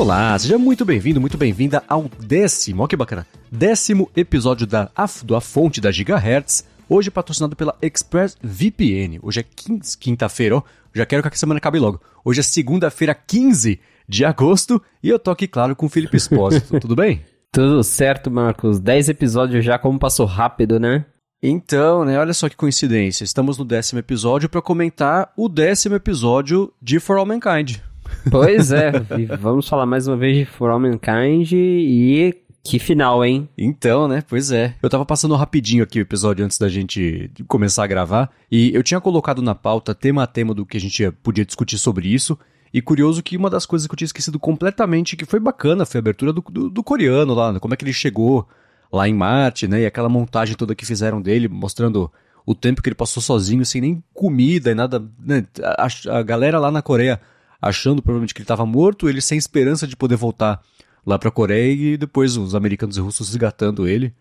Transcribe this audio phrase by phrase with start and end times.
[0.00, 4.90] Olá, seja muito bem-vindo, muito bem-vinda ao décimo, olha que bacana, décimo episódio da,
[5.22, 9.18] do A Fonte da Gigahertz, hoje patrocinado pela ExpressVPN.
[9.22, 9.44] Hoje é
[10.00, 10.62] quinta-feira, ó,
[10.94, 12.00] já quero que a semana acabe logo.
[12.24, 13.78] Hoje é segunda-feira, 15
[14.08, 17.20] de agosto, e eu tô aqui, claro, com o Felipe Espósito, tudo bem?
[17.52, 18.80] Tudo certo, Marcos.
[18.80, 21.04] 10 episódios já, como passou rápido, né?
[21.42, 23.22] Então, né, olha só que coincidência.
[23.22, 27.89] Estamos no décimo episódio para comentar o décimo episódio de For All Mankind.
[28.30, 28.92] Pois é,
[29.38, 33.48] vamos falar mais uma vez de For All Mankind e que final, hein?
[33.56, 34.22] Então, né?
[34.28, 34.74] Pois é.
[34.82, 38.82] Eu tava passando rapidinho aqui o episódio antes da gente começar a gravar e eu
[38.82, 42.38] tinha colocado na pauta tema a tema do que a gente podia discutir sobre isso.
[42.72, 45.98] E curioso que uma das coisas que eu tinha esquecido completamente, que foi bacana, foi
[45.98, 48.46] a abertura do, do, do coreano lá, como é que ele chegou
[48.92, 49.80] lá em Marte, né?
[49.80, 52.10] E aquela montagem toda que fizeram dele, mostrando
[52.46, 55.02] o tempo que ele passou sozinho, sem nem comida e nada.
[55.18, 55.46] Né?
[55.62, 57.20] A, a, galera lá na Coreia
[57.60, 60.62] achando provavelmente que ele estava morto, ele sem esperança de poder voltar
[61.04, 64.14] lá pra Coreia e depois os americanos e russos resgatando ele.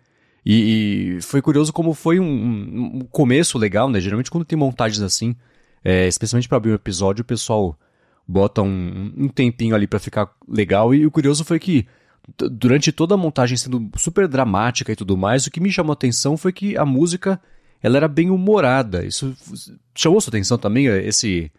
[0.46, 4.00] E, e foi curioso como foi um, um, começo legal, né?
[4.00, 5.36] Geralmente quando tem montagens assim,
[5.84, 7.78] é, especialmente para abrir um episódio, o pessoal
[8.28, 10.94] bota um, um tempinho ali para ficar legal.
[10.94, 11.88] E o curioso foi que
[12.38, 15.94] durante toda a montagem sendo super dramática e tudo mais, o que me chamou a
[15.94, 17.42] atenção foi que a música
[17.82, 19.06] ela era bem humorada.
[19.06, 19.36] Isso
[19.96, 21.52] chamou sua atenção também, esse,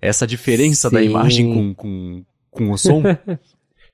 [0.00, 0.94] essa diferença Sim.
[0.94, 3.02] da imagem com, com, com o som?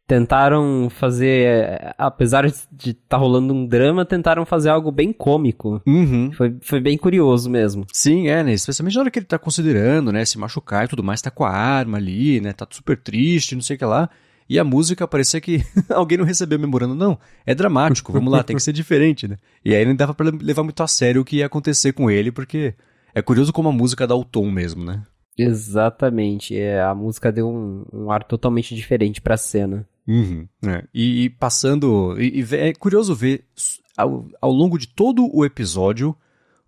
[0.06, 5.80] tentaram fazer, apesar de estar tá rolando um drama, tentaram fazer algo bem cômico.
[5.86, 6.30] Uhum.
[6.32, 7.86] Foi, foi bem curioso mesmo.
[7.92, 8.52] Sim, é, né?
[8.52, 10.24] Especialmente na hora que ele tá considerando, né?
[10.24, 12.52] Se machucar e tudo mais, tá com a arma ali, né?
[12.52, 14.10] Tá super triste, não sei o que lá.
[14.46, 16.94] E a música parecia que alguém não recebeu memorando.
[16.94, 19.38] Não, é dramático, vamos lá, tem que ser diferente, né?
[19.64, 22.30] E aí não dava pra levar muito a sério o que ia acontecer com ele,
[22.30, 22.74] porque
[23.14, 25.02] é curioso como a música dá o tom mesmo, né?
[25.36, 29.86] Exatamente, é, a música deu um, um ar totalmente diferente pra cena.
[30.06, 30.84] Uhum, é.
[30.92, 32.14] e, e, passando.
[32.20, 33.44] E, e, é curioso ver
[33.96, 36.14] ao, ao longo de todo o episódio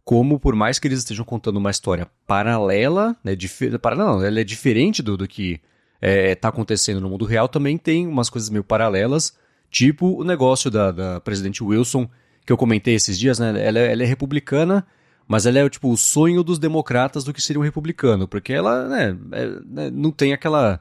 [0.04, 3.34] como, por mais que eles estejam contando uma história paralela, né?
[3.34, 5.60] Dif não, ela é diferente do, do que
[6.00, 9.36] é, tá acontecendo no mundo real, também tem umas coisas meio paralelas,
[9.68, 12.08] tipo o negócio da, da presidente Wilson,
[12.46, 13.48] que eu comentei esses dias, né?
[13.48, 14.86] Ela, ela, é republicana,
[15.28, 18.88] mas ela é tipo o sonho dos democratas do que seria um republicano, porque ela
[18.88, 20.80] né, é, né, não tem aquela,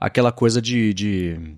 [0.00, 1.56] aquela coisa de, de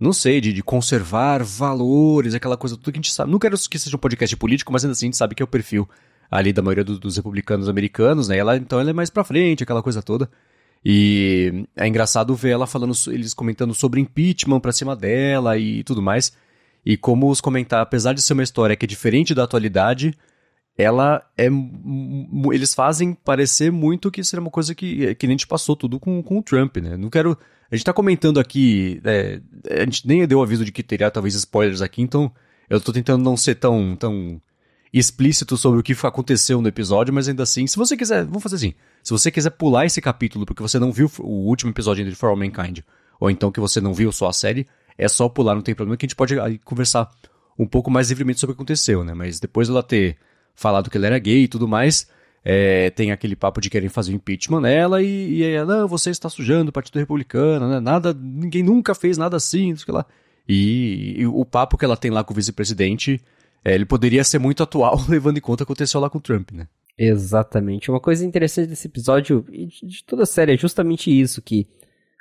[0.00, 3.30] não sei, de, de, conservar valores, aquela coisa tudo que a gente sabe.
[3.30, 5.44] Não quero que seja um podcast político, mas ainda assim a gente sabe que é
[5.44, 5.88] o perfil
[6.30, 8.38] ali da maioria do, dos republicanos americanos, né?
[8.38, 10.30] Ela, então ela é mais pra frente, aquela coisa toda.
[10.84, 16.00] E é engraçado ver ela falando, eles comentando sobre impeachment pra cima dela e tudo
[16.00, 16.32] mais.
[16.84, 20.16] E como os comentar, apesar de ser uma história que é diferente da atualidade,
[20.78, 21.48] ela é.
[22.52, 25.98] Eles fazem parecer muito que seria uma coisa que, que nem a gente passou tudo
[25.98, 26.96] com, com o Trump, né?
[26.96, 27.36] Não quero.
[27.68, 29.00] A gente tá comentando aqui.
[29.04, 32.32] É, a gente nem deu aviso de que teria talvez spoilers aqui, então
[32.70, 34.40] eu tô tentando não ser tão, tão
[34.92, 38.56] explícito sobre o que aconteceu no episódio, mas ainda assim, se você quiser, vamos fazer
[38.56, 38.74] assim.
[39.02, 42.30] Se você quiser pular esse capítulo porque você não viu o último episódio de For
[42.30, 42.80] All Mankind,
[43.18, 45.96] ou então que você não viu só a série, é só pular, não tem problema,
[45.96, 47.10] que a gente pode conversar
[47.58, 49.12] um pouco mais livremente sobre o que aconteceu, né?
[49.12, 50.16] Mas depois dela ter
[50.58, 52.08] falado que ele era gay e tudo mais,
[52.44, 56.28] é, tem aquele papo de querem fazer impeachment nela e, e ela, não, você está
[56.28, 57.78] sujando o Partido Republicano, né?
[57.78, 60.04] Nada, ninguém nunca fez nada assim, sei lá.
[60.48, 63.20] E, e o papo que ela tem lá com o vice-presidente
[63.64, 66.20] é, ele poderia ser muito atual, levando em conta o que aconteceu lá com o
[66.20, 66.66] Trump, né?
[66.98, 67.88] Exatamente.
[67.88, 71.68] Uma coisa interessante desse episódio, e de toda a série, é justamente isso, que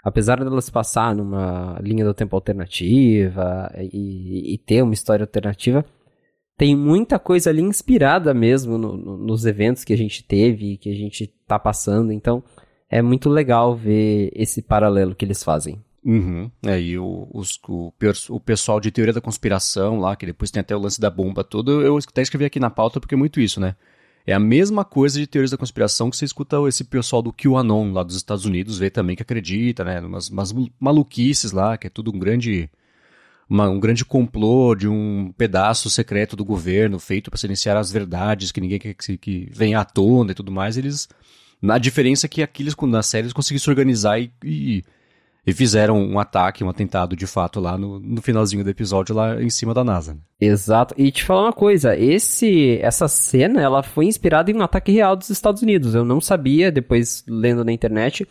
[0.03, 5.83] apesar dela se passar numa linha do tempo alternativa e, e, ter uma história alternativa,
[6.57, 10.90] tem muita coisa ali inspirada mesmo no, no, nos eventos que a gente teve, que
[10.90, 12.44] a gente tá passando, então
[12.90, 15.79] é muito legal ver esse paralelo que eles fazem.
[16.03, 16.50] Uhum.
[16.66, 17.94] É, e o, os, o,
[18.29, 21.43] o, pessoal de teoria da conspiração lá, que depois tem até o lance da bomba
[21.43, 23.76] todo, eu até escrevi aqui na pauta porque é muito isso, né?
[24.26, 27.93] É a mesma coisa de teorias da conspiração que você escuta esse pessoal do QAnon
[27.93, 29.99] lá dos Estados Unidos, vê também que acredita, né?
[30.02, 32.70] Umas, umas maluquices lá, que é tudo um grande.
[33.49, 38.52] Uma, um grande complô de um pedaço secreto do governo feito para silenciar as verdades
[38.52, 40.78] que ninguém quer que, que venha à tona e tudo mais.
[40.78, 41.08] Eles.
[41.67, 44.84] A diferença que aqueles, nas séries, conseguiram se organizar e, e
[45.47, 49.41] e fizeram um ataque, um atentado de fato lá no, no finalzinho do episódio lá
[49.41, 50.14] em cima da NASA.
[50.14, 50.20] Né?
[50.41, 50.93] Exato.
[50.97, 55.16] E te falar uma coisa, esse essa cena, ela foi inspirada em um ataque real
[55.16, 55.96] dos Estados Unidos.
[55.96, 58.28] Eu não sabia, depois lendo na internet.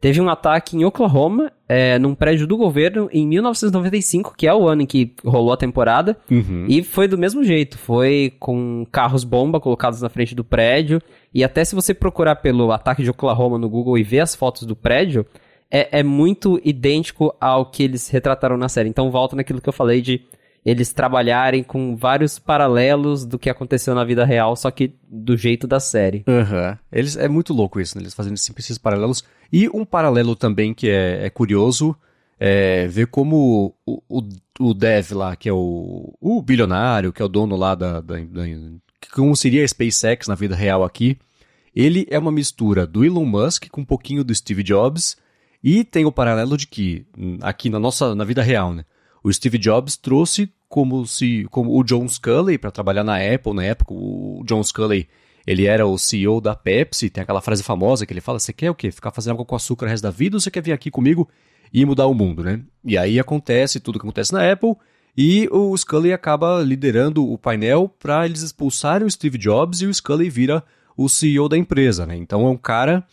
[0.00, 4.68] Teve um ataque em Oklahoma, é, num prédio do governo, em 1995, que é o
[4.68, 6.16] ano em que rolou a temporada.
[6.30, 6.66] Uhum.
[6.68, 7.76] E foi do mesmo jeito.
[7.76, 11.02] Foi com carros-bomba colocados na frente do prédio.
[11.34, 14.62] E até se você procurar pelo ataque de Oklahoma no Google e ver as fotos
[14.62, 15.26] do prédio,
[15.68, 18.88] é, é muito idêntico ao que eles retrataram na série.
[18.88, 20.22] Então volta naquilo que eu falei de
[20.64, 25.66] eles trabalharem com vários paralelos do que aconteceu na vida real, só que do jeito
[25.66, 26.24] da série.
[26.26, 26.76] Uhum.
[26.92, 28.02] Eles, é muito louco isso, né?
[28.02, 29.24] Eles fazendo sempre esses paralelos.
[29.52, 31.96] E um paralelo também que é, é curioso
[32.38, 34.22] é ver como o, o,
[34.60, 38.16] o, Dev lá, que é o, o bilionário, que é o dono lá da, da,
[38.16, 38.42] da
[39.12, 41.18] como seria a SpaceX na vida real aqui,
[41.74, 45.16] ele é uma mistura do Elon Musk com um pouquinho do Steve Jobs
[45.62, 48.84] e tem o paralelo de que hum, aqui na nossa na vida real, né?
[49.28, 53.62] O Steve Jobs trouxe como se como o John Sculley para trabalhar na Apple na
[53.62, 53.92] época.
[53.92, 55.06] O John Sculley
[55.46, 58.70] ele era o CEO da Pepsi, tem aquela frase famosa que ele fala: "Você quer
[58.70, 58.90] o quê?
[58.90, 61.28] Ficar fazendo água com açúcar o resto da vida ou você quer vir aqui comigo
[61.70, 64.74] e mudar o mundo, né?" E aí acontece tudo que acontece na Apple
[65.14, 69.92] e o Scully acaba liderando o painel para eles expulsarem o Steve Jobs e o
[69.92, 70.64] Scully vira
[70.96, 72.16] o CEO da empresa, né?
[72.16, 73.04] Então é um cara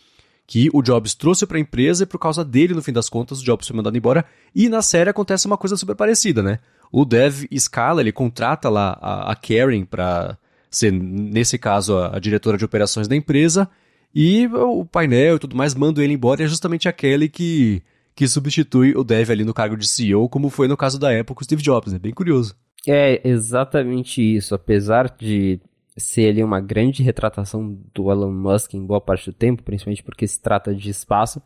[0.46, 3.40] que o Jobs trouxe para a empresa e por causa dele, no fim das contas,
[3.40, 4.24] o Jobs foi mandado embora.
[4.54, 6.60] E na série acontece uma coisa super parecida, né?
[6.92, 10.38] O Dev escala, ele contrata lá a, a Karen para
[10.70, 13.68] ser, nesse caso, a, a, diretora de operações da empresa.
[14.14, 16.42] E o painel e tudo mais manda ele embora.
[16.42, 17.82] E é justamente aquele que,
[18.14, 21.34] que substitui o Dev ali no cargo de CEO, como foi no caso da Apple
[21.34, 21.98] com o Steve Jobs, né?
[21.98, 22.54] Bem curioso.
[22.86, 24.54] É exatamente isso.
[24.54, 25.60] Apesar de
[25.96, 30.26] ser ali uma grande retratação do Elon Musk em boa parte do tempo, principalmente porque
[30.26, 31.40] se trata de espaço,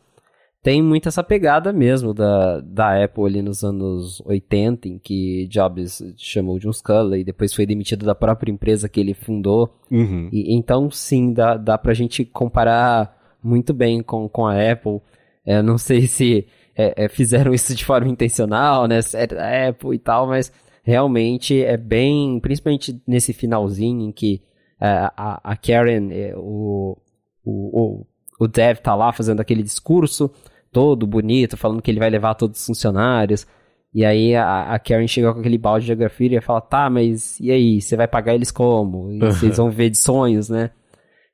[0.63, 6.03] tem muito essa pegada mesmo da, da Apple ali nos anos 80, em que Jobs
[6.17, 9.75] chamou de um Scully e depois foi demitido da própria empresa que ele fundou.
[9.89, 10.29] Uhum.
[10.31, 15.01] E, então, sim, dá, dá pra gente comparar muito bem com, com a Apple.
[15.43, 16.45] É, não sei se
[16.75, 18.99] é, é, fizeram isso de forma intencional, né?
[19.15, 20.53] É Apple e tal, mas
[20.91, 24.41] realmente é bem, principalmente nesse finalzinho em que
[24.81, 26.97] uh, a, a, Karen, é, o,
[27.45, 28.05] o,
[28.37, 30.29] o, Dev tá lá fazendo aquele discurso
[30.69, 33.47] todo bonito, falando que ele vai levar todos os funcionários.
[33.93, 37.39] E aí a, a Karen chega com aquele balde de grafite e fala, tá, mas
[37.39, 39.13] e aí, você vai pagar eles como?
[39.13, 40.71] E vocês vão ver de sonhos, né?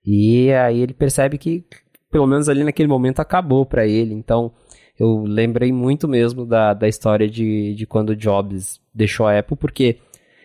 [0.05, 1.65] E aí ele percebe que,
[2.11, 4.13] pelo menos ali naquele momento, acabou para ele.
[4.13, 4.51] Então,
[4.99, 9.57] eu lembrei muito mesmo da, da história de, de quando o Jobs deixou a Apple,
[9.57, 9.97] porque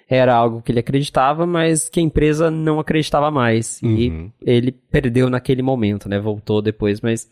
[0.09, 3.81] era algo que ele acreditava, mas que a empresa não acreditava mais.
[3.83, 3.97] Uhum.
[3.97, 6.19] E ele perdeu naquele momento, né?
[6.19, 7.29] Voltou depois, mas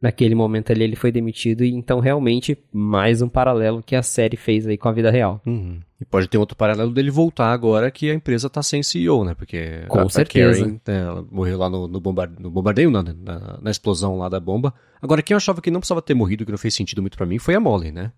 [0.00, 1.64] naquele momento ali ele foi demitido.
[1.64, 5.40] E então, realmente, mais um paralelo que a série fez aí com a vida real.
[5.46, 5.80] Uhum.
[6.00, 9.34] E pode ter outro paralelo dele voltar agora que a empresa tá sem CEO, né?
[9.34, 10.60] Porque com a, certeza.
[10.60, 13.14] A Karen, né, ela morreu lá no, no, bombardeio, no bombardeio não, né?
[13.18, 14.74] na, na explosão lá da bomba.
[15.00, 17.26] Agora, quem eu achava que não precisava ter morrido, que não fez sentido muito para
[17.26, 18.12] mim, foi a Molly, né?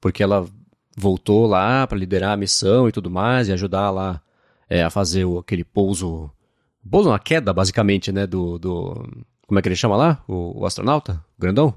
[0.00, 0.46] Porque ela
[0.96, 4.22] voltou lá para liderar a missão e tudo mais, e ajudar lá
[4.68, 6.30] é, a fazer o, aquele pouso.
[6.90, 8.26] Pouso, uma queda, basicamente, né?
[8.26, 8.58] Do.
[8.58, 9.06] do
[9.48, 10.22] como é que ele chama lá?
[10.28, 11.24] O, o astronauta?
[11.38, 11.74] O grandão?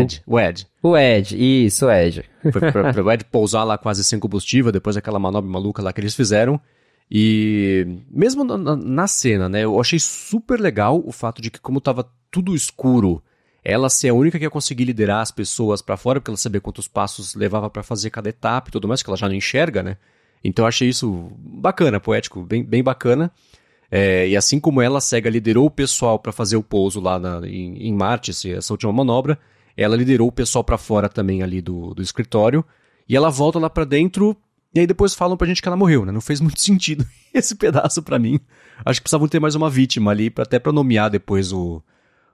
[0.00, 0.20] Ed.
[0.26, 0.66] O, o Ed.
[0.82, 2.24] O Ed, isso, o Ed.
[2.42, 5.92] Foi pra, pra o Ed pousar lá quase sem combustível, depois daquela manobra maluca lá
[5.92, 6.60] que eles fizeram.
[7.08, 9.60] E mesmo na, na, cena, né?
[9.60, 13.22] Eu achei super legal o fato de que, como tava tudo escuro
[13.62, 16.60] ela ser a única que ia conseguir liderar as pessoas para fora, porque ela sabia
[16.60, 19.84] quantos passos levava para fazer cada etapa e tudo mais, que ela já não enxerga,
[19.84, 19.96] né?
[20.42, 23.30] Então eu achei isso bacana, poético, bem, bem bacana.
[23.90, 27.18] É, e assim como ela, a SEGA liderou o pessoal para fazer o pouso lá
[27.18, 29.38] na, em, em Marte, essa última manobra,
[29.76, 32.64] ela liderou o pessoal para fora também ali do, do escritório.
[33.08, 34.36] E ela volta lá para dentro
[34.74, 36.10] e aí depois falam pra gente que ela morreu, né?
[36.10, 38.40] Não fez muito sentido esse pedaço para mim.
[38.84, 41.80] Acho que precisavam ter mais uma vítima ali, pra, até pra nomear depois o,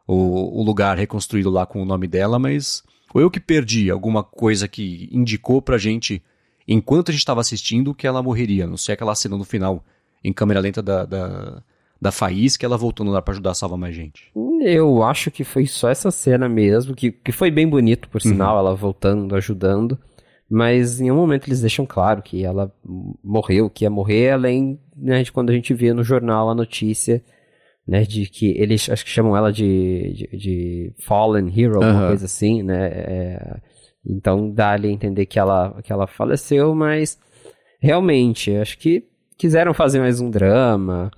[0.07, 4.23] o, o lugar reconstruído lá com o nome dela, mas ou eu que perdi alguma
[4.23, 6.23] coisa que indicou pra gente,
[6.67, 8.67] enquanto a gente estava assistindo, que ela morreria.
[8.67, 9.85] Não sei aquela cena no final,
[10.23, 11.63] em câmera lenta da, da,
[12.01, 14.31] da Faísca, ela voltando lá para ajudar a salvar mais gente.
[14.61, 18.55] Eu acho que foi só essa cena mesmo, que, que foi bem bonito, por sinal,
[18.55, 18.61] uhum.
[18.61, 19.99] ela voltando, ajudando.
[20.49, 22.73] Mas em um momento eles deixam claro que ela
[23.23, 27.23] morreu, que ia morrer, além né, de quando a gente vê no jornal a notícia
[27.91, 32.27] né, de que eles acho que chamam ela de, de, de Fallen Hero, alguma coisa
[32.27, 33.61] assim, né, é,
[34.07, 37.19] então dá ali a entender que ela, que ela faleceu, mas
[37.81, 39.10] realmente, acho que
[39.41, 41.11] quiseram fazer mais um drama,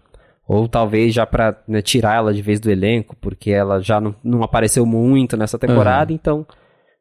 [0.46, 4.14] ou talvez já pra né, tirar ela de vez do elenco, porque ela já não,
[4.22, 6.14] não apareceu muito nessa temporada, uhum.
[6.14, 6.46] então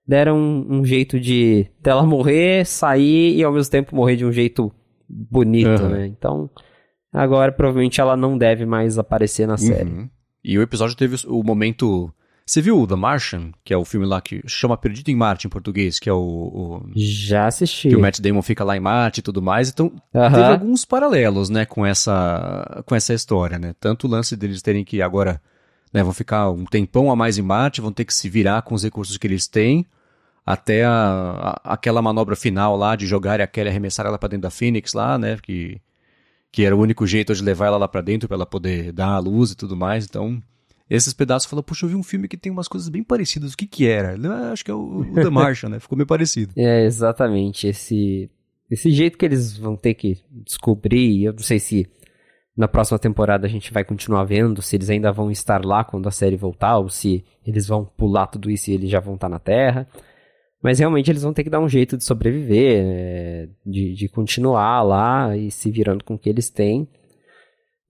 [0.07, 4.31] deram um, um, jeito de dela morrer, sair e ao mesmo tempo morrer de um
[4.31, 4.71] jeito
[5.07, 5.89] bonito, uhum.
[5.89, 6.49] né, então...
[7.13, 9.89] Agora, provavelmente, ela não deve mais aparecer na série.
[9.89, 10.09] Uhum.
[10.41, 12.09] E o episódio teve o momento.
[12.45, 15.48] Você viu o The Martian, que é o filme lá que chama Perdido em Marte
[15.48, 16.91] em português, que é o, o.
[16.95, 17.89] Já assisti.
[17.89, 19.69] Que o Matt Damon fica lá em Marte e tudo mais.
[19.69, 20.31] Então, uhum.
[20.31, 23.74] teve alguns paralelos, né, com essa, com essa história, né?
[23.79, 25.41] Tanto o lance deles terem que agora
[25.93, 28.75] né, vão ficar um tempão a mais em Marte, vão ter que se virar com
[28.75, 29.86] os recursos que eles têm,
[30.45, 34.43] até a, a, aquela manobra final lá de jogar a Kelly arremessar ela para dentro
[34.43, 35.79] da Phoenix lá, né, que,
[36.51, 39.10] que era o único jeito de levar ela lá para dentro para ela poder dar
[39.10, 40.41] a luz e tudo mais, então
[40.95, 43.57] esses pedaços falam, puxa, eu vi um filme que tem umas coisas bem parecidas, o
[43.57, 44.17] que que era?
[44.29, 46.53] Ah, acho que é o, o The Martian, né, ficou meio parecido.
[46.57, 48.29] É, exatamente, esse,
[48.69, 51.88] esse jeito que eles vão ter que descobrir, eu não sei se
[52.55, 56.07] na próxima temporada a gente vai continuar vendo se eles ainda vão estar lá quando
[56.07, 59.29] a série voltar, ou se eles vão pular tudo isso e eles já vão estar
[59.29, 59.88] na Terra.
[60.62, 63.50] Mas realmente eles vão ter que dar um jeito de sobreviver, né?
[63.65, 66.88] de, de continuar lá e se virando com o que eles têm.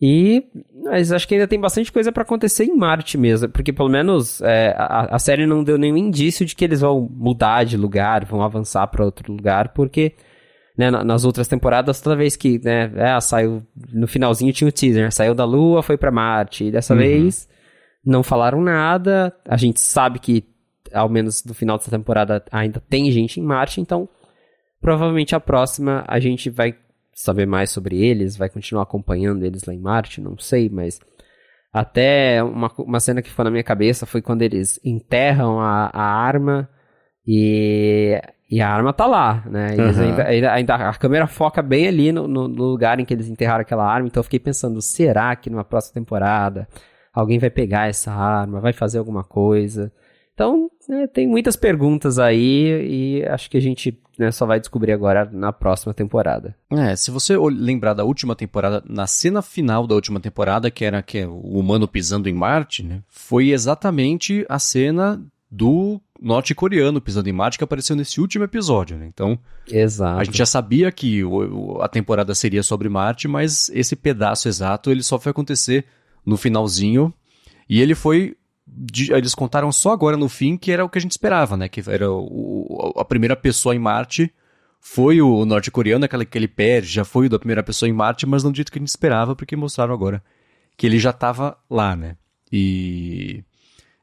[0.01, 0.43] E
[0.83, 4.41] mas acho que ainda tem bastante coisa para acontecer em Marte mesmo, porque pelo menos
[4.41, 8.25] é, a, a, série não deu nenhum indício de que eles vão mudar de lugar,
[8.25, 10.13] vão avançar para outro lugar, porque
[10.75, 13.61] né, nas outras temporadas, toda vez que, né, é, saiu,
[13.93, 16.99] no finalzinho tinha o teaser, né, saiu da Lua, foi para Marte, e dessa uhum.
[16.99, 17.47] vez
[18.03, 20.43] não falaram nada, a gente sabe que,
[20.91, 24.09] ao menos no final dessa temporada, ainda tem gente em Marte, então,
[24.81, 26.75] provavelmente a próxima a gente vai
[27.13, 30.99] saber mais sobre eles, vai continuar acompanhando eles lá em Marte, não sei, mas
[31.73, 36.03] até uma, uma cena que ficou na minha cabeça foi quando eles enterram a, a
[36.03, 36.69] arma
[37.25, 38.19] e
[38.51, 39.77] e a arma tá lá, né?
[39.77, 40.25] Uhum.
[40.25, 43.61] Ainda, ainda, a câmera foca bem ali no, no, no, lugar em que eles enterraram
[43.61, 44.07] aquela arma.
[44.07, 46.67] Então eu fiquei pensando, será que numa próxima temporada
[47.13, 49.89] alguém vai pegar essa arma, vai fazer alguma coisa?
[50.33, 54.91] Então, né, tem muitas perguntas aí e acho que a gente né, só vai descobrir
[54.91, 56.55] agora na próxima temporada.
[56.69, 61.01] É, se você lembrar da última temporada, na cena final da última temporada, que era
[61.01, 67.27] que é o humano pisando em Marte, né, foi exatamente a cena do norte-coreano pisando
[67.27, 69.05] em Marte que apareceu nesse último episódio, né?
[69.07, 70.19] Então, Exato.
[70.19, 74.91] a gente já sabia que o, a temporada seria sobre Marte, mas esse pedaço exato
[74.91, 75.83] ele só foi acontecer
[76.25, 77.13] no finalzinho
[77.67, 78.37] e ele foi
[79.09, 81.67] eles contaram só agora no fim que era o que a gente esperava, né?
[81.67, 84.31] Que era o, a primeira pessoa em Marte
[84.79, 88.25] foi o norte-coreano, aquele que ele perde, já foi o da primeira pessoa em Marte,
[88.25, 90.23] mas não dito que a gente esperava, porque mostraram agora
[90.75, 92.15] que ele já estava lá, né?
[92.51, 93.43] E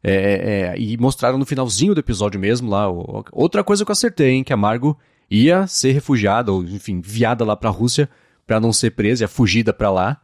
[0.02, 2.88] é, é, é, e mostraram no finalzinho do episódio mesmo lá.
[3.32, 4.44] outra coisa que eu acertei, hein?
[4.44, 4.96] Que a Margot
[5.30, 8.08] ia ser refugiada, ou enfim, enviada lá pra Rússia
[8.46, 10.20] para não ser presa, ia fugida para lá.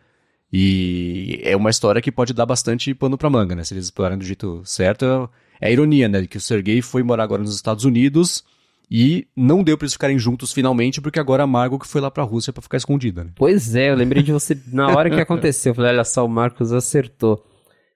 [0.57, 3.65] E é uma história que pode dar bastante pano pra manga, né?
[3.65, 5.29] Se eles explorarem do jeito certo.
[5.61, 6.25] É a ironia, né?
[6.29, 8.45] Que o Sergei foi morar agora nos Estados Unidos
[8.89, 12.09] e não deu pra eles ficarem juntos finalmente, porque agora a Margot que foi lá
[12.09, 13.31] pra Rússia para ficar escondida, né?
[13.35, 15.71] Pois é, eu lembrei de você na hora que aconteceu.
[15.71, 17.45] Eu falei, olha só, o Marcos acertou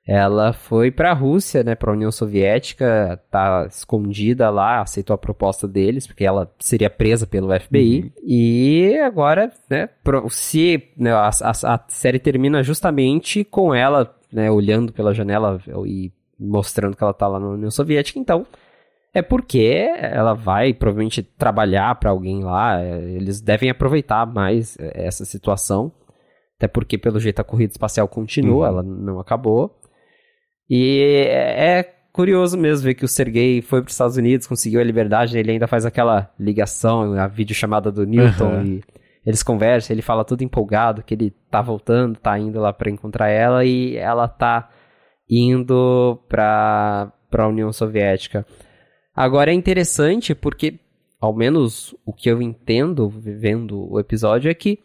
[0.09, 5.19] ela foi para a Rússia, né, para a União Soviética, tá escondida lá, aceitou a
[5.19, 8.01] proposta deles, porque ela seria presa pelo FBI.
[8.01, 8.11] Uhum.
[8.27, 9.91] E agora, né,
[10.31, 16.11] se né, a, a, a, série termina justamente com ela, né, olhando pela janela e
[16.41, 18.47] mostrando que ela tá lá na União Soviética, então
[19.13, 25.93] é porque ela vai provavelmente trabalhar para alguém lá, eles devem aproveitar mais essa situação.
[26.57, 28.73] Até porque, pelo jeito, a corrida espacial continua, uhum.
[28.73, 29.78] ela não acabou.
[30.69, 34.81] E é, é curioso mesmo ver que o Sergei foi para os Estados Unidos, conseguiu
[34.81, 38.65] a liberdade, ele ainda faz aquela ligação, a videochamada do Newton uhum.
[38.65, 38.85] e
[39.25, 43.29] eles conversam, ele fala tudo empolgado que ele tá voltando, tá indo lá para encontrar
[43.29, 44.69] ela e ela tá
[45.31, 48.47] indo para para a União Soviética.
[49.15, 50.81] Agora é interessante porque
[51.21, 54.79] ao menos o que eu entendo vendo o episódio é que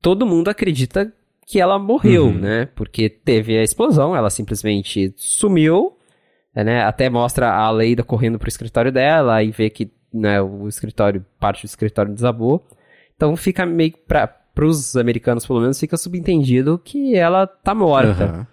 [0.00, 1.12] todo mundo acredita
[1.52, 2.38] que ela morreu, uhum.
[2.38, 2.68] né?
[2.74, 5.94] Porque teve a explosão, ela simplesmente sumiu,
[6.56, 6.82] né?
[6.82, 11.64] Até mostra a Leida correndo pro escritório dela e vê que né, o escritório, parte
[11.64, 12.66] do escritório desabou.
[13.14, 18.24] Então fica meio pra, pros americanos, pelo menos, fica subentendido que ela tá morta.
[18.24, 18.46] Uhum.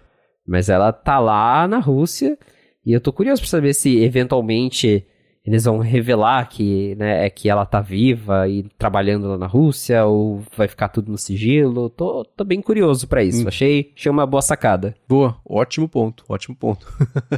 [0.46, 2.36] Mas ela tá lá na Rússia
[2.84, 5.06] e eu tô curioso pra saber se eventualmente
[5.50, 10.04] eles vão revelar que, né, é que ela tá viva e trabalhando lá na Rússia,
[10.04, 11.90] ou vai ficar tudo no sigilo.
[11.90, 13.42] Tô, tô bem curioso para isso.
[13.44, 13.48] Hum.
[13.48, 14.94] Achei, achei uma boa sacada.
[15.08, 16.86] Boa, ótimo ponto, ótimo ponto.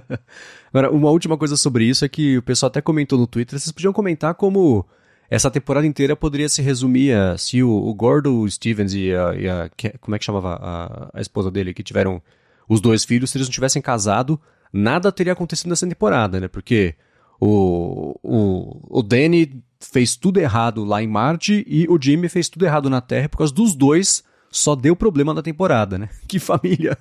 [0.69, 3.73] Agora, uma última coisa sobre isso é que o pessoal até comentou no Twitter, vocês
[3.73, 4.85] podiam comentar como
[5.31, 9.49] essa temporada inteira poderia se resumir a se o, o Gordo Stevens e a, e
[9.49, 9.71] a,
[10.03, 12.21] Como é que chamava a, a esposa dele, que tiveram
[12.69, 14.39] os dois filhos, se eles não tivessem casado,
[14.71, 16.49] nada teria acontecido nessa temporada, né?
[16.49, 16.95] Porque
[17.45, 22.65] o, o, o Danny fez tudo errado lá em Marte e o Jimmy fez tudo
[22.65, 26.09] errado na Terra, por causa dos dois só deu problema na temporada, né?
[26.29, 26.97] Que família.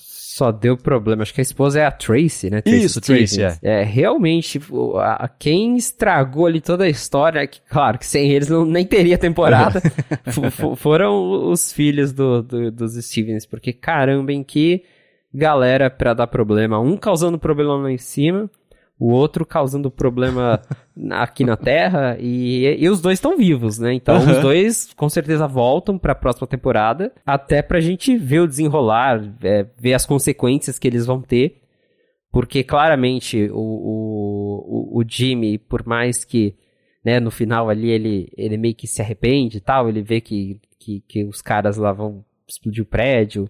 [0.00, 1.22] só deu problema.
[1.22, 2.62] Acho que a esposa é a Tracy, né?
[2.62, 3.36] Tracy Isso, Stevens.
[3.36, 3.80] Tracy, é.
[3.80, 3.82] é.
[3.82, 4.58] Realmente,
[5.02, 9.18] a, quem estragou ali toda a história, que, claro, que sem eles não, nem teria
[9.18, 9.82] temporada,
[10.78, 14.82] foram os filhos do, do, dos Stevens, porque caramba, em que
[15.34, 16.78] galera pra dar problema.
[16.78, 18.48] Um causando problema lá em cima,
[18.98, 20.60] o outro causando problema
[21.10, 23.92] aqui na Terra, e, e os dois estão vivos, né?
[23.92, 24.32] Então Aham.
[24.32, 29.66] os dois com certeza voltam pra próxima temporada, até pra gente ver o desenrolar, é,
[29.78, 31.60] ver as consequências que eles vão ter.
[32.30, 36.56] Porque claramente o, o, o, o Jimmy, por mais que
[37.04, 40.60] né, no final ali ele, ele meio que se arrepende e tal, ele vê que,
[40.80, 43.48] que, que os caras lá vão explodir o prédio.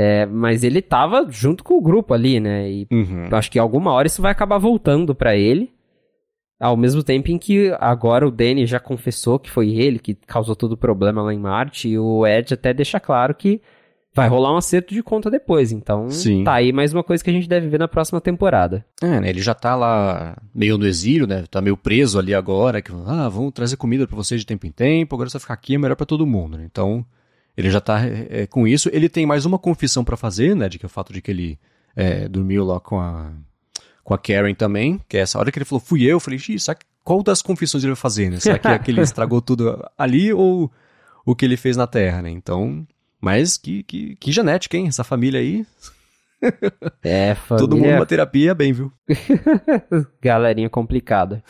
[0.00, 2.70] É, mas ele tava junto com o grupo ali, né?
[2.70, 3.26] E Uhum.
[3.30, 5.72] eu acho que alguma hora isso vai acabar voltando pra ele.
[6.60, 10.54] Ao mesmo tempo em que agora o Danny já confessou que foi ele que causou
[10.54, 11.88] todo o problema lá em Marte.
[11.88, 13.60] E o Ed até deixa claro que
[14.14, 15.72] vai rolar um acerto de conta depois.
[15.72, 16.44] Então Sim.
[16.44, 18.84] tá aí mais uma coisa que a gente deve ver na próxima temporada.
[19.02, 19.28] É, né?
[19.30, 21.44] Ele já tá lá meio no exílio, né?
[21.50, 22.80] Tá meio preso ali agora.
[22.82, 25.14] Que, ah, vamos trazer comida pra você de tempo em tempo.
[25.14, 26.64] Agora você vai ficar aqui, é melhor pra todo mundo, né?
[26.68, 27.04] Então,
[27.58, 28.88] ele já tá é, é, com isso.
[28.92, 30.68] Ele tem mais uma confissão pra fazer, né?
[30.68, 31.58] De que o fato de que ele
[31.96, 33.32] é, dormiu lá com a,
[34.04, 35.00] com a Karen também.
[35.08, 36.10] Que é essa hora que ele falou, fui eu.
[36.10, 36.56] Eu falei, que,
[37.02, 38.38] qual das confissões ele vai fazer, né?
[38.38, 40.70] Será que é que ele estragou tudo ali ou
[41.26, 42.30] o que ele fez na Terra, né?
[42.30, 42.86] Então,
[43.20, 44.86] mas que, que, que genética, hein?
[44.86, 45.66] Essa família aí.
[47.02, 48.92] É, família, Todo mundo numa terapia bem, viu?
[50.22, 51.42] galerinha complicada.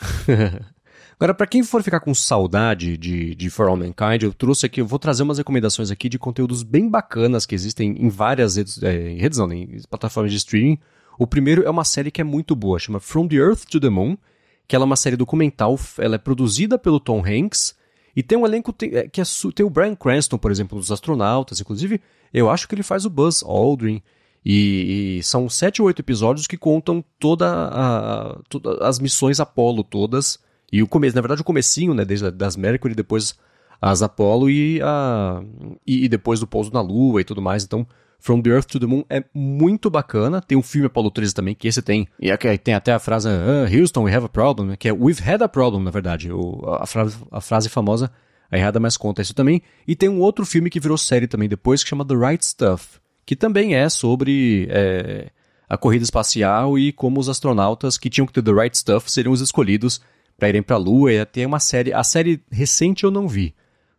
[1.19, 4.79] Agora, pra quem for ficar com saudade de, de For All Mankind, eu trouxe aqui,
[4.79, 8.81] eu vou trazer umas recomendações aqui de conteúdos bem bacanas que existem em várias redes,
[8.81, 10.79] é, redes não, em plataformas de streaming.
[11.19, 13.89] O primeiro é uma série que é muito boa, chama From the Earth to the
[13.89, 14.17] Moon,
[14.65, 17.75] que ela é uma série documental, ela é produzida pelo Tom Hanks,
[18.15, 20.89] e tem um elenco tem, é, que é, tem o Bryan Cranston, por exemplo, dos
[20.89, 21.99] astronautas, inclusive,
[22.33, 24.01] eu acho que ele faz o Buzz Aldrin,
[24.45, 29.83] e, e são sete ou oito episódios que contam toda a, toda as missões Apollo
[29.83, 30.39] todas,
[30.71, 33.37] e o começo, na verdade o comecinho, né, desde das Mercury, depois
[33.81, 35.41] as Apollo e, a,
[35.85, 37.87] e, e depois do pouso na Lua e tudo mais, então
[38.19, 40.41] From the Earth to the Moon é muito bacana.
[40.41, 42.05] Tem um filme Apollo 13 também, que esse tem.
[42.19, 44.93] E aqui tem até a frase ah, Houston, we have a problem, né, que é
[44.93, 46.31] We've had a problem, na verdade.
[46.31, 48.11] O, a, frase, a frase famosa,
[48.51, 49.61] a errada mais conta isso também.
[49.87, 52.99] E tem um outro filme que virou série também depois, que chama The Right Stuff,
[53.25, 55.29] que também é sobre é,
[55.69, 59.31] a corrida espacial e como os astronautas que tinham que ter The Right Stuff seriam
[59.31, 60.01] os escolhidos
[60.39, 61.13] para irem para a Lua.
[61.13, 63.53] E tem uma série, a série recente eu não vi,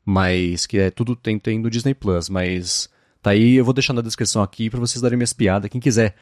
[0.04, 2.88] mas que é tudo tem, tem no Disney Plus, mas
[3.22, 5.70] tá aí, eu vou deixar na descrição aqui para vocês darem minhas piadas.
[5.70, 6.14] Quem quiser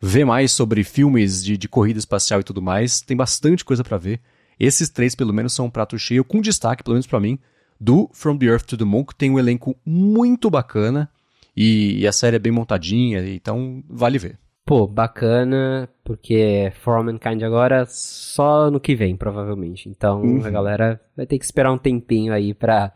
[0.00, 3.96] ver mais sobre filmes de, de corrida espacial e tudo mais, tem bastante coisa para
[3.96, 4.20] ver.
[4.58, 7.38] Esses três, pelo menos, são um prato cheio, com destaque, pelo menos para mim,
[7.78, 11.10] do From the Earth to the Moon, que tem um elenco muito bacana
[11.56, 14.38] e, e a série é bem montadinha, então vale ver.
[14.66, 19.88] Pô, bacana, porque For All Mankind agora só no que vem, provavelmente.
[19.88, 20.44] Então Uhum.
[20.44, 22.92] a galera vai ter que esperar um tempinho aí pra,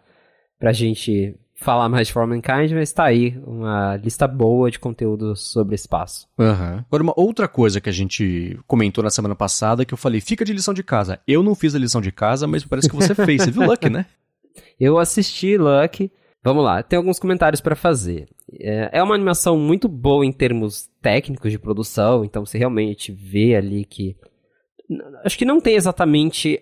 [0.59, 4.81] pra gente falar mais de For All Mankind, mas tá aí uma lista boa de
[4.81, 6.27] conteúdo sobre espaço.
[6.37, 6.85] Aham.
[6.89, 10.45] Agora, uma outra coisa que a gente comentou na semana passada, que eu falei, fica
[10.45, 11.21] de lição de casa.
[11.25, 13.43] Eu não fiz a lição de casa, mas parece que você fez.
[13.43, 14.07] Você viu Luck, né?
[14.81, 16.11] Eu assisti Luck.
[16.43, 18.29] Vamos lá, tem alguns comentários pra fazer.
[18.53, 23.55] É é uma animação muito boa em termos técnicos de produção, então você realmente vê
[23.55, 24.17] ali que.
[25.25, 26.61] Acho que não tem exatamente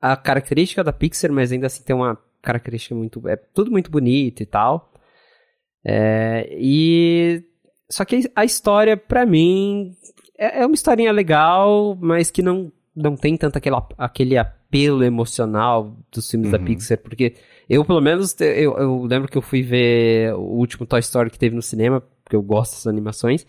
[0.00, 3.26] a característica da Pixar, mas ainda assim tem uma característica muito.
[3.28, 4.92] É tudo muito bonito e tal.
[5.84, 7.42] É, e.
[7.90, 9.96] Só que a história, pra mim,
[10.38, 15.96] é, é uma historinha legal, mas que não, não tem tanto aquele, aquele apelo emocional
[16.12, 16.64] dos filmes da Uhum.
[16.66, 17.34] Pixar, porque
[17.68, 21.38] eu, pelo menos, eu, eu lembro que eu fui ver o último Toy Story que
[21.38, 23.46] teve no cinema, porque eu gosto dessas animações,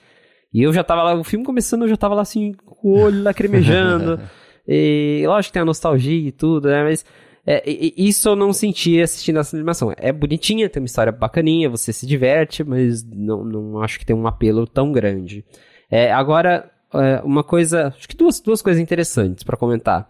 [0.53, 2.99] e eu já tava lá, o filme começando, eu já tava lá assim, com o
[2.99, 4.19] olho lacrimejando,
[4.67, 7.05] e lógico que tem a nostalgia e tudo, né, mas
[7.51, 7.63] é,
[7.97, 9.91] isso eu não senti assistindo essa animação.
[9.97, 14.15] É bonitinha, tem uma história bacaninha, você se diverte, mas não, não acho que tem
[14.15, 15.43] um apelo tão grande.
[15.89, 20.07] É, agora, é, uma coisa, acho que duas, duas coisas interessantes pra comentar.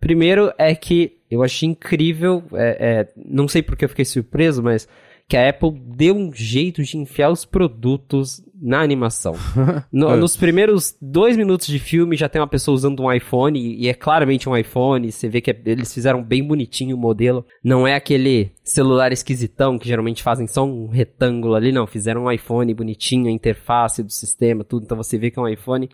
[0.00, 4.88] Primeiro é que eu achei incrível, é, é, não sei porque eu fiquei surpreso, mas
[5.28, 9.34] que a Apple deu um jeito de enfiar os produtos na animação.
[9.92, 10.16] No- É.
[10.16, 13.94] Nos primeiros dois minutos de filme já tem uma pessoa usando um iPhone, e é
[13.94, 17.46] claramente um iPhone, você vê que é- eles fizeram bem bonitinho o modelo.
[17.62, 21.86] Não é aquele celular esquisitão que geralmente fazem só um retângulo ali, não.
[21.86, 25.48] Fizeram um iPhone bonitinho, a interface do sistema, tudo, então você vê que é um
[25.48, 25.88] iPhone.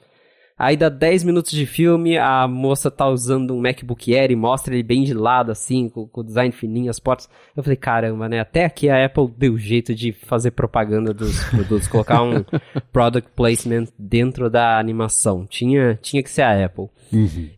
[0.59, 4.73] Aí dá 10 minutos de filme, a moça tá usando um MacBook Air e mostra
[4.73, 7.29] ele bem de lado, assim, com, com o design fininho, as portas.
[7.55, 8.41] Eu falei, caramba, né?
[8.41, 12.43] Até aqui a Apple deu jeito de fazer propaganda dos produtos, colocar um
[12.91, 15.45] product placement dentro da animação.
[15.47, 16.87] Tinha, tinha que ser a Apple.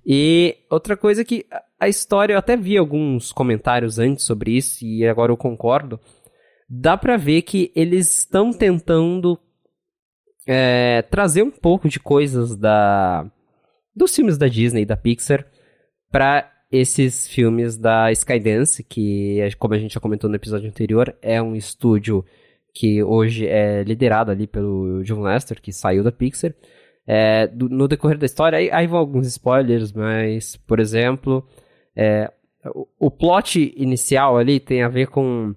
[0.05, 4.85] E outra coisa que a- a história, eu até vi alguns comentários antes sobre isso,
[4.85, 6.01] e agora eu concordo.
[6.69, 9.39] Dá pra ver que eles estão tentando
[10.49, 13.31] é, trazer um pouco de coisas da
[13.95, 15.45] dos filmes da Disney, da Pixar,
[16.11, 21.43] para esses filmes da Skydance, que, como a gente já comentou no episódio anterior, é
[21.43, 22.25] um estúdio
[22.73, 26.55] que hoje é liderado ali pelo John Lester, que saiu da Pixar.
[27.07, 31.47] É, do, no decorrer da história, aí, aí, vão alguns spoilers, mas, por exemplo,
[31.97, 32.31] é,
[32.75, 35.55] o, o plot inicial ali tem a ver com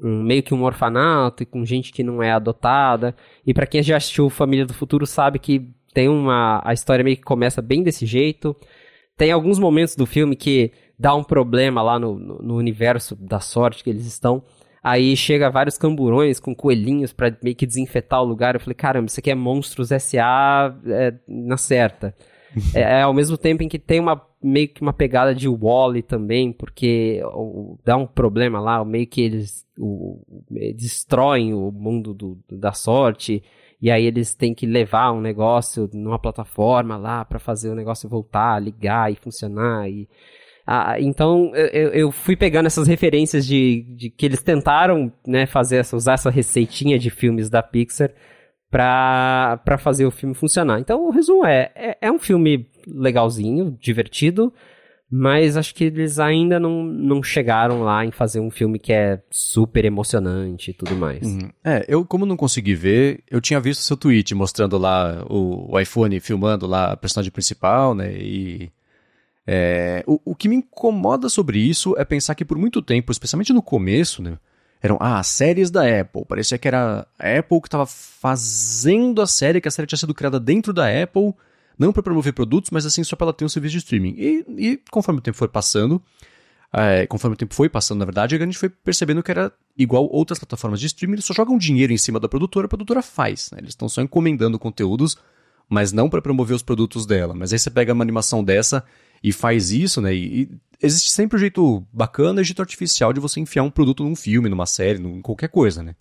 [0.00, 3.14] um, meio que um orfanato e com gente que não é adotada.
[3.46, 7.16] E para quem já assistiu Família do Futuro sabe que tem uma a história meio
[7.16, 8.56] que começa bem desse jeito.
[9.16, 13.40] Tem alguns momentos do filme que dá um problema lá no, no, no universo da
[13.40, 14.42] sorte que eles estão.
[14.82, 18.54] Aí chega vários camburões com coelhinhos para meio que desinfetar o lugar.
[18.54, 20.74] Eu falei, caramba, isso aqui é Monstros S.A.
[20.86, 22.14] É, na certa.
[22.74, 26.02] é, é, ao mesmo tempo em que tem uma meio que uma pegada de Wally
[26.02, 27.20] também, porque
[27.84, 30.20] dá um problema lá, meio que eles o,
[30.76, 33.42] destroem o mundo do, da sorte.
[33.80, 38.08] E aí eles têm que levar um negócio numa plataforma lá para fazer o negócio
[38.08, 39.88] voltar, ligar e funcionar.
[39.90, 40.08] E
[40.64, 45.78] ah, então eu, eu, fui pegando essas referências de, de que eles tentaram né, fazer
[45.78, 48.12] essa, usar essa receitinha de filmes da Pixar
[48.72, 50.80] para fazer o filme funcionar.
[50.80, 54.50] Então o resumo é, é, é, um filme legalzinho, divertido,
[55.10, 59.20] mas acho que eles ainda não, não chegaram lá em fazer um filme que é
[59.30, 61.22] super emocionante e tudo mais.
[61.22, 61.50] Uhum.
[61.62, 65.78] É, eu como não consegui ver, eu tinha visto seu tweet mostrando lá o, o
[65.78, 68.72] iPhone filmando lá a personagem principal, né, e
[69.46, 73.52] é, o, o que me incomoda sobre isso é pensar que por muito tempo, especialmente
[73.52, 74.38] no começo, né,
[74.82, 76.24] eram ah, séries da Apple.
[76.26, 80.12] Parecia que era a Apple que estava fazendo a série, que a série tinha sido
[80.12, 81.32] criada dentro da Apple,
[81.78, 84.14] não para promover produtos, mas assim só para ela ter um serviço de streaming.
[84.18, 86.02] E, e conforme o tempo foi passando,
[86.72, 90.08] é, conforme o tempo foi passando, na verdade, a gente foi percebendo que era igual
[90.10, 93.50] outras plataformas de streaming, eles só jogam dinheiro em cima da produtora, a produtora faz.
[93.52, 93.58] Né?
[93.60, 95.16] Eles estão só encomendando conteúdos,
[95.68, 97.34] mas não para promover os produtos dela.
[97.34, 98.84] Mas aí você pega uma animação dessa
[99.22, 100.14] e faz isso, né?
[100.14, 100.50] E, e
[100.82, 104.48] existe sempre um jeito bacana um jeito artificial de você enfiar um produto num filme,
[104.48, 105.94] numa série, em qualquer coisa, né?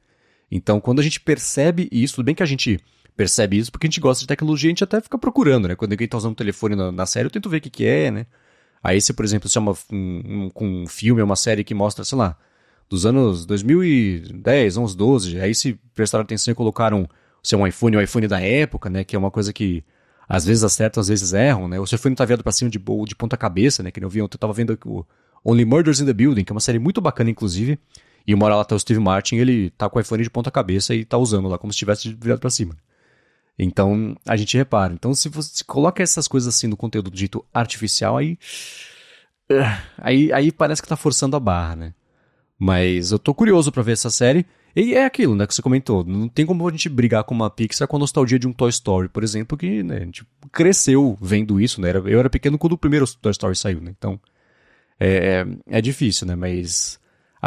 [0.49, 2.79] Então, quando a gente percebe isso, tudo bem que a gente
[3.15, 5.75] percebe isso porque a gente gosta de tecnologia, a gente até fica procurando, né?
[5.75, 7.85] Quando alguém tá usando o telefone na, na série, eu tento ver o que, que
[7.85, 8.25] é, né?
[8.83, 12.03] Aí, se, por exemplo, se é uma, um, um, um filme, uma série que mostra,
[12.03, 12.35] sei lá,
[12.89, 17.07] dos anos 2010, 11, 12, aí se prestaram atenção e colocaram
[17.43, 19.03] se é um iPhone, o iPhone da época, né?
[19.03, 19.83] Que é uma coisa que
[20.31, 21.77] às vezes acertam, às vezes erram, né?
[21.77, 23.91] O filme tá virado pra cima de, de ponta cabeça, né?
[23.91, 25.05] Que eu vi ontem, eu tava vendo o
[25.43, 27.77] Only Murders in the Building, que é uma série muito bacana, inclusive.
[28.25, 30.49] E uma hora lá tá o Steve Martin, ele tá com o iPhone de ponta
[30.49, 32.77] cabeça e tá usando lá, como se estivesse virado para cima.
[33.59, 34.93] Então, a gente repara.
[34.93, 38.39] Então, se você coloca essas coisas assim no conteúdo dito artificial, aí.
[39.97, 41.93] Aí, aí parece que tá forçando a barra, né?
[42.57, 44.45] Mas eu tô curioso para ver essa série.
[44.75, 46.03] E é aquilo, né, que você comentou.
[46.03, 48.69] Não tem como a gente brigar com uma Pixar com a nostalgia de um Toy
[48.69, 51.91] Story, por exemplo, que né, a gente cresceu vendo isso, né?
[51.91, 53.93] Eu era pequeno quando o primeiro Toy Story saiu, né?
[53.97, 54.19] Então,
[54.99, 56.35] é, é, é difícil, né?
[56.35, 56.99] Mas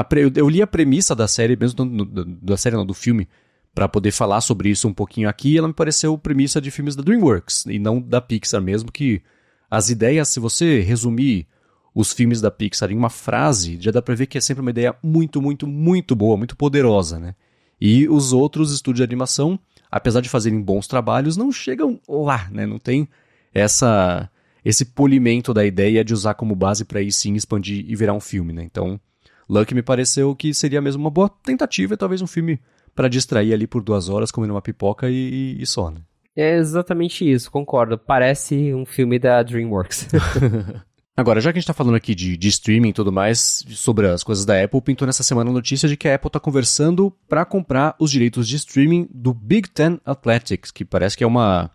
[0.08, 0.30] pre...
[0.34, 3.28] eu li a premissa da série, mesmo do, do, da série não, do filme,
[3.74, 7.02] para poder falar sobre isso um pouquinho aqui, ela me pareceu premissa de filmes da
[7.02, 9.22] DreamWorks, e não da Pixar mesmo, que
[9.70, 11.46] as ideias, se você resumir
[11.94, 14.70] os filmes da Pixar em uma frase, já dá pra ver que é sempre uma
[14.70, 17.34] ideia muito, muito, muito boa, muito poderosa, né?
[17.80, 19.58] E os outros estúdios de animação,
[19.90, 22.66] apesar de fazerem bons trabalhos, não chegam lá, né?
[22.66, 23.08] Não tem
[23.52, 24.28] essa
[24.64, 28.20] esse polimento da ideia de usar como base para aí sim expandir e virar um
[28.20, 28.62] filme, né?
[28.64, 28.98] Então,
[29.46, 32.58] Lucky me pareceu que seria mesmo uma boa tentativa e talvez um filme
[32.94, 36.00] para distrair ali por duas horas comendo uma pipoca e, e só, né?
[36.34, 37.98] É exatamente isso, concordo.
[37.98, 40.08] Parece um filme da DreamWorks.
[41.16, 44.08] Agora, já que a gente está falando aqui de, de streaming e tudo mais, sobre
[44.08, 47.16] as coisas da Apple, pintou nessa semana a notícia de que a Apple está conversando
[47.28, 51.70] para comprar os direitos de streaming do Big Ten Athletics, que parece que é uma,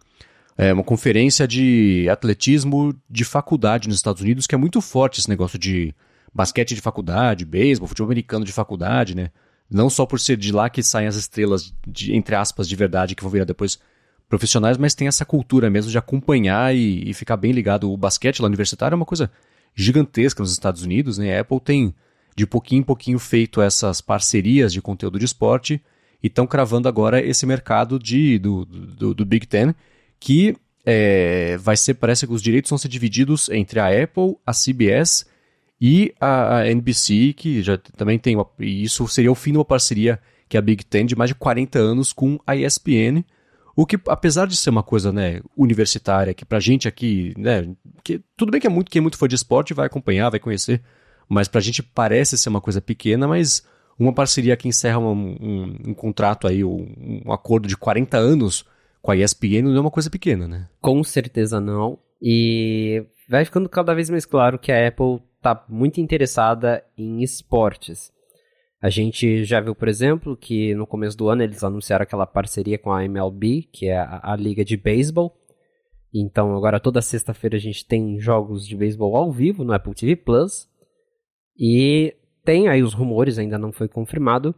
[0.58, 5.30] é uma conferência de atletismo de faculdade nos Estados Unidos, que é muito forte esse
[5.30, 5.96] negócio de
[6.34, 9.32] basquete de faculdade, beisebol, futebol americano de faculdade, né?
[9.72, 13.16] Não só por ser de lá que saem as estrelas, de, entre aspas, de verdade,
[13.16, 13.80] que vão virar depois
[14.30, 17.92] profissionais, mas tem essa cultura mesmo de acompanhar e, e, ficar bem ligado.
[17.92, 19.32] O basquete lá universitário é uma coisa
[19.76, 21.36] gigantesca nos Estados Unidos, né?
[21.36, 21.96] A Apple tem
[22.36, 25.82] de pouquinho em pouquinho feito essas parcerias de conteúdo de esporte
[26.22, 29.74] e estão cravando agora esse mercado de, do, do, do Big Ten,
[30.20, 34.54] que é, vai ser, parece que os direitos vão ser divididos entre a Apple, a
[34.54, 35.26] CBS
[35.82, 39.58] e a, a NBC, que já também tem, uma, e isso seria o fim de
[39.58, 43.24] uma parceria que é a Big Ten de mais de 40 anos com a ESPN,
[43.82, 48.22] o que, apesar de ser uma coisa, né, universitária, que pra gente aqui, né, que,
[48.36, 50.82] tudo bem que é muito, quem é muito fã de esporte vai acompanhar, vai conhecer,
[51.30, 53.66] mas pra gente parece ser uma coisa pequena, mas
[53.98, 58.66] uma parceria que encerra um, um, um contrato aí, um, um, acordo de 40 anos
[59.02, 60.68] com a ESPN não é uma coisa pequena, né?
[60.82, 61.98] Com certeza não.
[62.22, 68.12] E vai ficando cada vez mais claro que a Apple está muito interessada em esportes.
[68.82, 72.78] A gente já viu, por exemplo, que no começo do ano eles anunciaram aquela parceria
[72.78, 75.36] com a MLB, que é a, a liga de beisebol.
[76.14, 80.16] Então agora toda sexta-feira a gente tem jogos de beisebol ao vivo no Apple TV
[80.16, 80.68] Plus.
[81.58, 82.16] E
[82.46, 84.56] tem aí os rumores, ainda não foi confirmado,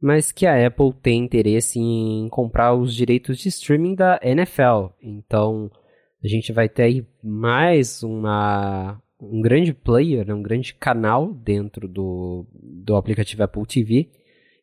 [0.00, 4.92] mas que a Apple tem interesse em comprar os direitos de streaming da NFL.
[5.02, 5.70] Então,
[6.22, 11.88] a gente vai ter aí mais uma, um grande player, né, um grande canal dentro
[11.88, 14.10] do, do aplicativo Apple TV.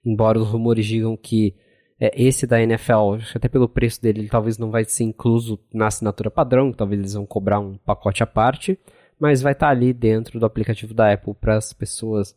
[0.06, 1.56] Embora os rumores digam que
[2.00, 5.88] é, esse da NFL, até pelo preço dele, ele talvez não vai ser incluso na
[5.88, 8.80] assinatura padrão, talvez eles vão cobrar um pacote à parte,
[9.20, 12.36] mas vai estar tá ali dentro do aplicativo da Apple para as pessoas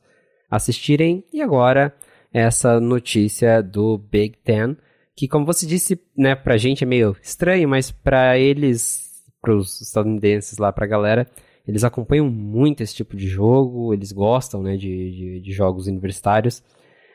[0.50, 1.24] assistirem.
[1.32, 1.94] E agora
[2.32, 4.76] essa notícia do Big Ten,
[5.16, 10.58] que como você disse, né, pra gente é meio estranho, mas para eles, pros estadunidenses
[10.58, 11.26] lá, pra galera,
[11.66, 16.62] eles acompanham muito esse tipo de jogo, eles gostam, né, de, de, de jogos universitários,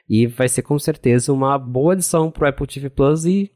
[0.09, 3.51] e vai ser com certeza uma boa adição pro Apple TV Plus e,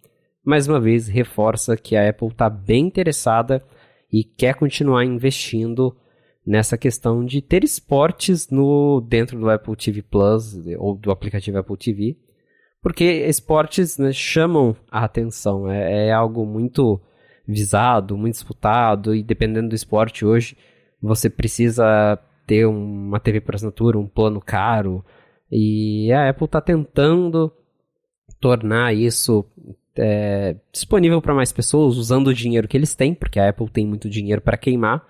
[0.45, 3.63] mais uma vez, reforça que a Apple está bem interessada
[4.11, 5.97] e quer continuar investindo
[6.45, 11.77] nessa questão de ter esportes no dentro do Apple TV Plus ou do aplicativo Apple
[11.77, 12.17] TV,
[12.81, 17.01] porque esportes né, chamam a atenção, é, é, algo muito
[17.47, 20.55] visado, muito disputado e dependendo do esporte hoje
[21.03, 25.03] você precisa ter uma TV por assinatura, um plano caro
[25.51, 27.51] e a Apple está tentando
[28.39, 29.45] tornar isso
[29.95, 33.85] é, disponível para mais pessoas usando o dinheiro que eles têm, porque a Apple tem
[33.85, 35.05] muito dinheiro para queimar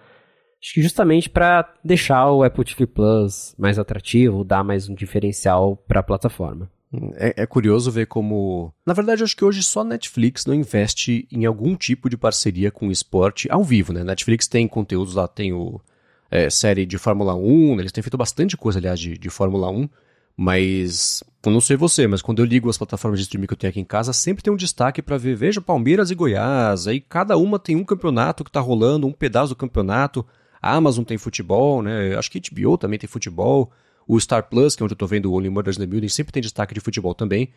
[0.63, 5.75] Acho que justamente para deixar o Apple TV Plus mais atrativo, dar mais um diferencial
[5.75, 6.71] para a plataforma.
[7.15, 8.71] É, é, curioso ver como.
[8.85, 12.87] Na verdade, acho que hoje só Netflix não investe em algum tipo de parceria com
[12.87, 14.03] o esporte ao vivo, né?
[14.03, 15.81] Netflix tem conteúdos lá, tem o
[16.29, 19.89] é, série de Fórmula 1, eles têm feito bastante coisa, aliás, de, de Fórmula 1,
[20.37, 21.23] mas.
[21.45, 23.71] Eu não sei você, mas quando eu ligo as plataformas de streaming que eu tenho
[23.71, 27.35] aqui em casa, sempre tem um destaque para ver, veja Palmeiras e Goiás, aí cada
[27.37, 30.25] uma tem um campeonato que tá rolando, um pedaço do campeonato.
[30.61, 32.15] A Amazon tem futebol, né?
[32.15, 33.69] Acho que HBO também tem futebol.
[34.07, 36.09] O Star Plus, que é onde eu tô vendo o Only Murders in the Building,
[36.09, 37.49] sempre tem destaque de futebol também.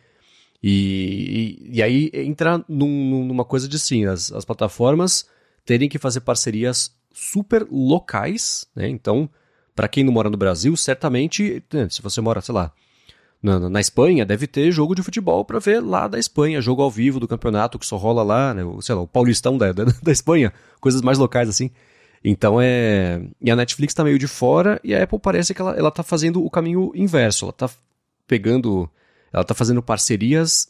[0.61, 5.27] E, e, e aí entra num, numa coisa de sim, as, as plataformas
[5.65, 8.87] terem que fazer parcerias super locais, né?
[8.87, 9.29] Então,
[9.75, 12.71] para quem não mora no Brasil, certamente, né, se você mora, sei lá,
[13.41, 16.89] na, na Espanha, deve ter jogo de futebol para ver lá da Espanha, jogo ao
[16.89, 18.63] vivo do campeonato que só rola lá, né?
[18.81, 21.69] Sei lá, o Paulistão da, da, da Espanha, coisas mais locais assim.
[22.29, 23.21] Então é.
[23.39, 26.03] E a Netflix tá meio de fora e a Apple parece que ela, ela tá
[26.03, 27.45] fazendo o caminho inverso.
[27.45, 27.69] Ela tá
[28.27, 28.89] pegando.
[29.31, 30.67] Ela tá fazendo parcerias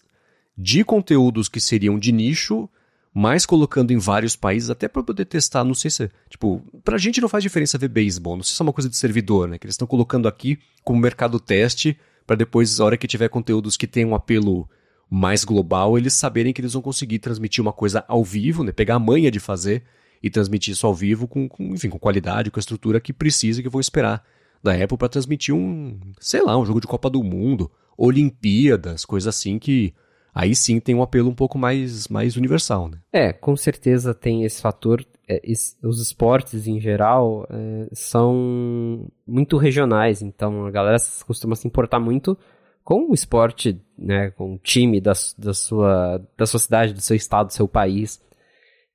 [0.55, 2.69] de conteúdos que seriam de nicho,
[3.13, 5.63] mas colocando em vários países, até para poder testar.
[5.63, 6.11] Não sei se.
[6.29, 8.37] Tipo, pra gente não faz diferença ver beisebol.
[8.37, 9.57] Não sei se é uma coisa de servidor, né?
[9.57, 13.75] Que eles estão colocando aqui como mercado teste, para depois, a hora que tiver conteúdos
[13.75, 14.69] que tenham um apelo
[15.09, 18.71] mais global, eles saberem que eles vão conseguir transmitir uma coisa ao vivo, né?
[18.71, 19.83] Pegar a manha de fazer
[20.21, 23.61] e transmitir isso ao vivo com, com, enfim, com qualidade, com a estrutura que precisa
[23.61, 24.23] que vou esperar
[24.63, 29.35] da Apple para transmitir um, sei lá, um jogo de Copa do Mundo, Olimpíadas, coisas
[29.35, 29.93] assim que
[30.33, 32.99] aí sim tem um apelo um pouco mais, mais universal, né?
[33.11, 35.03] É, com certeza tem esse fator.
[35.29, 35.41] É,
[35.83, 42.37] os esportes em geral é, são muito regionais, então a galera costuma se importar muito
[42.83, 47.17] com o esporte, né, com o time da, da, sua, da sua cidade, do seu
[47.17, 48.21] estado, do seu país.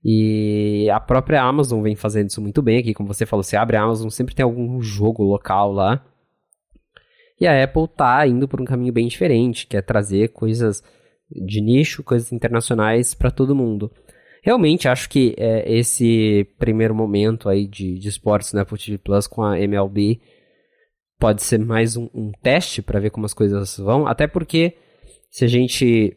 [0.04, 3.76] E a própria Amazon vem fazendo isso muito bem aqui, como você falou, você abre
[3.76, 6.04] a Amazon, sempre tem algum jogo local lá.
[7.40, 10.82] E a Apple tá indo por um caminho bem diferente, que é trazer coisas
[11.30, 13.90] de nicho, coisas internacionais para todo mundo.
[14.42, 19.28] Realmente acho que é, esse primeiro momento aí de, de esportes no Apple TV Plus
[19.28, 20.20] com a MLB
[21.18, 24.76] pode ser mais um, um teste para ver como as coisas vão, até porque
[25.30, 26.16] se a gente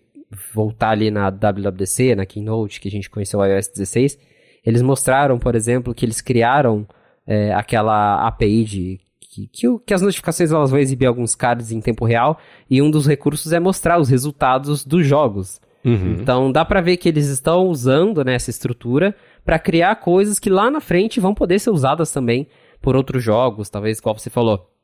[0.53, 4.17] voltar ali na WWDC, na Keynote, que a gente conheceu o iOS 16,
[4.65, 6.87] eles mostraram, por exemplo, que eles criaram
[7.25, 11.81] é, aquela API de que, que, que, as notificações elas vão exibir alguns cards em
[11.81, 15.59] tempo real e um dos recursos é mostrar os resultados dos jogos.
[15.83, 16.17] Uhum.
[16.19, 20.49] Então dá para ver que eles estão usando né, essa estrutura para criar coisas que
[20.49, 22.47] lá na frente vão poder ser usadas também
[22.81, 24.74] por outros jogos, talvez igual você falou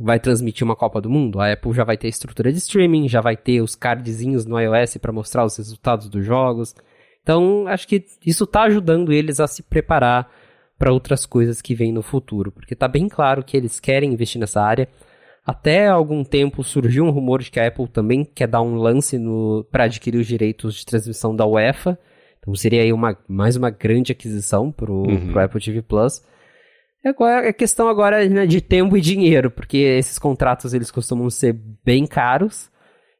[0.00, 3.20] vai transmitir uma Copa do Mundo, a Apple já vai ter estrutura de streaming, já
[3.20, 6.74] vai ter os cardzinhos no iOS para mostrar os resultados dos jogos.
[7.22, 10.30] Então, acho que isso está ajudando eles a se preparar
[10.78, 14.40] para outras coisas que vêm no futuro, porque está bem claro que eles querem investir
[14.40, 14.88] nessa área.
[15.44, 19.20] Até algum tempo surgiu um rumor de que a Apple também quer dar um lance
[19.70, 21.98] para adquirir os direitos de transmissão da UEFA.
[22.38, 25.32] Então seria aí uma, mais uma grande aquisição pro, uhum.
[25.32, 26.22] pro Apple TV Plus.
[27.04, 31.58] Agora, a questão agora né, de tempo e dinheiro, porque esses contratos eles costumam ser
[31.84, 32.70] bem caros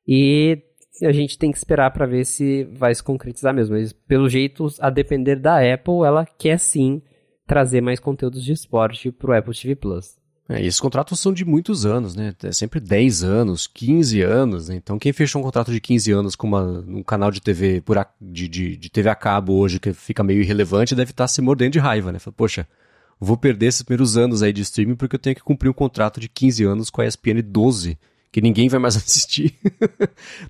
[0.06, 0.62] e
[1.02, 3.74] a gente tem que esperar para ver se vai se concretizar mesmo.
[3.74, 7.00] Mas, pelo jeito, a depender da Apple, ela quer sim
[7.46, 10.20] trazer mais conteúdos de esporte pro Apple TV Plus.
[10.48, 12.34] É, esses contratos são de muitos anos, né?
[12.42, 14.74] É sempre 10 anos, 15 anos, né?
[14.74, 17.96] Então quem fechou um contrato de 15 anos com uma, um canal de TV por
[17.96, 21.40] a, de, de, de, TV a cabo hoje que fica meio irrelevante deve estar se
[21.40, 22.18] mordendo de raiva, né?
[22.36, 22.66] Poxa,
[23.20, 26.18] vou perder esses primeiros anos aí de streaming porque eu tenho que cumprir um contrato
[26.18, 27.98] de 15 anos com a ESPN 12,
[28.32, 29.54] que ninguém vai mais assistir.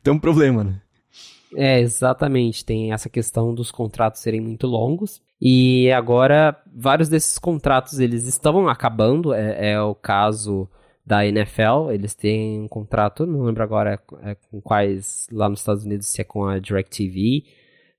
[0.03, 0.81] Tem um problema, né?
[1.57, 2.65] É, exatamente.
[2.65, 5.21] Tem essa questão dos contratos serem muito longos.
[5.41, 9.35] E agora, vários desses contratos, eles estão acabando.
[9.35, 10.69] É, é o caso
[11.05, 11.91] da NFL.
[11.91, 16.21] Eles têm um contrato, não lembro agora é, com quais lá nos Estados Unidos, se
[16.21, 17.45] é com a DirecTV.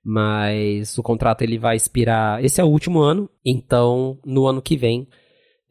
[0.03, 2.43] Mas o contrato ele vai expirar.
[2.43, 3.29] Esse é o último ano.
[3.45, 5.07] Então, no ano que vem,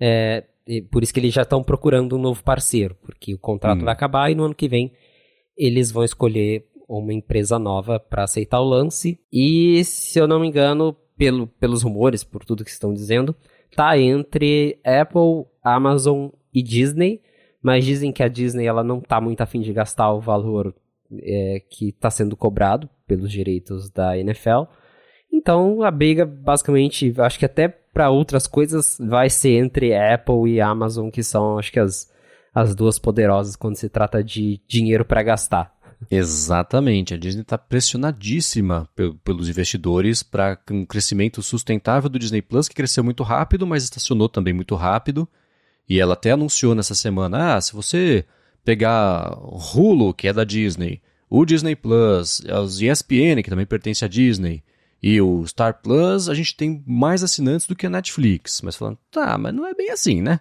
[0.01, 0.45] é,
[0.91, 3.85] por isso que eles já estão procurando um novo parceiro, porque o contrato hum.
[3.85, 4.93] vai acabar e no ano que vem
[5.57, 9.21] eles vão escolher uma empresa nova para aceitar o lance.
[9.33, 13.37] E, se eu não me engano, pelo, pelos rumores, por tudo que estão dizendo,
[13.77, 17.21] tá entre Apple, Amazon e Disney.
[17.63, 20.75] Mas dizem que a Disney ela não tá muito afim de gastar o valor
[21.13, 24.71] é, que está sendo cobrado pelos direitos da NFL.
[25.33, 30.61] Então a briga, basicamente, acho que até para outras coisas vai ser entre Apple e
[30.61, 32.09] Amazon, que são, acho que as,
[32.55, 35.75] as duas poderosas quando se trata de dinheiro para gastar.
[36.09, 38.89] Exatamente, a Disney está pressionadíssima
[39.25, 44.29] pelos investidores para um crescimento sustentável do Disney Plus, que cresceu muito rápido, mas estacionou
[44.29, 45.29] também muito rápido.
[45.89, 48.25] E ela até anunciou nessa semana: ah, se você
[48.65, 49.37] pegar
[49.75, 54.65] Hulu, que é da Disney, o Disney Plus, os ESPN, que também pertence à Disney,
[55.03, 58.61] e o Star Plus, a gente tem mais assinantes do que a Netflix.
[58.63, 60.41] Mas falando, tá, mas não é bem assim, né?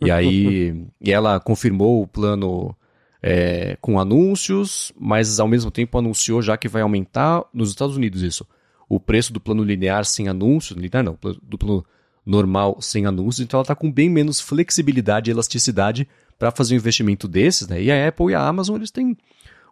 [0.00, 2.74] e aí, e ela confirmou o plano
[3.22, 8.22] é, com anúncios, mas ao mesmo tempo anunciou já que vai aumentar nos Estados Unidos
[8.22, 8.46] isso.
[8.88, 11.84] O preço do plano linear sem anúncios, linear não, do plano
[12.24, 16.78] normal sem anúncios, então ela está com bem menos flexibilidade e elasticidade para fazer um
[16.78, 17.82] investimento desses, né?
[17.82, 19.16] E a Apple e a Amazon, eles têm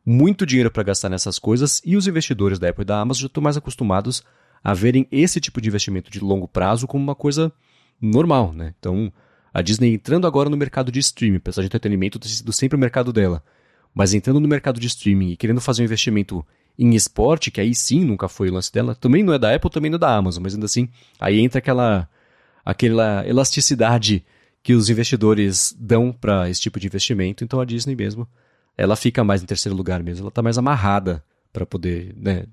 [0.04, 3.26] muito dinheiro para gastar nessas coisas e os investidores da Apple e da Amazon já
[3.26, 4.22] estão mais acostumados
[4.62, 7.52] a verem esse tipo de investimento de longo prazo como uma coisa
[8.00, 8.74] normal, né?
[8.78, 9.12] Então,
[9.52, 12.78] a Disney entrando agora no mercado de streaming, apesar de entretenimento ter sido sempre o
[12.78, 13.42] mercado dela,
[13.94, 16.44] mas entrando no mercado de streaming e querendo fazer um investimento
[16.78, 19.70] em esporte, que aí sim nunca foi o lance dela, também não é da Apple,
[19.70, 22.08] também não é da Amazon, mas ainda assim, aí entra aquela,
[22.64, 24.24] aquela elasticidade
[24.62, 28.28] que os investidores dão para esse tipo de investimento, então a Disney mesmo,
[28.78, 32.46] ela fica mais em terceiro lugar mesmo, ela está mais amarrada para poder né,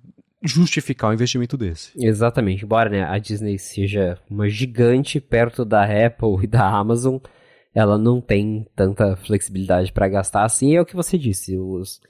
[0.43, 1.91] justificar um investimento desse.
[1.95, 2.65] Exatamente.
[2.65, 7.17] Embora né, a Disney seja uma gigante perto da Apple e da Amazon,
[7.73, 10.75] ela não tem tanta flexibilidade para gastar assim.
[10.75, 11.55] É o que você disse.
[11.57, 12.01] Os,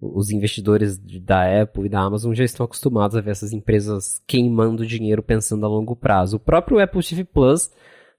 [0.00, 4.86] os investidores da Apple e da Amazon já estão acostumados a ver essas empresas queimando
[4.86, 6.36] dinheiro pensando a longo prazo.
[6.36, 7.70] O próprio Apple TV Plus,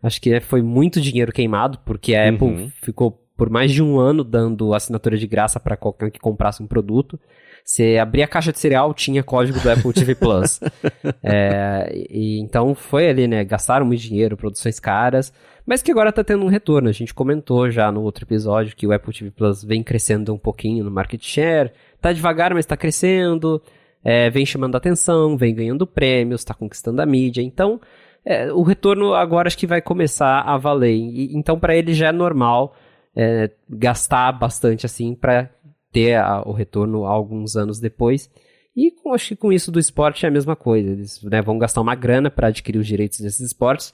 [0.03, 2.35] acho que foi muito dinheiro queimado, porque a uhum.
[2.35, 6.61] Apple ficou por mais de um ano dando assinatura de graça para qualquer que comprasse
[6.61, 7.19] um produto.
[7.65, 10.59] Você abria a caixa de cereal, tinha código do Apple TV Plus.
[11.25, 13.43] é, e, então foi ali, né?
[13.43, 15.33] Gastaram muito dinheiro, produções caras,
[15.65, 16.87] mas que agora tá tendo um retorno.
[16.87, 20.37] A gente comentou já no outro episódio que o Apple TV Plus vem crescendo um
[20.37, 21.71] pouquinho no market share.
[21.99, 23.59] Tá devagar, mas tá crescendo.
[24.03, 27.41] É, vem chamando atenção, vem ganhando prêmios, tá conquistando a mídia.
[27.41, 27.81] Então,
[28.23, 30.93] é, o retorno agora acho que vai começar a valer.
[30.95, 32.75] E, então, para ele já é normal
[33.15, 35.49] é, gastar bastante assim para
[35.91, 38.29] ter a, o retorno alguns anos depois.
[38.75, 40.91] E com, acho que com isso do esporte é a mesma coisa.
[40.91, 43.93] Eles né, vão gastar uma grana para adquirir os direitos desses esportes,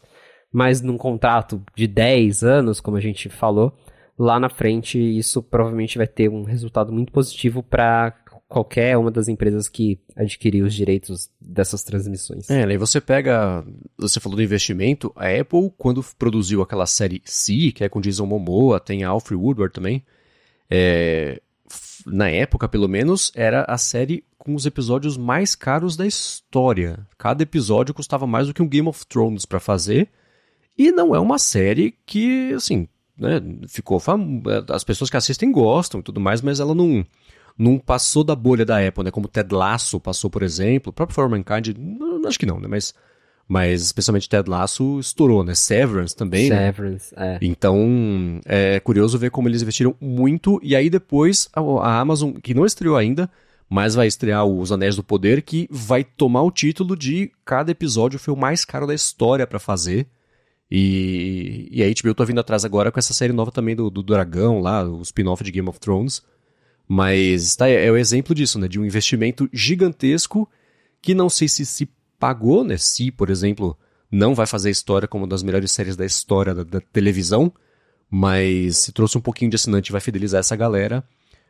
[0.52, 3.74] mas num contrato de 10 anos, como a gente falou,
[4.18, 8.12] lá na frente isso provavelmente vai ter um resultado muito positivo para
[8.48, 12.50] qualquer uma das empresas que adquirir os direitos dessas transmissões.
[12.50, 13.66] É, aí você pega,
[13.98, 18.26] você falou do investimento, a Apple quando produziu aquela série C, que é com Jason
[18.26, 20.04] Momoa, tem a Alfred Woodward também,
[20.70, 21.41] é,
[22.06, 27.06] na época pelo menos, era a série com os episódios mais caros da história.
[27.18, 30.10] Cada episódio custava mais do que um Game of Thrones para fazer.
[30.78, 32.88] E não é uma série que, assim,
[33.18, 34.41] né, ficou fam...
[34.70, 37.06] as pessoas que assistem gostam e tudo mais, mas ela não
[37.58, 39.12] não passou da bolha da Apple, né?
[39.12, 40.91] Como Ted Lasso passou, por exemplo.
[40.91, 41.76] O próprio For Mankind,
[42.28, 42.68] acho que não, né?
[42.68, 42.93] Mas
[43.47, 45.55] mas especialmente Ted Lasso estourou, né?
[45.55, 46.66] Severance também, né?
[46.66, 47.36] Severance, né?
[47.36, 47.45] é.
[47.45, 52.53] Então, é curioso ver como eles investiram muito e aí depois a, a Amazon, que
[52.53, 53.30] não estreou ainda,
[53.70, 58.20] mas vai estrear Os Anéis do Poder, que vai tomar o título de cada episódio
[58.20, 60.08] foi o mais caro da história para fazer.
[60.70, 64.03] E, e a HBO tá vindo atrás agora com essa série nova também do, do
[64.03, 66.22] Dragão lá, o spin-off de Game of Thrones.
[66.88, 68.68] Mas tá, é, o exemplo disso, né?
[68.68, 70.50] De um investimento gigantesco
[71.02, 72.78] que não sei se se pagou, né?
[72.78, 73.78] Se, por exemplo,
[74.12, 77.52] não vai fazer história como uma das melhores séries da história da, da televisão,
[78.10, 81.04] mas se trouxe um pouquinho de assinante e vai fidelizar essa galera,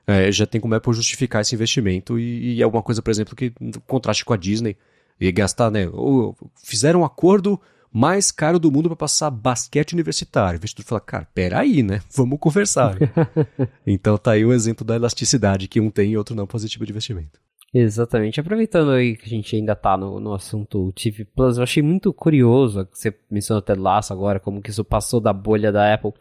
[0.08, 3.12] é, já tem como é por justificar esse investimento e, e é uma coisa, por
[3.12, 3.54] exemplo, que
[3.86, 4.76] contraste com a Disney
[5.20, 5.88] e gastar, né?
[5.92, 7.60] Ou, fizeram um acordo
[7.92, 10.58] mais caro do mundo para passar basquete universitário.
[10.58, 12.02] O investidor fala, cara, peraí, né?
[12.16, 12.98] Vamos conversar.
[13.86, 16.92] então tá aí o exemplo da elasticidade que um tem e outro não positivo de
[16.92, 17.40] investimento.
[17.74, 18.40] Exatamente.
[18.40, 22.14] Aproveitando aí que a gente ainda tá no, no assunto TV Plus, eu achei muito
[22.14, 25.94] curioso que você mencionou o Ted Lasso agora, como que isso passou da bolha da
[25.94, 26.14] Apple.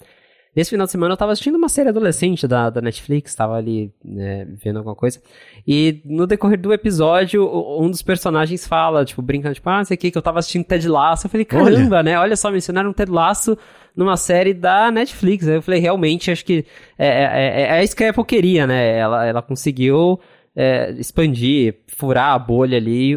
[0.57, 3.93] Nesse final de semana eu tava assistindo uma série adolescente da, da Netflix, tava ali
[4.03, 5.21] né, vendo alguma coisa.
[5.69, 7.47] E no decorrer do episódio,
[7.79, 10.89] um dos personagens fala, tipo, brincando, tipo, ah, sei que que eu tava assistindo Ted
[10.89, 11.27] Lasso.
[11.27, 12.03] Eu falei, caramba, olha.
[12.03, 12.19] né?
[12.19, 13.59] Olha só, mencionaram Ted Lasso
[13.95, 15.47] numa série da Netflix.
[15.47, 16.65] Aí eu falei, realmente, acho que
[16.97, 18.97] é, é, é, é isso que a Apple queria, né?
[18.97, 20.19] Ela, ela conseguiu
[20.57, 23.15] é, expandir, furar a bolha ali.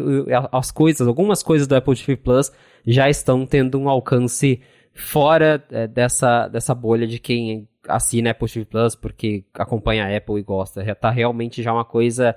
[0.52, 2.52] As coisas, algumas coisas do Apple TV Plus
[2.86, 4.60] já estão tendo um alcance
[4.94, 10.38] fora é, dessa, dessa bolha de quem assina Apple TV Plus porque acompanha a Apple
[10.38, 10.84] e gosta.
[10.84, 12.36] Já tá realmente já uma coisa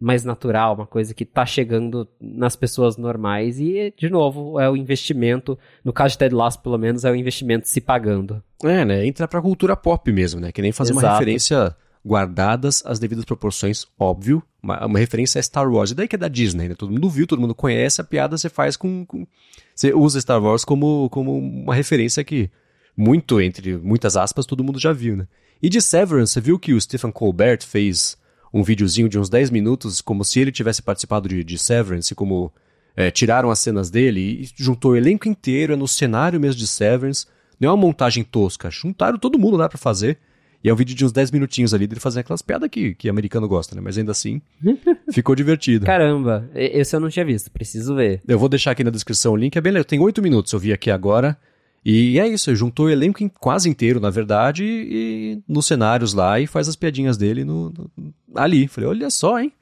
[0.00, 4.76] mais natural, uma coisa que tá chegando nas pessoas normais e, de novo, é o
[4.76, 8.42] investimento, no caso de Ted Lasso, pelo menos, é o investimento se pagando.
[8.62, 9.06] É, né?
[9.06, 10.52] Entra pra cultura pop mesmo, né?
[10.52, 11.06] Que nem fazer Exato.
[11.06, 14.42] uma referência guardadas as devidas proporções, óbvio.
[14.62, 15.90] Uma, uma, referência a Star Wars.
[15.90, 16.74] E daí que é da Disney, né?
[16.74, 19.04] Todo mundo viu, todo mundo conhece, a piada você faz com.
[19.06, 19.26] com...
[19.74, 22.50] Você usa Star Wars como, como uma referência que,
[22.96, 25.26] muito, entre muitas aspas, todo mundo já viu, né?
[25.62, 28.16] E de Severance, você viu que o Stephen Colbert fez
[28.52, 32.52] um videozinho de uns 10 minutos, como se ele tivesse participado de, de Severance, como
[32.96, 36.66] é, tiraram as cenas dele e juntou o elenco inteiro, é no cenário mesmo de
[36.66, 37.26] Severance.
[37.58, 40.18] Não é uma montagem tosca, juntaram todo mundo lá para fazer.
[40.64, 43.06] E é um vídeo de uns 10 minutinhos ali dele fazendo aquelas piadas que, que
[43.10, 43.82] americano gosta, né?
[43.84, 44.40] Mas ainda assim,
[45.12, 45.84] ficou divertido.
[45.84, 48.22] Caramba, esse eu não tinha visto, preciso ver.
[48.26, 49.84] Eu vou deixar aqui na descrição o link, é bem legal.
[49.84, 51.36] Tem 8 minutos, eu vi aqui agora.
[51.84, 56.40] E é isso, juntou o elenco quase inteiro, na verdade, e, e nos cenários lá
[56.40, 58.66] e faz as piadinhas dele no, no, ali.
[58.66, 59.52] Falei, olha só, hein?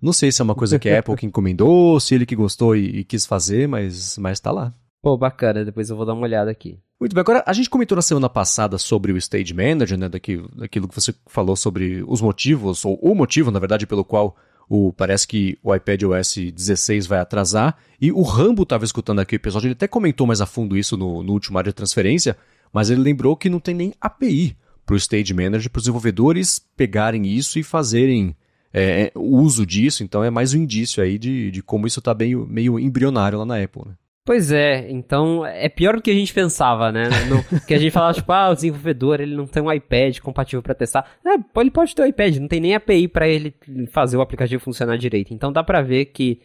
[0.00, 2.74] Não sei se é uma coisa que a Apple que encomendou, se ele que gostou
[2.74, 4.72] e, e, quis fazer, mas, mas tá lá.
[5.02, 6.78] Pô, bacana, depois eu vou dar uma olhada aqui.
[7.02, 10.48] Muito bem, agora a gente comentou na semana passada sobre o Stage Manager, né, daquilo,
[10.70, 14.36] que você falou sobre os motivos, ou o motivo, na verdade, pelo qual
[14.68, 17.76] o, parece que o iPad OS 16 vai atrasar.
[18.00, 20.96] E o Rambo estava escutando aqui o episódio, ele até comentou mais a fundo isso
[20.96, 22.36] no, no último área de transferência,
[22.72, 26.60] mas ele lembrou que não tem nem API para o Stage Manager, para os desenvolvedores
[26.76, 28.36] pegarem isso e fazerem
[28.72, 30.04] é, uso disso.
[30.04, 33.44] Então é mais um indício aí de, de como isso está meio, meio embrionário lá
[33.44, 33.82] na Apple.
[33.86, 33.94] Né?
[34.24, 37.04] Pois é, então é pior do que a gente pensava, né?
[37.28, 40.62] No, que a gente falava, tipo, ah, o desenvolvedor ele não tem um iPad compatível
[40.62, 41.10] para testar.
[41.26, 43.52] É, ele pode ter um iPad, não tem nem API para ele
[43.90, 45.34] fazer o aplicativo funcionar direito.
[45.34, 46.40] Então dá pra ver que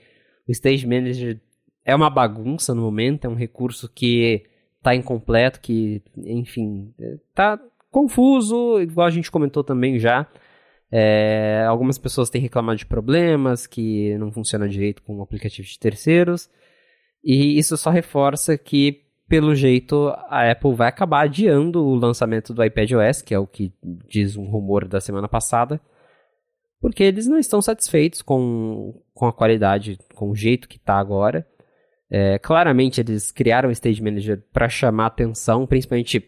[0.47, 1.39] o Stage Manager
[1.85, 4.43] é uma bagunça no momento, é um recurso que
[4.81, 6.93] tá incompleto, que, enfim,
[7.35, 7.59] tá
[7.91, 10.27] confuso, igual a gente comentou também já.
[10.91, 16.49] É, algumas pessoas têm reclamado de problemas, que não funciona direito com aplicativos de terceiros.
[17.23, 22.63] E isso só reforça que, pelo jeito, a Apple vai acabar adiando o lançamento do
[22.63, 23.73] iPadOS, que é o que
[24.07, 25.81] diz um rumor da semana passada,
[26.79, 31.45] porque eles não estão satisfeitos com, com a qualidade, com o jeito que está agora.
[32.09, 36.23] É, claramente eles criaram o Stage Manager para chamar atenção, principalmente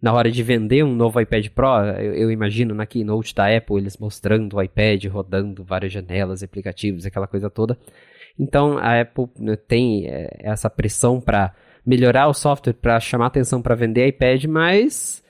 [0.00, 1.66] na hora de vender um novo iPad Pro.
[1.98, 7.06] Eu, eu, imagino na keynote da Apple eles mostrando o iPad rodando várias janelas, aplicativos,
[7.06, 7.78] aquela coisa toda.
[8.38, 11.52] Então a Apple né, tem é, essa pressão para
[11.86, 15.22] melhorar o software, para chamar atenção para vender iPad, mas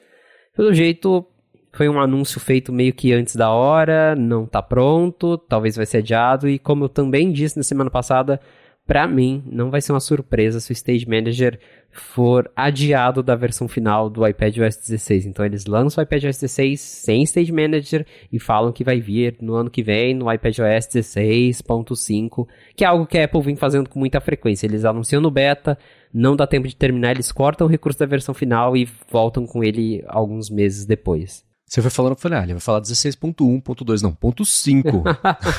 [0.57, 1.27] pelo jeito
[1.73, 5.99] foi um anúncio feito meio que antes da hora, não está pronto, talvez vai ser
[5.99, 6.49] adiado.
[6.49, 8.41] E como eu também disse na semana passada,
[8.87, 11.59] para mim, não vai ser uma surpresa se o Stage Manager
[11.91, 15.25] for adiado da versão final do iPad OS 16.
[15.25, 19.37] Então eles lançam o iPad OS 16 sem Stage Manager e falam que vai vir
[19.41, 23.57] no ano que vem no iPad OS 16.5, que é algo que a Apple vem
[23.57, 24.67] fazendo com muita frequência.
[24.67, 25.79] Eles anunciam no beta,
[26.13, 29.65] não dá tempo de terminar, eles cortam o recurso da versão final e voltam com
[29.65, 31.43] ele alguns meses depois.
[31.67, 35.03] Você foi falando, eu falei, ah, ele vai falar 16.1.2, não, ponto 5.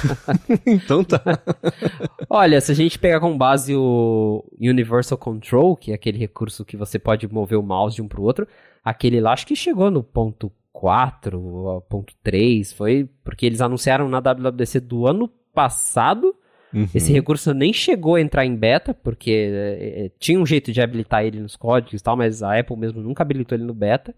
[0.65, 1.21] então tá.
[2.29, 6.77] Olha, se a gente pegar como base o Universal Control, que é aquele recurso que
[6.77, 8.47] você pode mover o mouse de um para o outro,
[8.83, 14.19] aquele lá acho que chegou no ponto 4, ponto 3, foi porque eles anunciaram na
[14.19, 16.35] WWDC do ano passado.
[16.73, 16.87] Uhum.
[16.93, 21.23] Esse recurso nem chegou a entrar em beta, porque é, tinha um jeito de habilitar
[21.23, 24.13] ele nos códigos e tal, mas a Apple mesmo nunca habilitou ele no beta.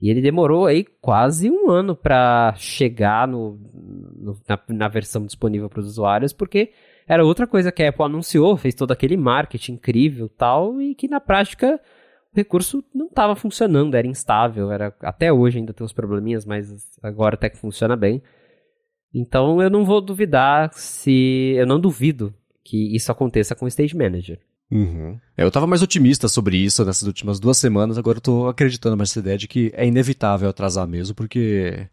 [0.00, 3.58] E ele demorou aí quase um ano para chegar no,
[4.16, 6.72] no na, na, versão disponível para os usuários, porque
[7.06, 11.06] era outra coisa que a Apple anunciou, fez todo aquele marketing incrível tal, e que
[11.06, 11.78] na prática
[12.32, 16.88] o recurso não estava funcionando, era instável, era até hoje ainda tem uns probleminhas, mas
[17.02, 18.22] agora até que funciona bem.
[19.12, 21.54] Então eu não vou duvidar se.
[21.56, 22.32] Eu não duvido
[22.64, 24.38] que isso aconteça com o Stage Manager.
[24.70, 25.18] Uhum.
[25.36, 28.96] É, eu tava mais otimista sobre isso nessas últimas duas semanas, agora eu tô acreditando
[28.96, 31.86] mais nessa ideia de que é inevitável atrasar mesmo, porque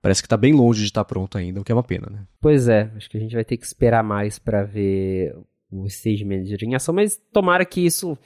[0.00, 2.08] parece que tá bem longe de estar tá pronto ainda, o que é uma pena,
[2.10, 2.20] né?
[2.40, 5.34] Pois é, acho que a gente vai ter que esperar mais para ver
[5.70, 8.16] o Stage Manager em ação, mas tomara que isso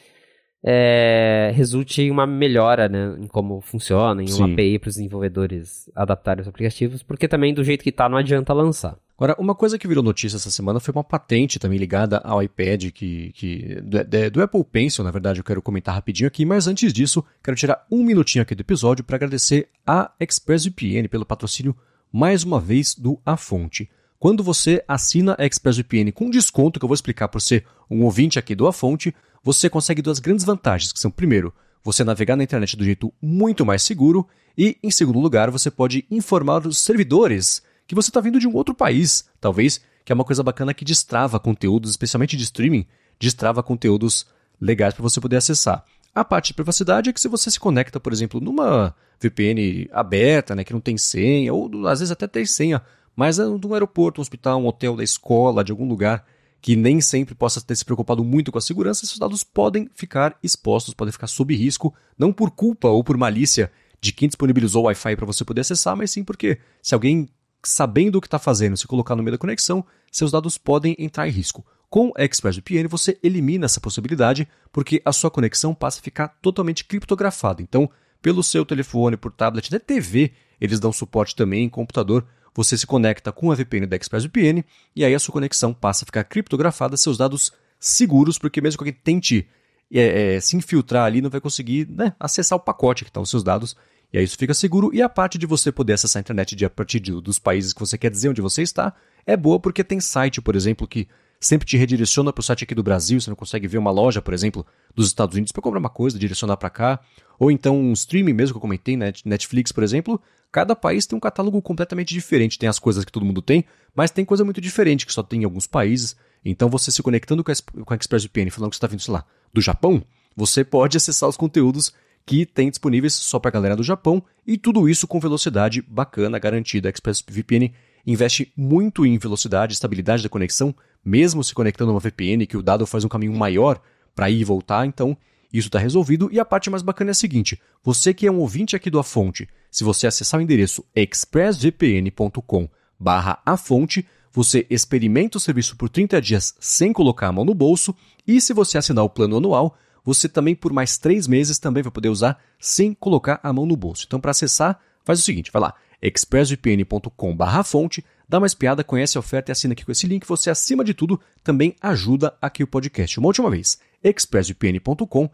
[0.64, 4.52] é, resulte em uma melhora né, em como funciona, em uma Sim.
[4.52, 8.52] API para os desenvolvedores adaptarem os aplicativos, porque também do jeito que está não adianta
[8.52, 8.96] lançar.
[9.22, 12.90] Agora, uma coisa que virou notícia essa semana foi uma patente também ligada ao iPad,
[12.90, 16.92] que, que do, do, Apple Pencil, na verdade, eu quero comentar rapidinho aqui, mas antes
[16.92, 21.76] disso, quero tirar um minutinho aqui do episódio para agradecer a ExpressVPN pelo patrocínio,
[22.12, 23.88] mais uma vez, do A Fonte.
[24.18, 28.40] Quando você assina a ExpressVPN com desconto, que eu vou explicar por ser um ouvinte
[28.40, 31.54] aqui do A Fonte, você consegue duas grandes vantagens, que são, primeiro,
[31.84, 34.26] você navegar na internet do jeito muito mais seguro,
[34.58, 37.62] e, em segundo lugar, você pode informar os servidores
[37.93, 40.82] que você está vindo de um outro país, talvez, que é uma coisa bacana que
[40.82, 42.86] destrava conteúdos, especialmente de streaming,
[43.20, 44.26] destrava conteúdos
[44.59, 45.84] legais para você poder acessar.
[46.14, 50.55] A parte de privacidade é que se você se conecta, por exemplo, numa VPN aberta,
[50.55, 52.80] né, que não tem senha, ou às vezes até tem senha,
[53.14, 56.24] mas é um aeroporto, um hospital, um hotel, da escola, de algum lugar,
[56.62, 60.38] que nem sempre possa ter se preocupado muito com a segurança, esses dados podem ficar
[60.43, 63.70] expostos, podem ficar sob risco, não por culpa ou por malícia
[64.01, 67.28] de quem disponibilizou o Wi-Fi para você poder acessar, mas sim porque se alguém
[67.64, 71.28] sabendo o que está fazendo se colocar no meio da conexão, seus dados podem entrar
[71.28, 71.64] em risco.
[71.88, 76.84] Com a ExpressVPN você elimina essa possibilidade porque a sua conexão passa a ficar totalmente
[76.84, 77.62] criptografada.
[77.62, 77.90] Então,
[78.20, 82.86] pelo seu telefone, por tablet, até TV, eles dão suporte também em computador você se
[82.86, 86.96] conecta com a VPN da ExpressVPN e aí a sua conexão passa a ficar criptografada,
[86.96, 89.48] seus dados seguros, porque mesmo que alguém tente
[89.92, 93.24] é, é, se infiltrar ali, não vai conseguir né, acessar o pacote que estão tá
[93.24, 93.76] os seus dados.
[94.12, 94.90] E aí isso fica seguro.
[94.92, 97.72] E a parte de você poder acessar a internet de, a partir de, dos países
[97.72, 98.94] que você quer dizer onde você está
[99.26, 101.08] é boa porque tem site, por exemplo, que
[101.40, 104.22] sempre te redireciona para o site aqui do Brasil, você não consegue ver uma loja,
[104.22, 107.00] por exemplo, dos Estados Unidos para comprar uma coisa, direcionar para cá.
[107.38, 110.20] Ou então um streaming mesmo que eu comentei, né, Netflix, por exemplo,
[110.52, 112.58] cada país tem um catálogo completamente diferente.
[112.58, 115.42] Tem as coisas que todo mundo tem, mas tem coisa muito diferente que só tem
[115.42, 116.16] em alguns países.
[116.44, 117.54] Então você se conectando com a,
[117.84, 120.02] com a ExpressVPN, falando que você está vindo, sei lá, do Japão,
[120.36, 121.92] você pode acessar os conteúdos
[122.24, 126.38] que tem disponíveis só para a galera do Japão e tudo isso com velocidade bacana,
[126.38, 126.88] garantida.
[126.88, 127.72] A ExpressVPN
[128.06, 132.62] investe muito em velocidade, estabilidade da conexão, mesmo se conectando a uma VPN que o
[132.62, 133.80] dado faz um caminho maior
[134.14, 135.16] para ir e voltar, então
[135.52, 136.28] isso está resolvido.
[136.32, 138.98] E a parte mais bacana é a seguinte: você que é um ouvinte aqui do
[138.98, 142.68] A Fonte, se você acessar o endereço expressvpn.com
[143.04, 147.94] a fonte, você experimenta o serviço por 30 dias sem colocar a mão no bolso,
[148.26, 151.92] e se você assinar o plano anual, você também por mais 3 meses também vai
[151.92, 154.05] poder usar sem colocar a mão no bolso.
[154.07, 159.20] Então para acessar, faz o seguinte, vai lá, expressvpn.com fonte, dá uma espiada, conhece a
[159.20, 160.26] oferta e assina aqui com esse link.
[160.26, 163.18] Você, acima de tudo, também ajuda aqui o podcast.
[163.18, 165.30] Uma última vez, expressvpn.com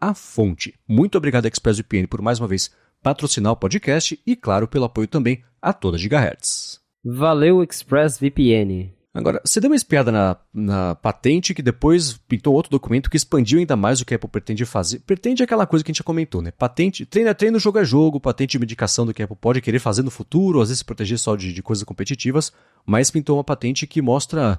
[0.00, 0.74] a fonte.
[0.88, 2.70] Muito obrigado, ExpressVPN, por mais uma vez
[3.02, 6.80] patrocinar o podcast e, claro, pelo apoio também a toda Gigahertz.
[7.04, 9.01] Valeu, ExpressVPN.
[9.14, 13.58] Agora, você deu uma espiada na, na patente que depois pintou outro documento que expandiu
[13.58, 15.00] ainda mais o que a Apple pretende fazer.
[15.00, 16.50] Pretende aquela coisa que a gente já comentou, né?
[16.50, 19.60] Patente, treino é treino, jogo é jogo, patente de medicação do que a Apple pode
[19.60, 22.52] querer fazer no futuro, às vezes se proteger só de, de coisas competitivas,
[22.86, 24.58] mas pintou uma patente que mostra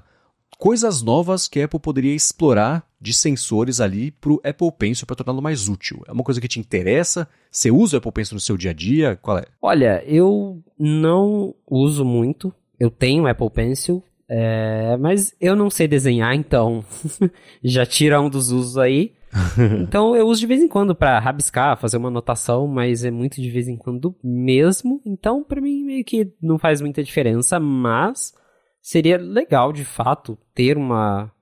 [0.56, 5.16] coisas novas que a Apple poderia explorar de sensores ali para o Apple Pencil para
[5.16, 6.02] torná-lo mais útil.
[6.06, 7.28] É uma coisa que te interessa?
[7.50, 9.18] Você usa o Apple Pencil no seu dia a dia?
[9.20, 9.44] Qual é?
[9.60, 12.54] Olha, eu não uso muito.
[12.78, 16.84] Eu tenho Apple Pencil, é, mas eu não sei desenhar, então
[17.62, 19.12] já tira um dos usos aí.
[19.82, 23.40] então eu uso de vez em quando para rabiscar, fazer uma anotação, mas é muito
[23.42, 25.00] de vez em quando mesmo.
[25.04, 28.32] Então para mim meio que não faz muita diferença, mas
[28.80, 31.32] seria legal de fato ter uma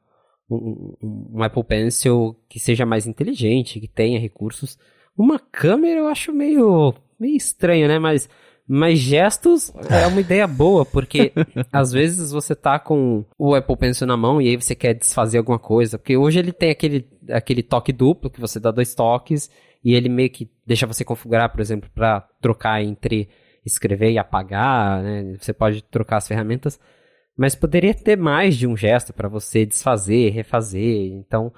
[0.51, 4.79] um, um Apple Pencil que seja mais inteligente, que tenha recursos.
[5.17, 7.99] Uma câmera eu acho meio meio estranho, né?
[7.99, 8.29] Mas
[8.75, 11.31] mas gestos é uma ideia boa, porque
[11.71, 15.37] às vezes você tá com o Apple Pencil na mão e aí você quer desfazer
[15.37, 15.99] alguma coisa.
[15.99, 19.51] Porque hoje ele tem aquele, aquele toque duplo, que você dá dois toques,
[19.85, 23.29] e ele meio que deixa você configurar, por exemplo, para trocar entre
[23.63, 25.37] escrever e apagar, né?
[25.39, 26.81] Você pode trocar as ferramentas.
[27.37, 31.13] Mas poderia ter mais de um gesto para você desfazer, refazer.
[31.13, 31.53] Então,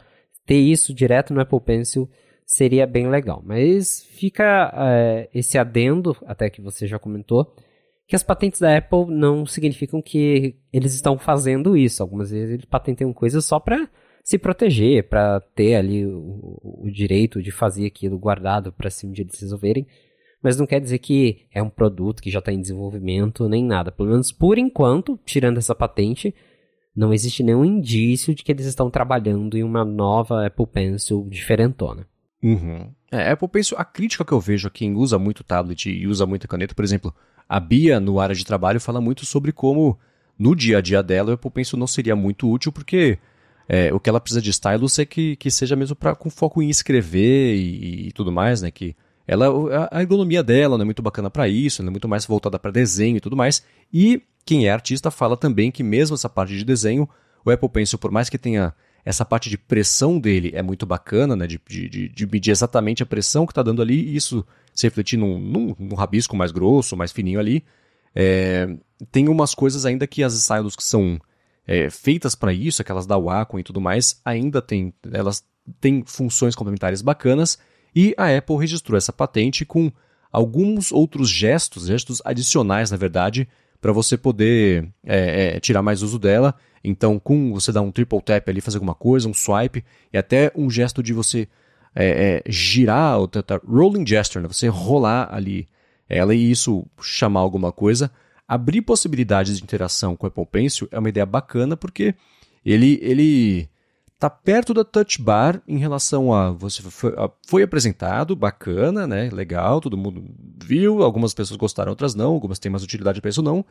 [0.45, 2.11] ter isso direto no Apple Pencil
[2.45, 3.43] seria bem legal.
[3.45, 7.55] Mas fica é, esse adendo, até que você já comentou,
[8.07, 12.03] que as patentes da Apple não significam que eles estão fazendo isso.
[12.03, 13.89] Algumas vezes eles patenteiam coisas só para
[14.23, 19.25] se proteger, para ter ali o, o, direito de fazer aquilo guardado para um dia
[19.25, 19.87] eles resolverem.
[20.43, 23.91] Mas não quer dizer que é um produto que já está em desenvolvimento nem nada.
[23.91, 26.35] Pelo menos por enquanto, tirando essa patente,
[26.95, 32.07] não existe nenhum indício de que eles estão trabalhando em uma nova Apple Pencil diferentona.
[32.45, 32.91] Uhum.
[33.11, 36.27] É, Apple Pencil, a crítica que eu vejo a quem usa muito tablet e usa
[36.27, 37.15] muita caneta, por exemplo,
[37.49, 39.99] a Bia, no área de trabalho, fala muito sobre como
[40.39, 43.19] no dia a dia dela o Apple Pencil não seria muito útil, porque
[43.67, 46.61] é, o que ela precisa de stylus é que, que seja mesmo pra, com foco
[46.61, 48.71] em escrever e, e tudo mais, né?
[48.71, 48.95] Que
[49.27, 49.47] ela,
[49.91, 52.59] a, a ergonomia dela não é muito bacana para isso, ela é muito mais voltada
[52.59, 53.65] para desenho e tudo mais.
[53.91, 57.09] E quem é artista fala também que mesmo essa parte de desenho,
[57.43, 58.75] o Apple Pencil, por mais que tenha
[59.05, 61.47] essa parte de pressão dele é muito bacana, né?
[61.47, 65.19] De, de, de medir exatamente a pressão que está dando ali, e isso se refletir
[65.19, 67.65] num, num, num, rabisco mais grosso, mais fininho ali.
[68.15, 68.69] É,
[69.13, 71.21] tem umas coisas ainda que as stylus que são
[71.67, 75.45] é, feitas para isso, aquelas da Wacom e tudo mais, ainda tem, elas
[75.81, 77.59] têm funções complementares bacanas,
[77.95, 79.93] e a Apple registrou essa patente com
[80.33, 83.49] alguns outros gestos, gestos adicionais, na verdade,
[83.81, 86.55] para você poder é, é, tirar mais uso dela.
[86.85, 89.83] Então, com você dar um triple tap ali, fazer alguma coisa, um swipe,
[90.13, 91.49] e até um gesto de você
[91.95, 94.49] é, é girar, ou tentar, rolling gesture, né?
[94.49, 95.67] você rolar ali
[96.09, 98.11] ela e isso chamar alguma coisa.
[98.47, 102.15] Abrir possibilidades de interação com o Apple Pencil é uma ideia bacana porque
[102.65, 103.69] ele, ele
[104.19, 107.13] tá perto da touch bar em relação a você foi,
[107.47, 109.31] foi, apresentado, bacana, né?
[109.33, 110.25] Legal, todo mundo
[110.63, 113.65] viu, algumas pessoas gostaram, outras não, algumas têm mais utilidade para isso não.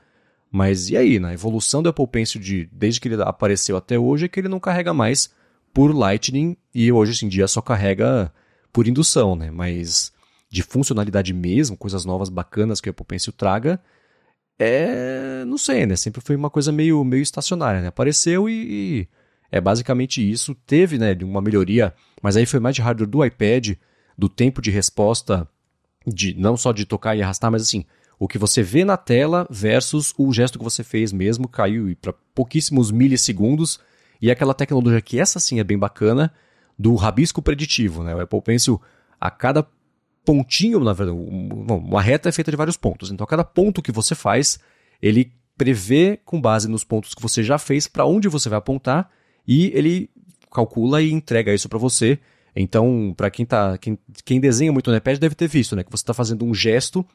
[0.54, 4.26] Mas e aí, na evolução do Apple Pencil de, desde que ele apareceu até hoje
[4.26, 5.34] é que ele não carrega mais
[5.74, 8.32] por Lightning e hoje em dia só carrega
[8.72, 9.50] por indução, né?
[9.50, 10.14] Mas
[10.52, 13.82] de funcionalidade mesmo, coisas novas bacanas que o Apple Pencil traga,
[14.60, 15.96] é, não sei, né?
[15.96, 17.88] Sempre foi uma coisa meio, meio estacionária, né?
[17.88, 19.08] Apareceu e, e
[19.52, 20.54] é basicamente isso.
[20.68, 23.72] Teve, né, uma melhoria, mas aí foi mais de hardware do iPad,
[24.16, 25.50] do tempo de resposta,
[26.06, 27.84] de não só de tocar e arrastar, mas assim,
[28.24, 32.14] o que você vê na tela versus o gesto que você fez mesmo, caiu para
[32.34, 33.82] pouquíssimos milissegundos.
[34.22, 36.34] E aquela tecnologia que essa sim é bem bacana,
[36.80, 38.16] do rabisco preditivo, né?
[38.16, 38.82] O Apple Pencil,
[39.20, 39.68] a cada
[40.24, 43.12] pontinho, na verdade, uma reta é feita de vários pontos.
[43.12, 44.58] Então, a cada ponto que você faz,
[45.02, 49.12] ele prevê com base nos pontos que você já fez para onde você vai apontar
[49.46, 50.10] e ele
[50.50, 52.18] calcula e entrega isso para você.
[52.56, 55.92] Então, para quem tá, quem, quem desenha muito no iPad deve ter visto, né, que
[55.92, 57.06] você está fazendo um gesto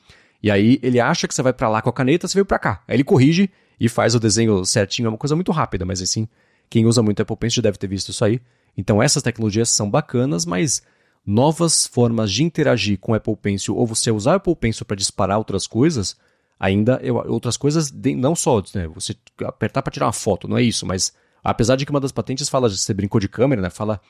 [0.43, 2.59] e aí ele acha que você vai para lá com a caneta, você veio para
[2.59, 2.83] cá.
[2.87, 6.29] Aí ele corrige e faz o desenho certinho, é uma coisa muito rápida, mas assim,
[6.69, 8.41] quem usa muito Apple Pencil deve ter visto isso aí.
[8.77, 10.83] Então, essas tecnologias são bacanas, mas
[11.27, 15.67] novas formas de interagir com Apple Pencil ou você usar Apple Pencil para disparar outras
[15.67, 16.17] coisas,
[16.59, 19.15] ainda eu, outras coisas, não só né, você
[19.45, 21.13] apertar para tirar uma foto, não é isso, mas
[21.43, 23.71] Apesar de que uma das patentes fala, você brincou de câmera, né?
[23.71, 24.01] Fala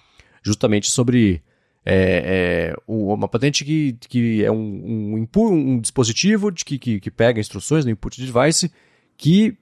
[0.43, 1.43] justamente sobre
[1.91, 7.01] é, é, uma patente que, que é um, um, input, um dispositivo de que, que,
[7.01, 8.71] que, pega instruções no input device
[9.17, 9.57] que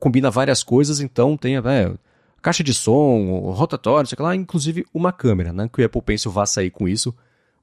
[0.00, 1.94] combina várias coisas, então tem é,
[2.42, 5.70] caixa de som, rotatório, sei lá, inclusive uma câmera, né?
[5.72, 7.14] Que o Apple Pencil vá sair com isso,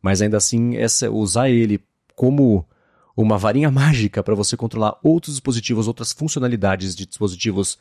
[0.02, 1.84] mas ainda assim essa, usar ele
[2.16, 2.66] como
[3.18, 7.78] uma varinha mágica para você controlar outros dispositivos, outras funcionalidades de dispositivos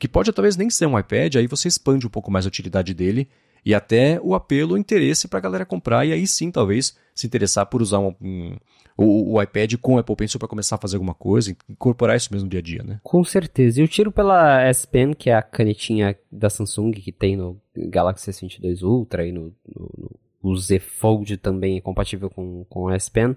[0.00, 2.92] que pode talvez nem ser um iPad, aí você expande um pouco mais a utilidade
[2.92, 3.28] dele
[3.64, 7.26] e até o apelo, o interesse para a galera comprar e aí sim talvez se
[7.26, 8.56] interessar por usar um, um
[8.96, 12.28] o, o, iPad com o Apple Pencil para começar a fazer alguma coisa, incorporar isso
[12.30, 13.00] mesmo no dia a dia, né?
[13.02, 13.80] Com certeza.
[13.80, 17.58] E eu tiro pela S Pen, que é a canetinha da Samsung que tem no
[17.74, 20.10] Galaxy S22 Ultra e no, no,
[20.42, 23.34] no Z Fold também é compatível com, com a S Pen.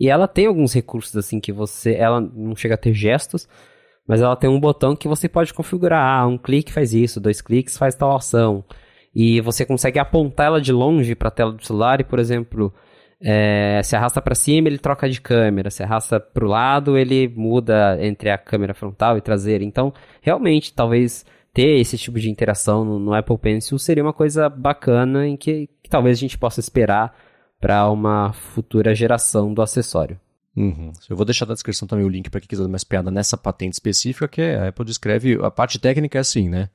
[0.00, 3.46] E ela tem alguns recursos assim que você, ela não chega a ter gestos,
[4.06, 6.02] mas ela tem um botão que você pode configurar.
[6.02, 8.64] Ah, um clique faz isso, dois cliques faz tal ação.
[9.14, 12.72] E você consegue apontar ela de longe para a tela do celular e, por exemplo,
[13.20, 15.70] é, se arrasta para cima, ele troca de câmera.
[15.70, 19.62] Se arrasta para o lado, ele muda entre a câmera frontal e traseira.
[19.62, 24.48] Então, realmente, talvez ter esse tipo de interação no, no Apple Pencil seria uma coisa
[24.48, 27.16] bacana em que, que talvez a gente possa esperar
[27.60, 30.18] para uma futura geração do acessório.
[30.56, 30.92] Uhum.
[31.08, 33.36] Eu vou deixar na descrição também o link para quem quiser dar mais piada nessa
[33.36, 36.68] patente específica, que é, a Apple descreve, a parte técnica é assim, né?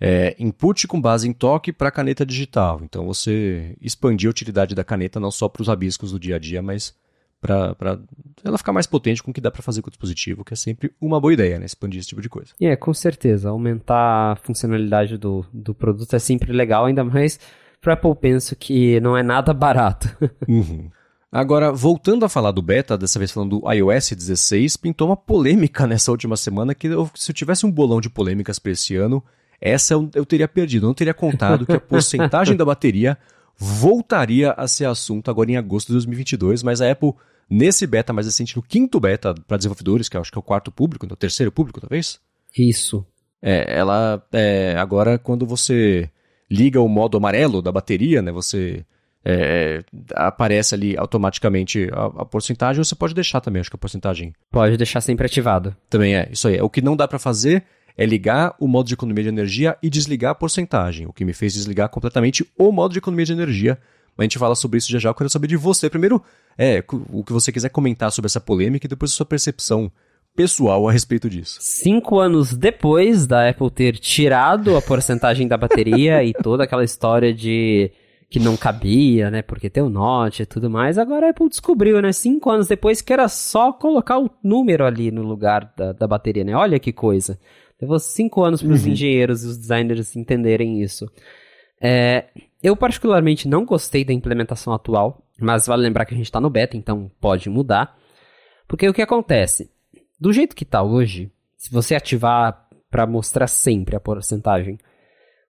[0.00, 2.80] É, input com base em toque para caneta digital.
[2.82, 6.38] Então você expandir a utilidade da caneta não só para os rabiscos do dia a
[6.38, 6.94] dia, mas
[7.40, 7.98] para
[8.44, 10.56] ela ficar mais potente com o que dá para fazer com o dispositivo, que é
[10.56, 11.66] sempre uma boa ideia, né?
[11.66, 12.52] Expandir esse tipo de coisa.
[12.60, 13.48] É, com certeza.
[13.48, 17.38] Aumentar a funcionalidade do, do produto é sempre legal, ainda mais
[17.80, 20.08] para Apple penso que não é nada barato.
[20.48, 20.90] Uhum.
[21.30, 25.84] Agora, voltando a falar do beta, dessa vez falando do iOS 16, pintou uma polêmica
[25.86, 29.22] nessa última semana que eu, se eu tivesse um bolão de polêmicas para esse ano,
[29.60, 30.84] essa eu, teria perdido.
[30.84, 33.18] Eu não teria contado que a porcentagem da bateria
[33.58, 37.12] voltaria a ser assunto agora em agosto de 2022, mas a Apple,
[37.48, 40.42] nesse beta mais recente, no quinto beta para desenvolvedores, que eu acho que é o
[40.42, 42.20] quarto público, no terceiro público, talvez?
[42.56, 43.04] Isso.
[43.40, 46.10] É, ela, é, agora quando você
[46.50, 48.84] liga o modo amarelo da bateria, né, você
[49.24, 49.82] é,
[50.14, 54.32] aparece ali automaticamente a, a, porcentagem, ou você pode deixar também, acho que a porcentagem.
[54.52, 55.76] Pode deixar sempre ativado.
[55.90, 56.60] Também é, isso aí.
[56.60, 57.64] O que não dá para fazer
[57.96, 61.32] é ligar o modo de economia de energia e desligar a porcentagem, o que me
[61.32, 63.78] fez desligar completamente o modo de economia de energia.
[64.16, 65.88] Mas a gente fala sobre isso já já, eu quero saber de você.
[65.88, 66.22] Primeiro,
[66.56, 69.90] é, o que você quiser comentar sobre essa polêmica e depois a sua percepção
[70.34, 71.58] pessoal a respeito disso.
[71.60, 77.32] Cinco anos depois da Apple ter tirado a porcentagem da bateria e toda aquela história
[77.32, 77.90] de
[78.28, 79.40] que não cabia, né?
[79.40, 80.98] Porque tem o Note e tudo mais.
[80.98, 82.12] Agora a Apple descobriu, né?
[82.12, 86.44] Cinco anos depois que era só colocar o número ali no lugar da, da bateria,
[86.44, 86.54] né?
[86.54, 87.38] Olha que coisa.
[87.80, 88.92] Levou cinco anos para os uhum.
[88.92, 91.10] engenheiros e os designers entenderem isso.
[91.80, 92.26] É,
[92.62, 96.48] eu particularmente não gostei da implementação atual, mas vale lembrar que a gente está no
[96.48, 97.96] beta, então pode mudar.
[98.66, 99.70] Porque o que acontece?
[100.18, 104.78] Do jeito que está hoje, se você ativar para mostrar sempre a porcentagem,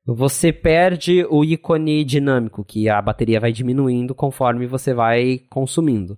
[0.05, 6.17] você perde o ícone dinâmico, que a bateria vai diminuindo conforme você vai consumindo.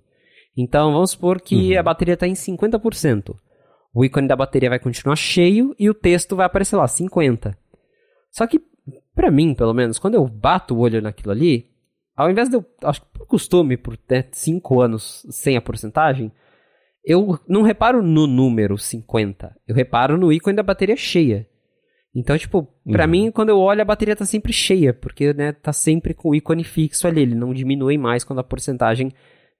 [0.56, 1.78] Então vamos supor que uhum.
[1.78, 3.36] a bateria está em 50%
[3.92, 7.56] o ícone da bateria vai continuar cheio e o texto vai aparecer lá, 50.
[8.30, 8.60] Só que,
[9.14, 11.70] para mim, pelo menos, quando eu bato o olho naquilo ali,
[12.16, 16.32] ao invés de eu, acho que por costume, por ter 5 anos sem a porcentagem,
[17.04, 21.48] eu não reparo no número 50, eu reparo no ícone da bateria cheia.
[22.14, 23.10] Então, tipo, pra uhum.
[23.10, 26.34] mim, quando eu olho, a bateria tá sempre cheia, porque, né, tá sempre com o
[26.34, 29.12] ícone fixo ali, ele não diminui mais quando a porcentagem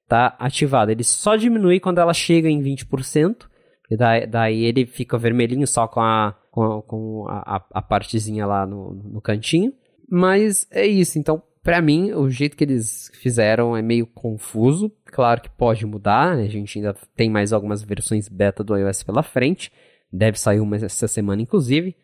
[0.09, 0.91] tá ativada.
[0.91, 3.49] Ele só diminui quando ela chega em 20%,
[3.91, 8.65] e daí, daí ele fica vermelhinho só com a, com, com a, a, partezinha lá
[8.65, 9.73] no, no cantinho.
[10.09, 14.91] Mas é isso, então para mim, o jeito que eles fizeram é meio confuso.
[15.05, 16.45] Claro que pode mudar, né?
[16.45, 19.71] a gente ainda tem mais algumas versões beta do iOS pela frente.
[20.11, 21.95] Deve sair uma essa semana, inclusive.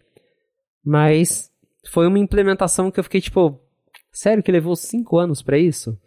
[0.84, 1.50] Mas
[1.90, 3.58] foi uma implementação que eu fiquei tipo,
[4.12, 5.98] sério que levou 5 anos para isso?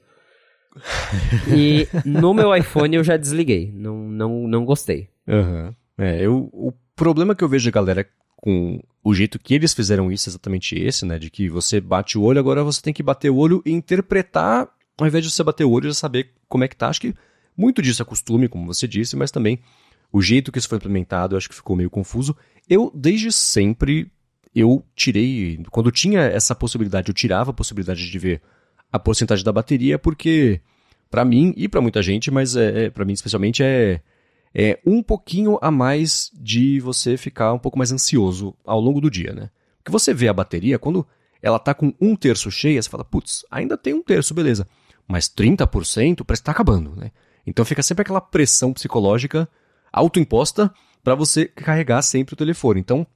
[1.54, 5.10] e no meu iPhone eu já desliguei, não, não, não gostei.
[5.30, 5.74] Uhum.
[5.98, 8.06] É, eu, o problema que eu vejo galera
[8.36, 11.20] com o jeito que eles fizeram isso é exatamente esse, né?
[11.20, 14.68] De que você bate o olho, agora você tem que bater o olho e interpretar,
[14.98, 16.88] ao invés de você bater o olho e saber como é que tá.
[16.90, 17.14] Acho que
[17.56, 19.60] muito disso é costume, como você disse, mas também
[20.12, 22.36] o jeito que isso foi implementado, acho que ficou meio confuso.
[22.68, 24.12] Eu, desde sempre,
[24.56, 25.62] eu tirei.
[25.70, 28.42] Quando tinha essa possibilidade, eu tirava a possibilidade de ver
[28.92, 30.62] a porcentagem da bateria, porque,
[31.12, 34.02] para mim e para muita gente, mas é, é para mim especialmente, é
[34.54, 39.10] é um pouquinho a mais de você ficar um pouco mais ansioso ao longo do
[39.10, 39.50] dia, né?
[39.78, 41.06] Porque você vê a bateria, quando
[41.42, 44.68] ela tá com um terço cheia, você fala, putz, ainda tem um terço, beleza.
[45.08, 47.12] Mas 30% parece que tá acabando, né?
[47.46, 49.48] Então fica sempre aquela pressão psicológica
[49.92, 50.72] autoimposta
[51.04, 52.80] para você carregar sempre o telefone.
[52.80, 53.08] Então,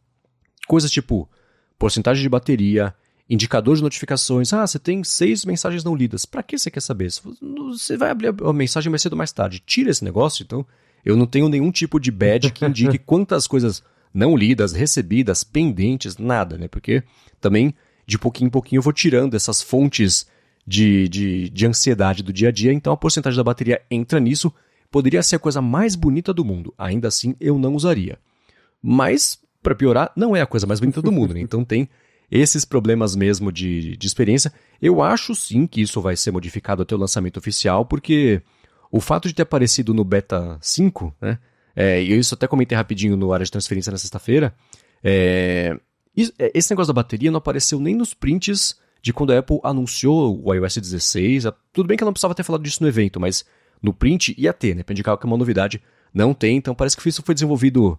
[0.67, 1.29] coisas tipo
[1.77, 2.95] porcentagem de bateria,
[3.29, 4.53] indicador de notificações.
[4.53, 6.25] Ah, você tem seis mensagens não lidas.
[6.25, 7.11] Para que você quer saber?
[7.11, 9.61] Você vai abrir a mensagem mais cedo ou mais tarde.
[9.65, 10.65] Tira esse negócio, então
[11.05, 13.83] eu não tenho nenhum tipo de badge que indique quantas coisas
[14.13, 16.67] não lidas, recebidas, pendentes, nada, né?
[16.67, 17.03] Porque
[17.41, 17.73] também,
[18.05, 20.27] de pouquinho em pouquinho, eu vou tirando essas fontes
[20.65, 24.53] de, de, de ansiedade do dia a dia, então a porcentagem da bateria entra nisso.
[24.91, 28.19] Poderia ser a coisa mais bonita do mundo, ainda assim eu não usaria.
[28.81, 31.41] Mas, para piorar, não é a coisa mais bonita do mundo, né?
[31.41, 31.89] Então tem
[32.29, 34.53] esses problemas mesmo de, de experiência.
[34.81, 38.41] Eu acho sim que isso vai ser modificado até o lançamento oficial, porque
[38.93, 41.39] o fato de ter aparecido no Beta 5, né?
[41.75, 44.53] É, e eu isso até comentei rapidinho no área de transferência na sexta-feira.
[45.03, 45.75] É,
[46.37, 50.39] é, esse negócio da bateria não apareceu nem nos prints de quando a Apple anunciou
[50.45, 51.45] o iOS 16.
[51.73, 53.43] Tudo bem que ela não precisava ter falado disso no evento, mas
[53.81, 54.83] no print ia ter, né?
[54.83, 55.81] Pra indicar que é uma novidade.
[56.13, 57.97] Não tem, então parece que isso foi desenvolvido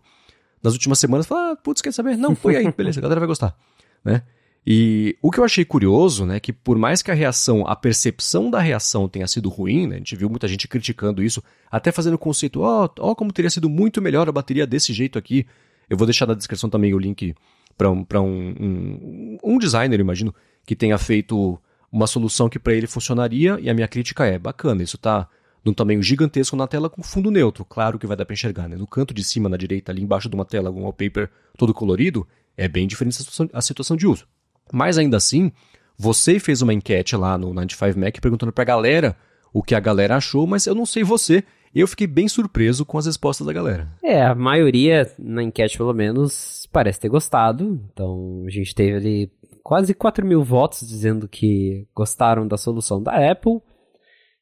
[0.62, 1.26] nas últimas semanas.
[1.26, 2.16] Fala, ah, putz, quer saber?
[2.16, 3.56] Não, foi aí, beleza, a galera vai gostar,
[4.04, 4.22] né?
[4.66, 8.50] E o que eu achei curioso, né, que por mais que a reação, a percepção
[8.50, 12.14] da reação tenha sido ruim, né, a gente viu muita gente criticando isso, até fazendo
[12.14, 15.46] o conceito, ó, oh, oh, como teria sido muito melhor a bateria desse jeito aqui.
[15.88, 17.34] Eu vou deixar na descrição também o link
[17.76, 20.34] para um, um, um, designer, imagino,
[20.64, 21.60] que tenha feito
[21.92, 25.28] uma solução que para ele funcionaria, e a minha crítica é, bacana, isso tá
[25.62, 27.64] de um tamanho gigantesco na tela com fundo neutro.
[27.64, 28.76] Claro que vai dar para enxergar, né?
[28.76, 32.26] No canto de cima, na direita, ali embaixo de uma tela, um wallpaper todo colorido,
[32.56, 34.26] é bem diferente a situação, a situação de uso.
[34.72, 35.52] Mas ainda assim,
[35.96, 39.16] você fez uma enquete lá no 95Mac perguntando pra galera
[39.52, 41.44] o que a galera achou, mas eu não sei você.
[41.74, 43.88] Eu fiquei bem surpreso com as respostas da galera.
[44.02, 47.80] É, a maioria, na enquete pelo menos, parece ter gostado.
[47.92, 53.30] Então, a gente teve ali quase 4 mil votos dizendo que gostaram da solução da
[53.30, 53.60] Apple.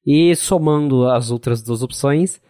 [0.05, 2.41] E somando as outras duas opções,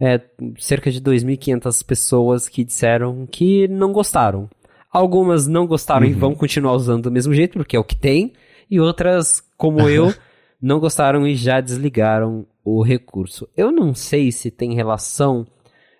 [0.00, 0.20] é,
[0.58, 4.48] cerca de 2.500 pessoas que disseram que não gostaram.
[4.92, 6.12] Algumas não gostaram uhum.
[6.12, 8.32] e vão continuar usando do mesmo jeito, porque é o que tem.
[8.70, 10.12] E outras, como eu,
[10.60, 13.48] não gostaram e já desligaram o recurso.
[13.56, 15.46] Eu não sei se tem relação,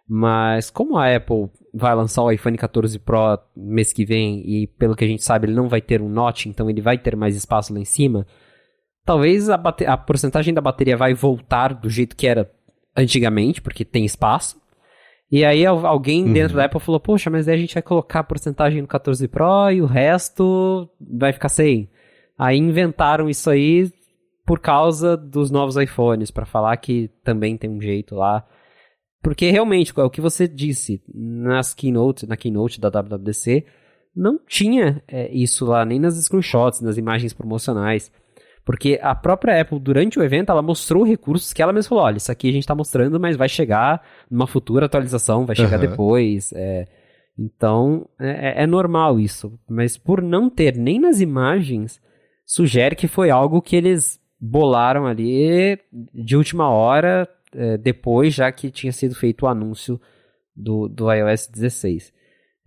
[0.09, 4.97] mas como a Apple vai lançar o iPhone 14 Pro mês que vem e pelo
[4.97, 7.37] que a gente sabe ele não vai ter um notch, então ele vai ter mais
[7.37, 8.27] espaço lá em cima,
[9.05, 12.51] talvez a, a porcentagem da bateria vai voltar do jeito que era
[12.97, 14.60] antigamente, porque tem espaço.
[15.31, 16.33] E aí alguém uhum.
[16.33, 19.29] dentro da Apple falou, poxa, mas aí a gente vai colocar a porcentagem no 14
[19.29, 21.89] Pro e o resto vai ficar sem.
[22.37, 23.93] Aí inventaram isso aí
[24.45, 28.45] por causa dos novos iPhones, para falar que também tem um jeito lá.
[29.23, 33.65] Porque realmente, é o que você disse nas keynote, na keynote da WWDC,
[34.17, 38.11] não tinha é, isso lá, nem nas screenshots, nas imagens promocionais.
[38.65, 42.19] Porque a própria Apple, durante o evento, ela mostrou recursos que ela mesma falou: olha,
[42.19, 45.91] isso aqui a gente está mostrando, mas vai chegar numa futura atualização, vai chegar uhum.
[45.91, 46.53] depois.
[46.53, 46.87] É,
[47.39, 49.59] então, é, é, normal isso.
[49.69, 52.01] Mas por não ter nem nas imagens,
[52.45, 55.79] sugere que foi algo que eles bolaram ali
[56.15, 60.01] de última hora, é, depois já que tinha sido feito o anúncio
[60.55, 62.13] do, do iOS 16.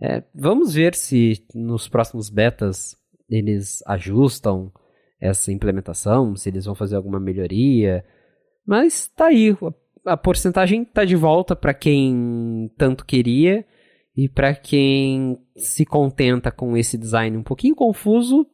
[0.02, 2.96] É, vamos ver se nos próximos betas
[3.28, 4.72] eles ajustam
[5.24, 8.04] essa implementação, se eles vão fazer alguma melhoria.
[8.66, 9.56] Mas tá aí,
[10.04, 13.64] a porcentagem tá de volta para quem tanto queria
[14.14, 18.46] e para quem se contenta com esse design um pouquinho confuso,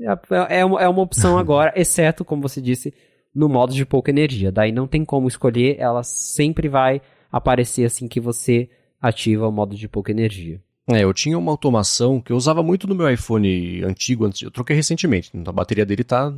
[0.00, 2.94] é, é, é uma opção agora, exceto, como você disse,
[3.34, 4.50] no modo de pouca energia.
[4.50, 8.70] Daí não tem como escolher, ela sempre vai aparecer assim que você
[9.00, 10.58] ativa o modo de pouca energia.
[10.86, 14.76] É, eu tinha uma automação que eu usava muito no meu iPhone antigo, eu troquei
[14.76, 16.32] recentemente, então a bateria dele tá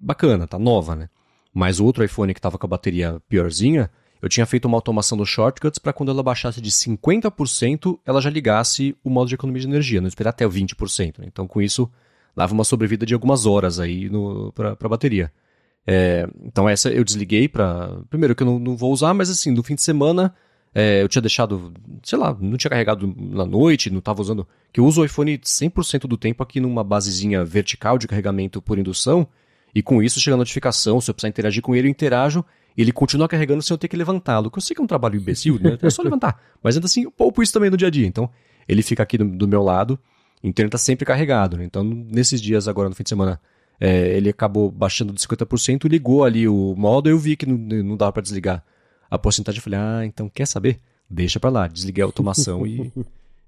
[0.00, 1.08] bacana, tá nova, né?
[1.52, 3.90] Mas o outro iPhone que tava com a bateria piorzinha,
[4.22, 8.30] eu tinha feito uma automação do Shortcuts para quando ela baixasse de 50%, ela já
[8.30, 11.18] ligasse o modo de economia de energia, não esperar até o 20%.
[11.18, 11.26] Né?
[11.26, 11.90] Então com isso,
[12.34, 14.08] dava uma sobrevida de algumas horas aí
[14.54, 15.32] para a bateria.
[15.84, 19.50] É, então essa eu desliguei para primeiro que eu não, não, vou usar, mas assim
[19.50, 20.32] no fim de semana
[20.74, 24.46] é, eu tinha deixado, sei lá, não tinha carregado na noite, não estava usando.
[24.72, 28.78] Que eu uso o iPhone 100% do tempo aqui numa basezinha vertical de carregamento por
[28.78, 29.26] indução.
[29.74, 32.44] E com isso chega a notificação, se eu precisar interagir com ele, eu interajo.
[32.74, 34.50] E ele continua carregando sem eu ter que levantá-lo.
[34.50, 35.78] Que eu sei que é um trabalho imbecil, né?
[35.80, 36.40] É só levantar.
[36.62, 38.06] Mas ainda assim, eu poupo isso também no dia a dia.
[38.06, 38.30] Então,
[38.66, 39.98] ele fica aqui do, do meu lado.
[40.42, 41.58] Então ele está sempre carregado.
[41.58, 41.64] Né?
[41.64, 43.38] Então, nesses dias agora, no fim de semana,
[43.78, 47.96] é, ele acabou baixando de 50%, ligou ali o modo, eu vi que não, não
[47.96, 48.64] dava para desligar
[49.12, 49.58] a porcentagem.
[49.58, 50.80] Eu falei, ah, então quer saber?
[51.08, 51.68] Deixa para lá.
[51.68, 52.90] Desliguei a automação e,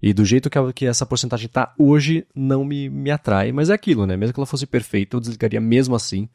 [0.02, 3.50] e do jeito que, que essa porcentagem está hoje, não me, me atrai.
[3.50, 4.14] Mas é aquilo, né?
[4.14, 6.28] Mesmo que ela fosse perfeita, eu desligaria mesmo assim,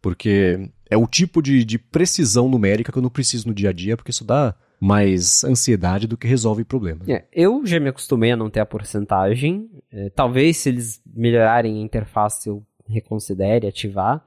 [0.00, 3.72] porque é o tipo de, de precisão numérica que eu não preciso no dia a
[3.72, 7.08] dia, porque isso dá mais ansiedade do que resolve problemas.
[7.08, 9.68] É, eu já me acostumei a não ter a porcentagem.
[9.90, 14.24] É, talvez se eles melhorarem a interface eu reconsidere ativar.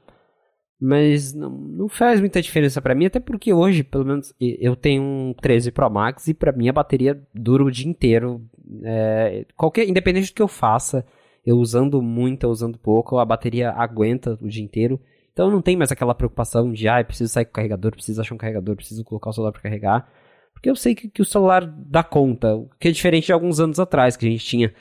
[0.82, 5.04] Mas não, não faz muita diferença para mim, até porque hoje, pelo menos, eu tenho
[5.04, 8.42] um 13 Pro Max e para mim a bateria dura o dia inteiro.
[8.84, 11.06] É, qualquer, independente do que eu faça,
[11.46, 15.00] eu usando muito, ou usando pouco, a bateria aguenta o dia inteiro.
[15.34, 18.36] Então não tem mais aquela preocupação de, ah, preciso sair com o carregador, preciso achar
[18.36, 20.10] um carregador, preciso colocar o celular para carregar.
[20.54, 23.60] Porque eu sei que, que, o celular dá conta, o que é diferente de alguns
[23.60, 24.74] anos atrás, que a gente tinha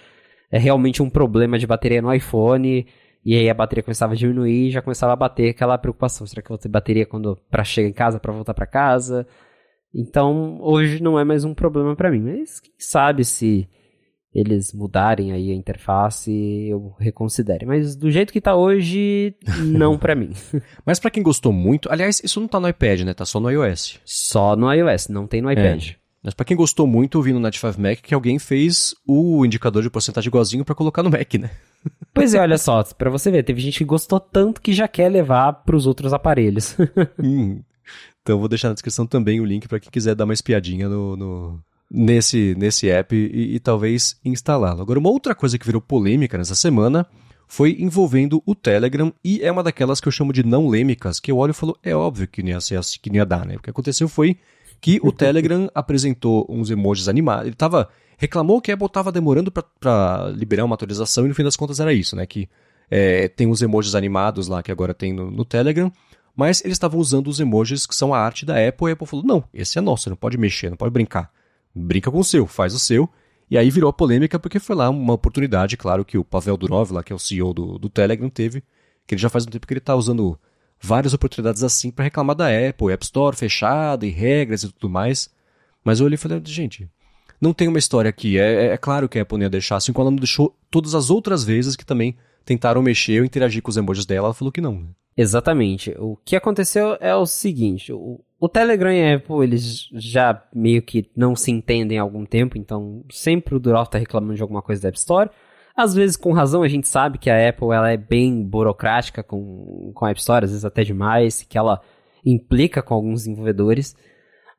[0.50, 2.86] é, realmente um problema de bateria no iPhone
[3.24, 6.26] e aí a bateria começava a diminuir e já começava a bater aquela preocupação.
[6.26, 9.26] Será que eu vou ter bateria quando para chegar em casa, para voltar para casa?
[9.94, 12.20] Então, hoje não é mais um problema para mim.
[12.20, 13.68] Mas quem sabe se
[14.34, 16.30] eles mudarem aí a interface,
[16.68, 17.66] eu reconsidere.
[17.66, 20.30] Mas do jeito que tá hoje, não para mim.
[20.84, 23.14] Mas para quem gostou muito, aliás, isso não tá no iPad, né?
[23.14, 23.98] Tá só no iOS.
[24.04, 25.90] Só no iOS, não tem no iPad.
[25.90, 25.96] É.
[26.22, 29.44] Mas para quem gostou muito, eu vi no Night 5 Mac que alguém fez o
[29.44, 31.50] indicador de porcentagem igualzinho para colocar no Mac, né?
[32.18, 35.08] Pois é, olha só, para você ver, teve gente que gostou tanto que já quer
[35.08, 36.76] levar para os outros aparelhos.
[37.18, 37.60] hum.
[38.22, 41.16] Então vou deixar na descrição também o link para quem quiser dar uma espiadinha no,
[41.16, 41.60] no
[41.90, 44.82] nesse, nesse app e, e talvez instalá-lo.
[44.82, 47.06] Agora, uma outra coisa que virou polêmica nessa semana
[47.46, 51.32] foi envolvendo o Telegram e é uma daquelas que eu chamo de não lêmicas, que
[51.32, 53.46] eu olho e falo, é óbvio que não ia ser assim, que não ia dar,
[53.46, 53.56] né?
[53.56, 54.36] O que aconteceu foi
[54.80, 57.46] que o Telegram apresentou uns emojis animados.
[57.46, 57.88] Ele tava.
[58.18, 61.80] Reclamou que a Apple estava demorando para liberar uma atualização e no fim das contas
[61.80, 62.26] era isso, né?
[62.26, 62.48] Que
[62.90, 65.90] é, tem os emojis animados lá que agora tem no, no Telegram,
[66.36, 69.06] mas eles estavam usando os emojis que são a arte da Apple e a Apple
[69.06, 71.30] falou: não, esse é nosso, você não pode mexer, não pode brincar.
[71.74, 73.08] Brinca com o seu, faz o seu.
[73.50, 76.92] E aí virou a polêmica porque foi lá uma oportunidade, claro, que o Pavel Durov,
[76.92, 78.62] lá, que é o CEO do, do Telegram, teve,
[79.06, 80.38] que ele já faz um tempo que ele está usando
[80.80, 85.30] várias oportunidades assim para reclamar da Apple, App Store fechada e regras e tudo mais.
[85.84, 86.90] Mas eu olhei e falei, gente,
[87.40, 88.38] não tem uma história aqui.
[88.38, 90.56] É, é, é claro que a Apple não ia deixar, assim como ela não deixou
[90.70, 94.34] todas as outras vezes que também tentaram mexer ou interagir com os emojis dela, ela
[94.34, 94.72] falou que não.
[94.72, 94.88] Né?
[95.16, 95.94] Exatamente.
[95.98, 100.80] O que aconteceu é o seguinte: o, o Telegram e a Apple, eles já meio
[100.80, 104.62] que não se entendem há algum tempo, então sempre o Durov tá reclamando de alguma
[104.62, 105.28] coisa da App Store.
[105.76, 109.92] Às vezes, com razão, a gente sabe que a Apple ela é bem burocrática com,
[109.94, 111.80] com a App Store, às vezes até demais, que ela
[112.24, 113.96] implica com alguns desenvolvedores.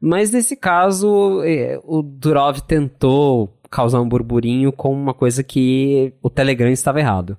[0.02, 6.30] Mas nesse caso, é, o Durov tentou causar um burburinho com uma coisa que o
[6.30, 7.38] Telegram estava errado.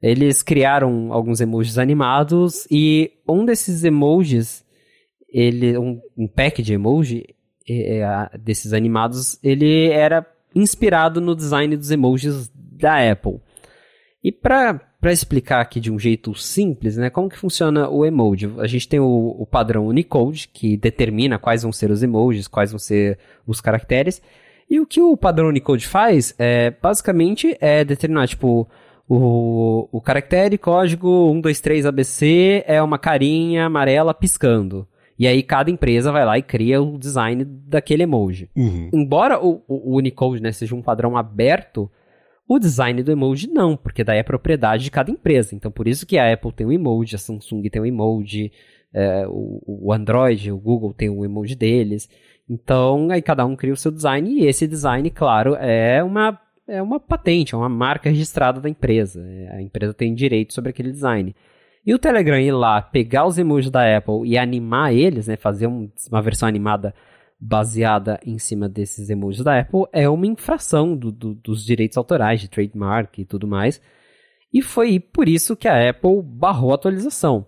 [0.00, 4.64] Eles criaram alguns emojis animados e um desses emojis,
[5.28, 7.24] ele um, um pack de emoji
[7.68, 13.40] é, é, desses animados, ele era inspirado no design dos emojis da Apple.
[14.22, 14.80] E para
[15.10, 18.48] explicar aqui de um jeito simples, né, como que funciona o emoji?
[18.58, 22.70] A gente tem o, o, padrão Unicode, que determina quais vão ser os emojis, quais
[22.70, 24.22] vão ser os caracteres.
[24.70, 28.68] E o que o padrão Unicode faz, é, basicamente, é determinar, tipo,
[29.08, 34.86] o, o caractere código 123 ABC é uma carinha amarela piscando.
[35.18, 38.48] E aí cada empresa vai lá e cria o design daquele emoji.
[38.56, 38.88] Uhum.
[38.92, 41.90] Embora o, o, Unicode né, seja um padrão aberto,
[42.54, 45.54] o design do emoji não, porque daí é propriedade de cada empresa.
[45.54, 48.52] Então por isso que a Apple tem um emoji, a Samsung tem um emoji,
[48.92, 52.08] é, o, o Android, o Google tem um emoji deles.
[52.48, 56.38] Então aí cada um cria o seu design e esse design, claro, é uma
[56.68, 59.22] é uma patente, é uma marca registrada da empresa.
[59.50, 61.34] A empresa tem direito sobre aquele design.
[61.84, 65.66] E o Telegram ir lá, pegar os emojis da Apple e animar eles, né, fazer
[65.66, 66.94] um, uma versão animada
[67.44, 72.40] baseada em cima desses emojis da Apple, é uma infração do, do, dos direitos autorais,
[72.40, 73.82] de trademark e tudo mais.
[74.54, 77.44] E foi por isso que a Apple barrou a atualização.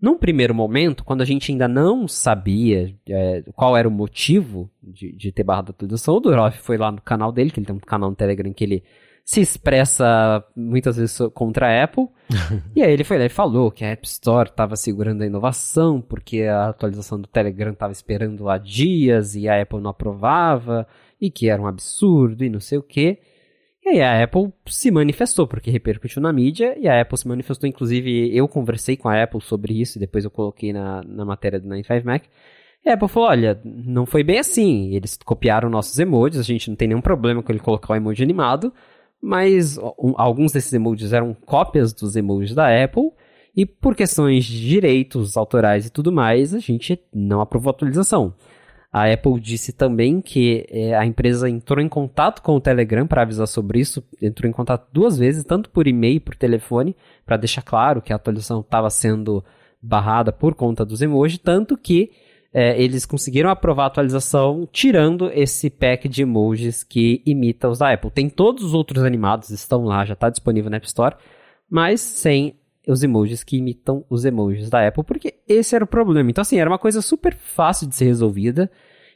[0.00, 5.12] Num primeiro momento, quando a gente ainda não sabia é, qual era o motivo de,
[5.12, 7.76] de ter barrado a atualização, o Durov foi lá no canal dele, que ele tem
[7.76, 8.82] um canal no Telegram que ele
[9.24, 12.08] se expressa muitas vezes contra a Apple.
[12.76, 16.00] e aí ele foi lá e falou que a App Store estava segurando a inovação,
[16.00, 20.86] porque a atualização do Telegram estava esperando há dias e a Apple não aprovava,
[21.18, 23.18] e que era um absurdo e não sei o quê.
[23.82, 27.68] E aí a Apple se manifestou, porque repercutiu na mídia, e a Apple se manifestou,
[27.68, 31.60] inclusive eu conversei com a Apple sobre isso, e depois eu coloquei na, na matéria
[31.60, 32.22] do 95Mac.
[32.84, 36.68] E a Apple falou, olha, não foi bem assim, eles copiaram nossos emojis, a gente
[36.68, 38.72] não tem nenhum problema com ele colocar o emoji animado,
[39.24, 39.78] mas
[40.16, 43.10] alguns desses emojis eram cópias dos emojis da Apple,
[43.56, 48.34] e por questões de direitos autorais e tudo mais, a gente não aprovou a atualização.
[48.92, 53.22] A Apple disse também que é, a empresa entrou em contato com o Telegram para
[53.22, 56.94] avisar sobre isso, entrou em contato duas vezes, tanto por e-mail e por telefone,
[57.24, 59.42] para deixar claro que a atualização estava sendo
[59.80, 62.10] barrada por conta dos emojis, tanto que
[62.54, 67.92] é, eles conseguiram aprovar a atualização tirando esse pack de emojis que imita os da
[67.92, 68.12] Apple.
[68.12, 71.16] Tem todos os outros animados, estão lá, já está disponível na App Store,
[71.68, 76.30] mas sem os emojis que imitam os emojis da Apple, porque esse era o problema.
[76.30, 78.70] Então, assim, era uma coisa super fácil de ser resolvida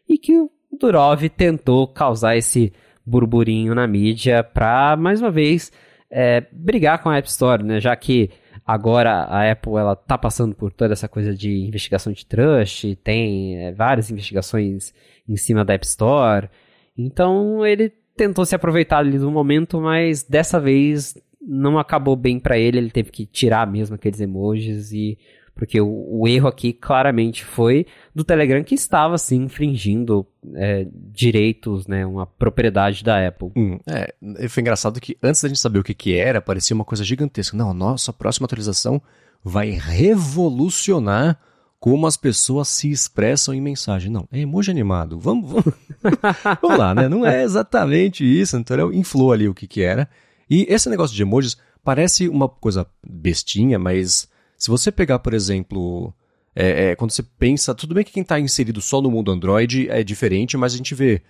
[0.09, 2.73] e que o Durov tentou causar esse
[3.07, 5.71] burburinho na mídia para, mais uma vez,
[6.11, 7.79] é, brigar com a App Store, né?
[7.79, 8.31] Já que
[8.69, 13.57] agora a Apple ela tá passando por toda essa coisa de investigação de trust, tem
[13.57, 14.93] é, várias investigações
[15.27, 16.51] em cima da App Store.
[16.95, 22.59] Então ele tentou se aproveitar ali do momento, mas dessa vez não acabou bem para
[22.59, 25.17] ele, ele teve que tirar mesmo aqueles emojis e
[25.59, 27.85] porque o, o, erro aqui claramente foi
[28.15, 33.51] do Telegram que estava assim infringindo é, direitos, né, uma propriedade da Apple.
[33.57, 34.15] Hum, é,
[34.49, 37.57] foi engraçado que antes da gente saber o que, que era, parecia uma coisa gigantesca.
[37.57, 39.03] Não, nossa próxima atualização
[39.43, 41.41] vai revolucionar
[41.81, 44.13] como as pessoas se expressam em mensagem.
[44.13, 45.19] Não, é emoji animado.
[45.19, 45.75] Vamos, vamos,
[46.63, 47.09] vamos lá, né?
[47.09, 48.57] Não é exatamente isso.
[48.57, 50.09] Então, inflou ali o que, que era.
[50.49, 54.29] E esse negócio de emojis parece uma coisa bestinha, mas
[54.59, 56.13] se você pegar, por exemplo,
[56.55, 59.89] é, é, quando você pensa, tudo bem que quem está inserido só no mundo Android
[59.89, 61.23] é diferente, mas a gente vê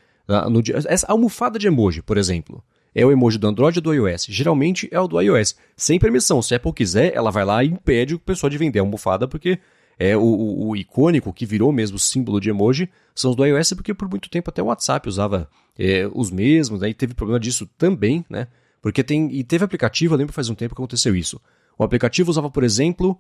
[0.50, 2.64] no, essa almofada de emoji, por exemplo.
[2.94, 4.26] é o emoji do Android ou do iOS?
[4.30, 5.54] Geralmente é o do iOS.
[5.76, 6.40] Sem permissão.
[6.40, 9.28] Se a Apple quiser, ela vai lá e impede o pessoal de vender a almofada,
[9.28, 9.58] porque
[9.98, 13.74] é o, o, o, icônico, que virou mesmo símbolo de emoji, são os do iOS,
[13.74, 15.48] porque por muito tempo até o WhatsApp usava
[15.78, 18.46] é, os mesmos, aí né, teve problema disso também, né?
[18.80, 19.28] Porque tem.
[19.34, 21.40] E teve aplicativo, eu lembro faz um tempo que aconteceu isso.
[21.78, 23.18] O aplicativo usava, por exemplo,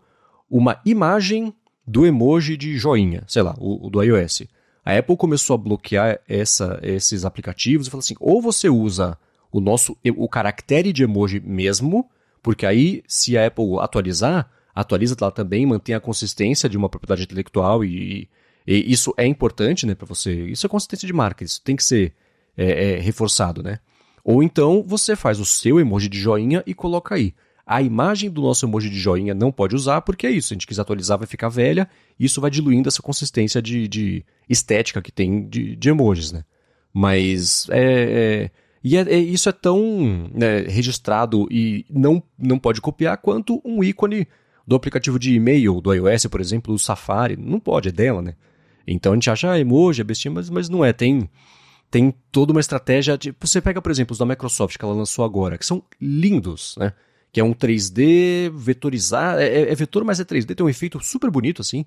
[0.50, 1.54] uma imagem
[1.86, 4.42] do emoji de joinha, sei lá, o, o do iOS.
[4.84, 9.16] A Apple começou a bloquear essa, esses aplicativos e falou assim: ou você usa
[9.50, 12.08] o nosso o caractere de emoji mesmo,
[12.42, 17.22] porque aí se a Apple atualizar, atualiza lá também, mantém a consistência de uma propriedade
[17.22, 18.28] intelectual e,
[18.66, 20.32] e isso é importante, né, para você.
[20.46, 22.14] Isso é consistência de marca, isso tem que ser
[22.56, 23.78] é, é, reforçado, né?
[24.24, 27.34] Ou então você faz o seu emoji de joinha e coloca aí.
[27.70, 30.48] A imagem do nosso emoji de joinha não pode usar, porque é isso.
[30.48, 31.86] Se a gente quiser atualizar, vai ficar velha,
[32.18, 36.44] e isso vai diluindo essa consistência de, de estética que tem de, de emojis, né?
[36.94, 38.50] Mas é, é
[38.82, 43.84] e é, é, isso é tão né, registrado e não, não pode copiar quanto um
[43.84, 44.26] ícone
[44.66, 47.36] do aplicativo de e-mail do iOS, por exemplo, o Safari.
[47.36, 48.34] Não pode, é dela, né?
[48.86, 50.92] Então a gente acha, ah, emoji, é bestinha, mas, mas não é.
[50.92, 51.28] Tem,
[51.90, 53.18] tem toda uma estratégia.
[53.18, 56.74] De, você pega, por exemplo, os da Microsoft que ela lançou agora, que são lindos,
[56.78, 56.92] né?
[57.32, 59.40] Que é um 3D vetorizado.
[59.40, 61.84] É, é, é vetor, mas é 3D, tem um efeito super bonito, assim.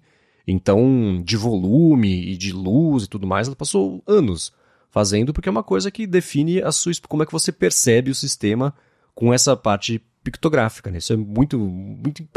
[0.47, 4.51] Então, de volume e de luz e tudo mais, ela passou anos
[4.89, 8.15] fazendo, porque é uma coisa que define a sua, como é que você percebe o
[8.15, 8.73] sistema
[9.15, 10.97] com essa parte pictográfica, né?
[10.97, 12.27] Isso é muito, muito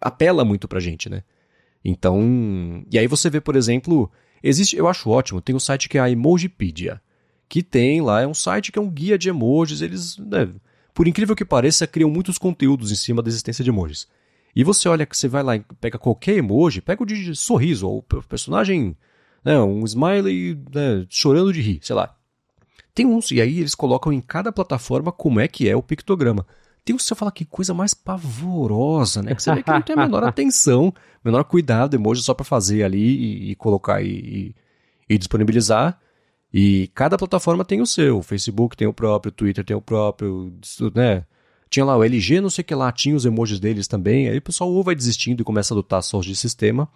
[0.00, 1.22] apela muito pra gente, né?
[1.84, 4.10] Então, e aí você vê, por exemplo,
[4.42, 7.00] existe, eu acho ótimo, tem um site que é a Emojipedia,
[7.48, 10.48] que tem lá, é um site que é um guia de emojis, eles, né,
[11.00, 14.06] por incrível que pareça, criam muitos conteúdos em cima da existência de emojis.
[14.54, 17.88] E você olha que você vai lá e pega qualquer emoji, pega o de sorriso,
[17.88, 18.94] ou o personagem
[19.42, 22.14] né, um smiley né, chorando de rir, sei lá.
[22.94, 26.46] Tem uns, e aí eles colocam em cada plataforma como é que é o pictograma.
[26.84, 29.34] Tem uns que você fala que coisa mais pavorosa, né?
[29.34, 30.92] Que você vê que não tem a menor atenção,
[31.24, 34.54] menor cuidado, emoji só para fazer ali e, e colocar e, e,
[35.08, 35.98] e, disponibilizar.
[36.52, 38.18] E cada plataforma tem o seu.
[38.18, 40.52] O Facebook tem o próprio, o Twitter tem o próprio,
[40.94, 41.24] né?
[41.68, 44.28] Tinha lá o LG, não sei o que lá, tinha os emojis deles também.
[44.28, 46.88] Aí o pessoal ou vai desistindo e começa a adotar só de sistema,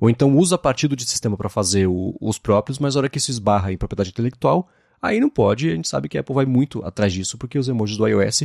[0.00, 3.18] ou então usa partido de sistema para fazer o, os próprios, mas na hora que
[3.18, 4.68] isso esbarra em propriedade intelectual,
[5.02, 5.70] aí não pode.
[5.70, 8.44] A gente sabe que a Apple vai muito atrás disso, porque os emojis do iOS,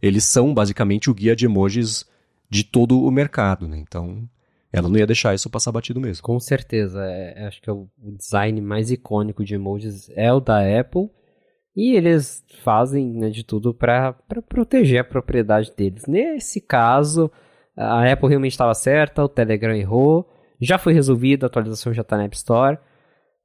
[0.00, 2.06] eles são basicamente o guia de emojis
[2.48, 3.76] de todo o mercado, né?
[3.76, 4.26] Então,
[4.78, 6.22] ela não ia deixar isso passar batido mesmo.
[6.22, 7.04] Com certeza.
[7.04, 11.10] É, é acho que é o design mais icônico de emojis é o da Apple.
[11.74, 14.14] E eles fazem né, de tudo para
[14.48, 16.06] proteger a propriedade deles.
[16.06, 17.30] Nesse caso,
[17.76, 20.26] a Apple realmente estava certa, o Telegram errou.
[20.58, 22.78] Já foi resolvido, a atualização já está na App Store.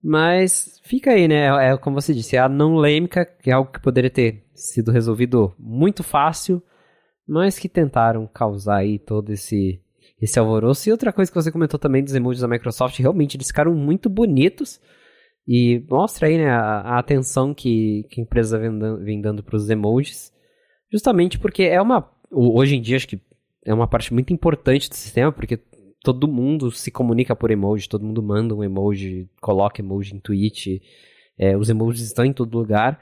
[0.03, 1.47] Mas fica aí, né?
[1.47, 4.43] É, é como você disse, é a não lêmica, que é algo que poderia ter
[4.55, 6.61] sido resolvido muito fácil,
[7.27, 9.79] mas que tentaram causar aí todo esse,
[10.21, 10.87] esse alvoroço.
[10.87, 14.09] E outra coisa que você comentou também dos emojis da Microsoft, realmente eles ficaram muito
[14.09, 14.79] bonitos.
[15.47, 19.43] E mostra aí né, a, a atenção que, que a empresa vem dando, vem dando
[19.43, 20.31] para os emojis.
[20.91, 22.09] Justamente porque é uma.
[22.29, 23.19] Hoje em dia, acho que
[23.65, 25.59] é uma parte muito importante do sistema, porque
[26.03, 30.81] todo mundo se comunica por emoji, todo mundo manda um emoji, coloca emoji em tweet,
[31.37, 32.99] é, os emojis estão em todo lugar.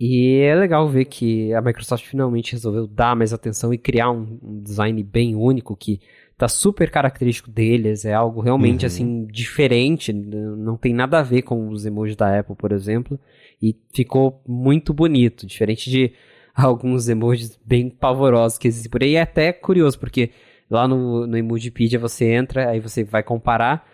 [0.00, 4.38] E é legal ver que a Microsoft finalmente resolveu dar mais atenção e criar um,
[4.42, 6.00] um design bem único que
[6.38, 8.86] tá super característico deles, é algo realmente uhum.
[8.86, 13.18] assim diferente, não tem nada a ver com os emojis da Apple, por exemplo,
[13.60, 16.12] e ficou muito bonito, diferente de
[16.54, 19.16] alguns emojis bem pavorosos que existem por aí.
[19.16, 20.30] É até curioso, porque
[20.70, 23.86] Lá no, no Emojipedia você entra, aí você vai comparar.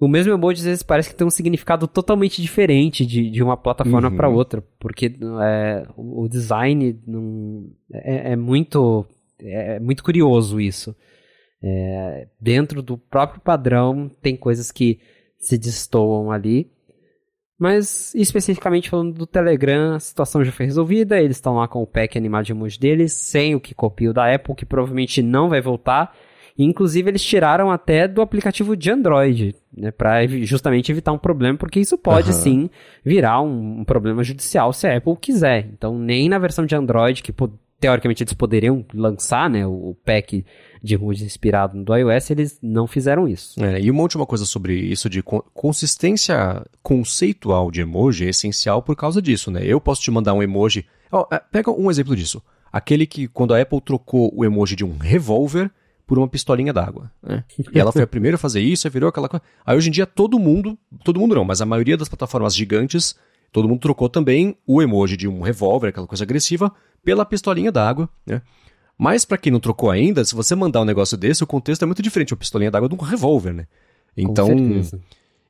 [0.00, 3.56] O mesmo emoji às vezes parece que tem um significado totalmente diferente de, de uma
[3.56, 4.16] plataforma uhum.
[4.16, 9.06] para outra, porque é, o design não, é, é, muito
[9.38, 10.96] é muito curioso isso.
[11.66, 15.00] É, dentro do próprio padrão tem coisas que
[15.38, 16.70] se destoam ali,
[17.58, 21.18] mas especificamente falando do Telegram, a situação já foi resolvida.
[21.18, 24.34] Eles estão lá com o pack animado de emoji deles, sem o que copio da
[24.34, 26.14] Apple, que provavelmente não vai voltar.
[26.58, 31.80] inclusive, eles tiraram até do aplicativo de Android, né, para justamente evitar um problema, porque
[31.80, 32.36] isso pode uhum.
[32.36, 32.70] sim
[33.02, 35.66] virar um, um, problema judicial se a Apple quiser.
[35.72, 37.32] Então, nem na versão de Android, que
[37.80, 40.44] teoricamente eles poderiam lançar né, o, o pack
[40.84, 43.58] de Rude inspirado no iOS, eles não fizeram isso.
[43.64, 48.94] É, e uma última coisa sobre isso de consistência conceitual de emoji é essencial por
[48.94, 49.62] causa disso, né?
[49.64, 50.84] Eu posso te mandar um emoji.
[51.10, 52.42] Oh, pega um exemplo disso.
[52.70, 55.70] Aquele que, quando a Apple trocou o emoji de um revólver
[56.06, 57.10] por uma pistolinha d'água.
[57.22, 57.42] Né?
[57.72, 59.42] E ela foi a primeira a fazer isso, aí virou aquela coisa.
[59.64, 63.16] Aí hoje em dia todo mundo, todo mundo não, mas a maioria das plataformas gigantes
[63.50, 66.70] todo mundo trocou também o emoji de um revólver, aquela coisa agressiva,
[67.02, 68.42] pela pistolinha d'água, né?
[68.96, 71.86] Mas para quem não trocou ainda, se você mandar um negócio desse, o contexto é
[71.86, 73.66] muito diferente uma pistolinha d'água de um revólver, né?
[74.16, 74.48] Então,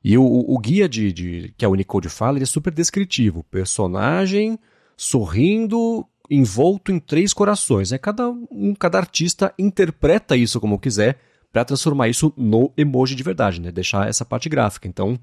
[0.03, 3.43] e o, o guia de, de, que a Unicode fala, ele é super descritivo.
[3.49, 4.59] Personagem
[4.97, 7.91] sorrindo, envolto em três corações.
[7.91, 7.97] Né?
[7.97, 11.19] Cada, um, cada artista interpreta isso como quiser
[11.51, 13.71] para transformar isso no emoji de verdade, né?
[13.71, 14.87] Deixar essa parte gráfica.
[14.87, 15.17] Então,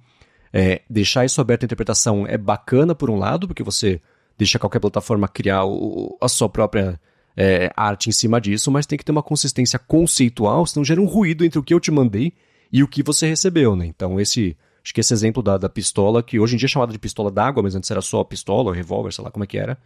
[0.53, 4.01] é, deixar isso aberto à interpretação é bacana por um lado, porque você
[4.37, 6.99] deixa qualquer plataforma criar o, a sua própria
[7.37, 11.07] é, arte em cima disso, mas tem que ter uma consistência conceitual, senão gera um
[11.07, 12.33] ruído entre o que eu te mandei
[12.73, 13.87] e o que você recebeu, né?
[13.87, 16.93] Então esse, acho que esse exemplo da, da pistola, que hoje em dia é chamada
[16.93, 19.79] de pistola d'água, mas antes era só pistola, revólver, sei lá como é que era,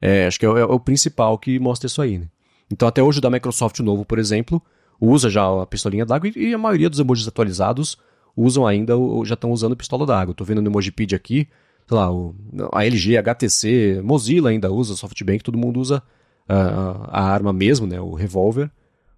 [0.00, 2.28] é, acho que é, é, o principal que mostra isso aí, né?
[2.70, 4.60] Então até hoje o da Microsoft novo, por exemplo,
[5.00, 7.96] usa já a pistolinha d'água e, e a maioria dos emojis atualizados
[8.36, 10.34] usam ainda, ou já estão usando pistola d'água.
[10.34, 11.48] Tô vendo no Emojipedia aqui,
[11.86, 12.34] sei lá, o,
[12.72, 16.02] a LG, HTC, Mozilla ainda usa, SoftBank, todo mundo usa
[16.48, 18.70] a, a arma mesmo, né, o revólver,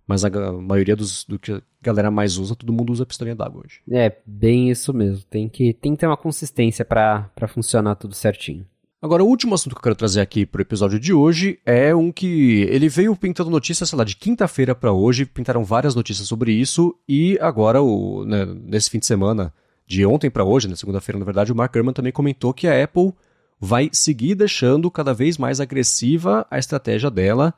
[0.06, 3.36] mas a, a, maioria dos, do que a galera mais usa, todo mundo usa pistolinha
[3.36, 3.80] d'água hoje.
[3.90, 5.24] É, bem isso mesmo.
[5.28, 8.66] Tem que, tem que ter uma consistência para funcionar tudo certinho.
[9.00, 12.10] Agora, o último assunto que eu quero trazer aqui pro episódio de hoje é um
[12.10, 16.50] que ele veio pintando notícias, sei lá, de quinta-feira para hoje, pintaram várias notícias sobre
[16.52, 19.54] isso, e agora, o, né, nesse fim de semana,
[19.86, 22.82] de ontem para hoje, na segunda-feira, na verdade, o Mark Gurman também comentou que a
[22.82, 23.12] Apple
[23.60, 27.52] vai seguir deixando cada vez mais agressiva a estratégia dela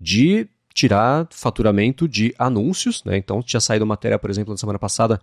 [0.00, 3.16] de tirar faturamento de anúncios, né?
[3.16, 5.20] Então, tinha saído matéria, por exemplo, na semana passada,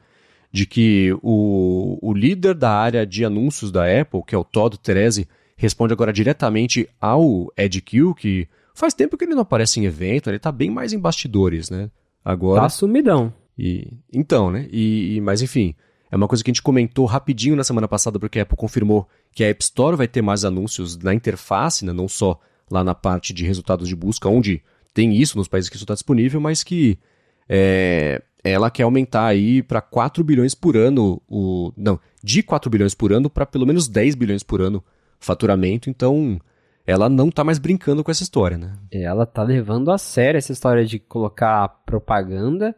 [0.51, 4.77] de que o, o líder da área de anúncios da Apple, que é o Todd
[4.77, 9.85] Terese, responde agora diretamente ao Ed Q, que faz tempo que ele não aparece em
[9.85, 11.89] evento, ele tá bem mais em bastidores, né?
[12.23, 12.61] Agora.
[12.61, 13.33] Tá sumidão.
[13.57, 14.67] E, então, né?
[14.71, 15.75] E, e, mas enfim,
[16.11, 19.07] é uma coisa que a gente comentou rapidinho na semana passada, porque a Apple confirmou
[19.31, 21.93] que a App Store vai ter mais anúncios na interface, né?
[21.93, 24.61] não só lá na parte de resultados de busca, onde
[24.93, 26.97] tem isso nos países que isso está disponível, mas que
[27.47, 32.95] é, ela quer aumentar aí para 4 bilhões por ano, o, não, de 4 bilhões
[32.95, 34.83] por ano para pelo menos 10 bilhões por ano
[35.19, 36.39] faturamento, então
[36.85, 38.73] ela não tá mais brincando com essa história, né?
[38.91, 42.75] Ela tá levando a sério essa história de colocar propaganda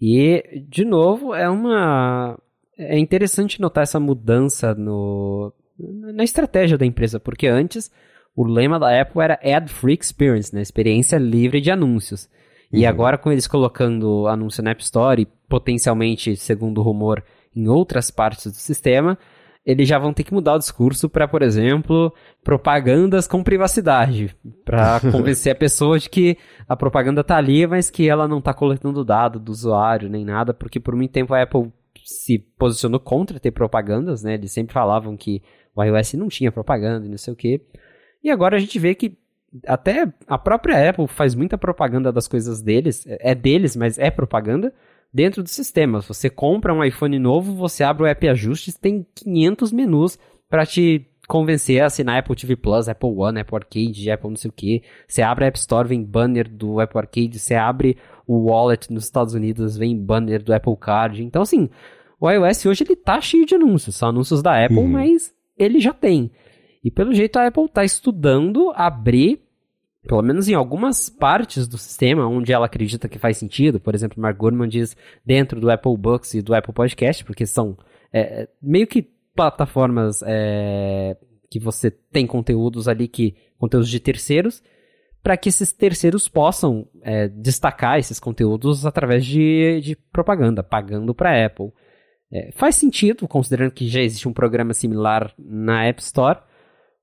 [0.00, 2.38] e, de novo, é uma...
[2.78, 5.52] É interessante notar essa mudança no...
[5.78, 7.90] na estratégia da empresa, porque antes
[8.36, 10.62] o lema da Apple era Ad Free Experience, né?
[10.62, 12.28] Experiência livre de anúncios.
[12.72, 12.88] E uhum.
[12.88, 17.24] agora com eles colocando anúncio na App Store e potencialmente, segundo o rumor,
[17.56, 19.18] em outras partes do sistema,
[19.66, 22.14] eles já vão ter que mudar o discurso para, por exemplo,
[22.44, 24.34] propagandas com privacidade,
[24.64, 26.38] para convencer a pessoa de que
[26.68, 30.54] a propaganda tá ali, mas que ela não tá coletando dado do usuário nem nada,
[30.54, 31.72] porque por muito tempo a Apple
[32.08, 34.34] se posicionou contra ter propagandas, né?
[34.34, 35.42] Eles sempre falavam que
[35.76, 37.60] o iOS não tinha propaganda e não sei o quê.
[38.24, 39.18] E agora a gente vê que
[39.66, 44.72] até a própria Apple faz muita propaganda das coisas deles, é deles, mas é propaganda
[45.12, 46.00] dentro do sistema.
[46.00, 50.18] Você compra um iPhone novo, você abre o app ajustes, tem 500 menus
[50.48, 54.48] para te convencer a assinar Apple TV Plus, Apple One, Apple Arcade, Apple não sei
[54.48, 54.82] o que.
[55.06, 57.38] Você abre a App Store, vem banner do Apple Arcade.
[57.38, 61.22] Você abre o Wallet nos Estados Unidos, vem banner do Apple Card.
[61.22, 61.68] Então, assim,
[62.20, 63.96] o iOS hoje ele tá cheio de anúncios.
[63.96, 64.88] São anúncios da Apple, uhum.
[64.88, 66.30] mas ele já tem.
[66.82, 69.42] E pelo jeito a Apple tá estudando abrir
[70.08, 74.20] pelo menos em algumas partes do sistema onde ela acredita que faz sentido, por exemplo,
[74.20, 77.76] Mark Gurman diz dentro do Apple Books e do Apple Podcast, porque são
[78.10, 79.02] é, é, meio que
[79.34, 81.14] plataformas é,
[81.50, 84.62] que você tem conteúdos ali que conteúdos de terceiros,
[85.22, 91.30] para que esses terceiros possam é, destacar esses conteúdos através de, de propaganda, pagando para
[91.30, 91.70] a Apple.
[92.32, 96.40] É, faz sentido, considerando que já existe um programa similar na App Store,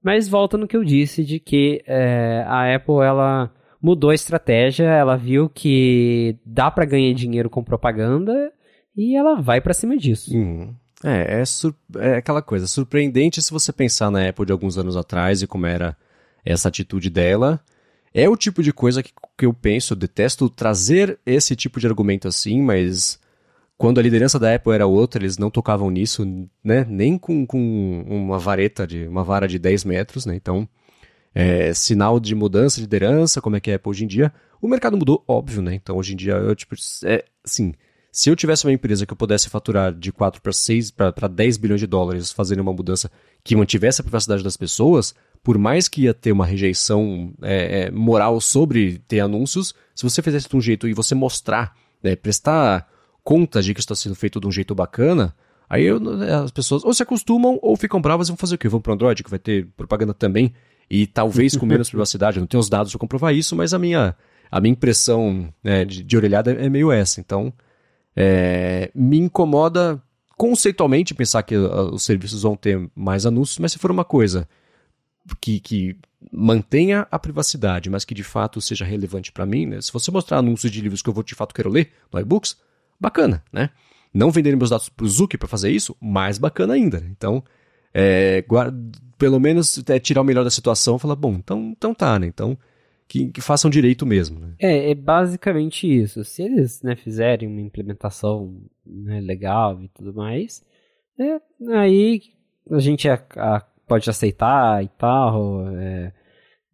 [0.03, 4.85] mas volta no que eu disse de que é, a Apple ela mudou a estratégia,
[4.85, 8.51] ela viu que dá para ganhar dinheiro com propaganda
[8.95, 10.35] e ela vai para cima disso.
[10.35, 10.75] Uhum.
[11.03, 11.43] É, é,
[11.99, 15.65] é, aquela coisa, surpreendente se você pensar na Apple de alguns anos atrás e como
[15.65, 15.97] era
[16.43, 17.59] essa atitude dela.
[18.13, 21.87] É o tipo de coisa que, que eu penso, eu detesto trazer esse tipo de
[21.87, 23.19] argumento assim, mas
[23.77, 26.25] quando a liderança da Apple era outra, eles não tocavam nisso,
[26.63, 26.85] né?
[26.87, 30.35] Nem com, com uma vareta de uma vara de 10 metros, né?
[30.35, 30.67] Então,
[31.33, 34.33] é, sinal de mudança de liderança, como é que é Apple hoje em dia.
[34.61, 35.75] O mercado mudou, óbvio, né?
[35.75, 36.73] Então, hoje em dia, eu, tipo,
[37.03, 37.73] é, assim,
[38.15, 41.57] se eu tivesse uma empresa que eu pudesse faturar de 4 para 6 para 10
[41.57, 43.11] bilhões de dólares fazendo uma mudança
[43.43, 47.91] que mantivesse a privacidade das pessoas, por mais que ia ter uma rejeição é, é,
[47.91, 52.89] moral sobre ter anúncios, se você fizesse de um jeito e você mostrar, né, prestar
[53.25, 55.35] conta de que está sendo feito de um jeito bacana,
[55.69, 55.99] Aí eu,
[56.43, 58.69] as pessoas ou se acostumam ou ficam bravas e vão fazer o quê?
[58.69, 60.53] Vão pro Android, que vai ter propaganda também,
[60.89, 62.37] e talvez com menos privacidade.
[62.37, 64.15] Eu não tenho os dados para comprovar isso, mas a minha,
[64.51, 67.19] a minha impressão né, de, de orelhada é meio essa.
[67.19, 67.51] Então,
[68.15, 70.01] é, me incomoda
[70.37, 74.47] conceitualmente pensar que uh, os serviços vão ter mais anúncios, mas se for uma coisa
[75.41, 75.97] que, que
[76.31, 79.81] mantenha a privacidade, mas que de fato seja relevante para mim, né?
[79.81, 82.57] Se você mostrar anúncios de livros que eu vou de fato quero ler no iBooks,
[82.99, 83.69] bacana, né?
[84.13, 87.03] Não venderem meus dados para o Zuki para fazer isso, mais bacana ainda.
[87.11, 87.43] Então,
[87.93, 88.77] é, guarda,
[89.17, 92.27] pelo menos é, tirar o melhor da situação e falar, bom, então, então tá, né?
[92.27, 92.57] Então,
[93.07, 94.39] que, que façam direito mesmo.
[94.39, 94.53] Né?
[94.59, 96.23] É, é basicamente isso.
[96.23, 98.55] Se eles né, fizerem uma implementação
[98.85, 100.63] né, legal e tudo mais,
[101.19, 101.39] é,
[101.77, 102.21] aí
[102.71, 105.69] a gente a, a, pode aceitar e tal.
[105.77, 106.11] É,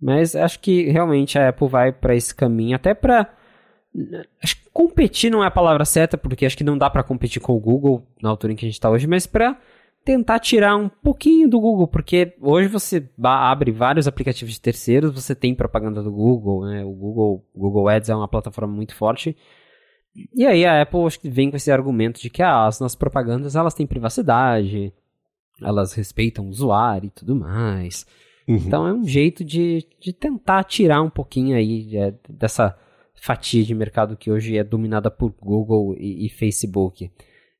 [0.01, 3.31] mas acho que realmente a Apple vai para esse caminho, até para
[4.41, 7.41] acho que competir não é a palavra certa, porque acho que não dá para competir
[7.41, 9.57] com o Google na altura em que a gente está hoje, mas para
[10.03, 15.35] tentar tirar um pouquinho do Google, porque hoje você abre vários aplicativos de terceiros, você
[15.35, 16.83] tem propaganda do Google, né?
[16.83, 19.35] O Google, Google Ads é uma plataforma muito forte.
[20.33, 22.95] E aí a Apple acho que vem com esse argumento de que ah, as nossas
[22.95, 24.91] propagandas elas têm privacidade,
[25.61, 28.05] elas respeitam o usuário e tudo mais.
[28.47, 28.55] Uhum.
[28.55, 32.77] Então é um jeito de, de tentar tirar um pouquinho aí é, dessa
[33.21, 37.11] fatia de mercado que hoje é dominada por Google e, e Facebook.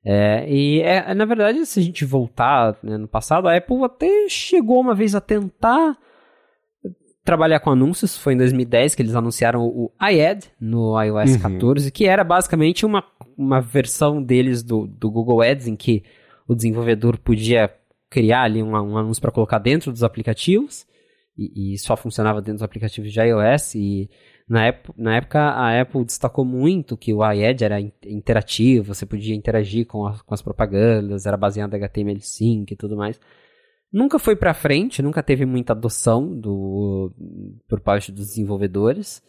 [0.03, 4.27] É, e é, na verdade, se a gente voltar né, no passado, a Apple até
[4.27, 5.95] chegou uma vez a tentar
[7.23, 8.17] trabalhar com anúncios.
[8.17, 11.39] Foi em 2010 que eles anunciaram o iAd no iOS uhum.
[11.39, 13.03] 14, que era basicamente uma,
[13.37, 16.03] uma versão deles do, do Google Ads, em que
[16.47, 17.71] o desenvolvedor podia
[18.09, 20.87] criar ali um, um anúncio para colocar dentro dos aplicativos.
[21.37, 23.75] E, e, só funcionava dentro dos aplicativos de iOS.
[23.75, 24.09] E
[24.51, 29.33] na, época, na época, a Apple destacou muito que o iAd era interativo, você podia
[29.33, 33.17] interagir com, a, com as propagandas, era baseado em HTML5 e tudo mais.
[33.93, 37.13] Nunca foi para frente, nunca teve muita adoção do,
[37.65, 39.23] por parte dos desenvolvedores.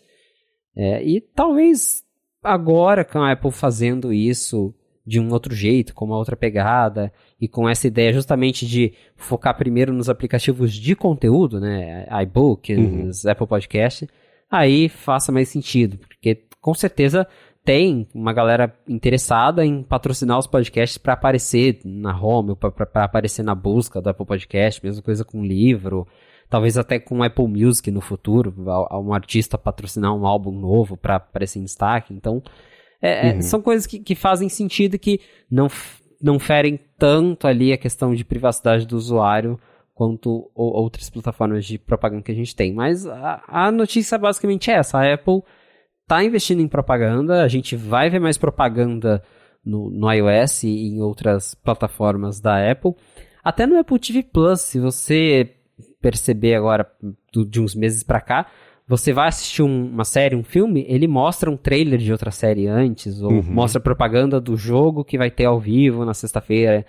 [0.74, 2.02] É, e talvez
[2.42, 4.74] agora com a Apple fazendo isso
[5.06, 9.56] de um outro jeito, com uma outra pegada, e com essa ideia justamente de focar
[9.56, 13.10] primeiro nos aplicativos de conteúdo, né, iBook, uhum.
[13.28, 14.08] Apple Podcast,
[14.52, 17.26] aí faça mais sentido, porque com certeza
[17.64, 23.54] tem uma galera interessada em patrocinar os podcasts para aparecer na home, para aparecer na
[23.54, 26.06] busca do Apple Podcast, mesma coisa com livro,
[26.50, 28.52] talvez até com Apple Music no futuro,
[28.92, 32.12] um artista patrocinar um álbum novo para aparecer em destaque.
[32.12, 32.42] Então,
[33.00, 33.42] é, é, uhum.
[33.42, 35.20] são coisas que, que fazem sentido que
[35.50, 35.68] não,
[36.20, 39.58] não ferem tanto ali a questão de privacidade do usuário
[39.94, 42.72] quanto outras plataformas de propaganda que a gente tem.
[42.72, 45.42] Mas a, a notícia basicamente é essa: a Apple
[46.02, 49.22] está investindo em propaganda, a gente vai ver mais propaganda
[49.64, 52.94] no, no iOS e em outras plataformas da Apple.
[53.42, 55.50] Até no Apple TV Plus, se você
[56.00, 56.86] perceber agora
[57.32, 58.46] do, de uns meses para cá,
[58.86, 62.66] você vai assistir um, uma série, um filme, ele mostra um trailer de outra série
[62.66, 63.42] antes, ou uhum.
[63.42, 66.84] mostra propaganda do jogo que vai ter ao vivo na sexta-feira.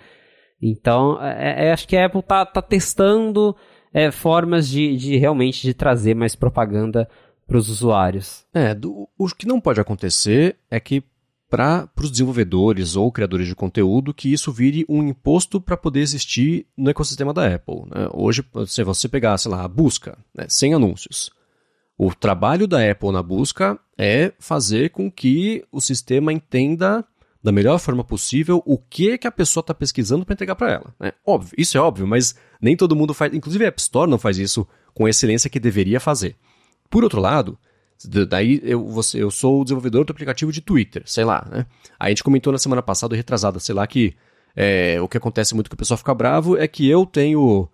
[0.66, 3.54] Então, é, é, acho que a Apple tá, tá testando
[3.92, 7.06] é, formas de, de realmente de trazer mais propaganda
[7.46, 8.46] para os usuários.
[8.54, 11.04] É, do, o que não pode acontecer é que
[11.50, 16.66] para os desenvolvedores ou criadores de conteúdo que isso vire um imposto para poder existir
[16.76, 17.82] no ecossistema da Apple.
[17.94, 18.08] Né?
[18.12, 21.30] Hoje, se você pegar, sei lá, a busca, né, sem anúncios,
[21.96, 27.04] o trabalho da Apple na busca é fazer com que o sistema entenda
[27.44, 30.94] da melhor forma possível o que que a pessoa está pesquisando para entregar para ela.
[30.98, 31.12] Né?
[31.26, 33.34] Óbvio, isso é óbvio, mas nem todo mundo faz.
[33.34, 36.36] Inclusive a App Store não faz isso com a excelência que deveria fazer.
[36.88, 37.58] Por outro lado,
[38.30, 41.66] daí eu, você, eu sou o desenvolvedor do aplicativo de Twitter, sei lá, né?
[42.00, 44.16] A gente comentou na semana passada, retrasada, sei lá, que
[44.56, 47.68] é, o que acontece muito que o pessoal fica bravo é que eu tenho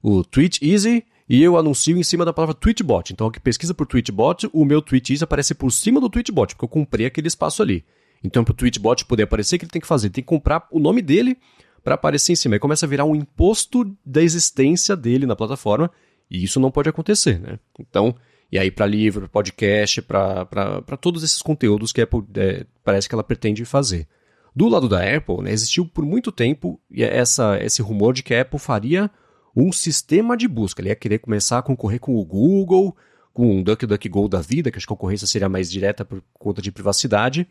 [0.00, 3.12] o Tweet Easy e eu anuncio em cima da palavra Tweetbot.
[3.12, 6.54] Então, o que pesquisa por Tweetbot, o meu Tweet Easy aparece por cima do Tweetbot,
[6.54, 7.84] porque eu comprei aquele espaço ali.
[8.22, 10.06] Então, para o Tweetbot poder aparecer, o que ele tem que fazer?
[10.06, 11.38] Ele tem que comprar o nome dele
[11.82, 12.56] para aparecer em cima.
[12.56, 15.90] Aí começa a virar um imposto da existência dele na plataforma,
[16.30, 17.58] e isso não pode acontecer, né?
[17.78, 18.14] Então,
[18.50, 23.14] e aí para livro, podcast, para todos esses conteúdos que a Apple é, parece que
[23.14, 24.06] ela pretende fazer.
[24.54, 28.40] Do lado da Apple, né, existiu por muito tempo essa, esse rumor de que a
[28.40, 29.10] Apple faria
[29.54, 30.80] um sistema de busca.
[30.80, 32.96] Ele ia querer começar a concorrer com o Google,
[33.32, 36.62] com o DuckDuckGo da vida, que acho que a concorrência seria mais direta por conta
[36.62, 37.46] de privacidade.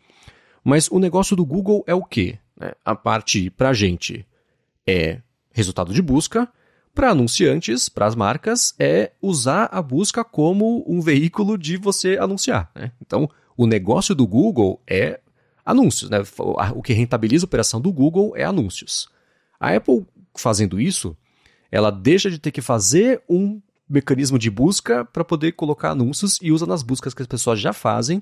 [0.66, 2.40] Mas o negócio do Google é o quê?
[2.60, 4.26] É, a parte para gente
[4.84, 5.20] é
[5.52, 6.48] resultado de busca,
[6.92, 12.68] para anunciantes, para as marcas, é usar a busca como um veículo de você anunciar.
[12.74, 12.90] Né?
[13.00, 15.20] Então, o negócio do Google é
[15.64, 16.10] anúncios.
[16.10, 16.18] Né?
[16.74, 19.08] O que rentabiliza a operação do Google é anúncios.
[19.60, 20.04] A Apple
[20.36, 21.16] fazendo isso,
[21.70, 26.50] ela deixa de ter que fazer um mecanismo de busca para poder colocar anúncios e
[26.50, 28.20] usa nas buscas que as pessoas já fazem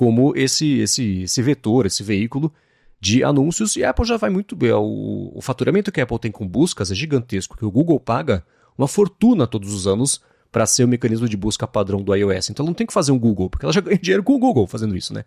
[0.00, 2.50] como esse, esse, esse vetor, esse veículo
[2.98, 3.76] de anúncios.
[3.76, 4.72] E a Apple já vai muito bem.
[4.72, 8.42] O, o faturamento que a Apple tem com buscas é gigantesco, que o Google paga
[8.78, 12.48] uma fortuna todos os anos para ser o mecanismo de busca padrão do iOS.
[12.48, 14.38] Então ela não tem que fazer um Google, porque ela já ganha dinheiro com o
[14.38, 15.22] Google fazendo isso, né?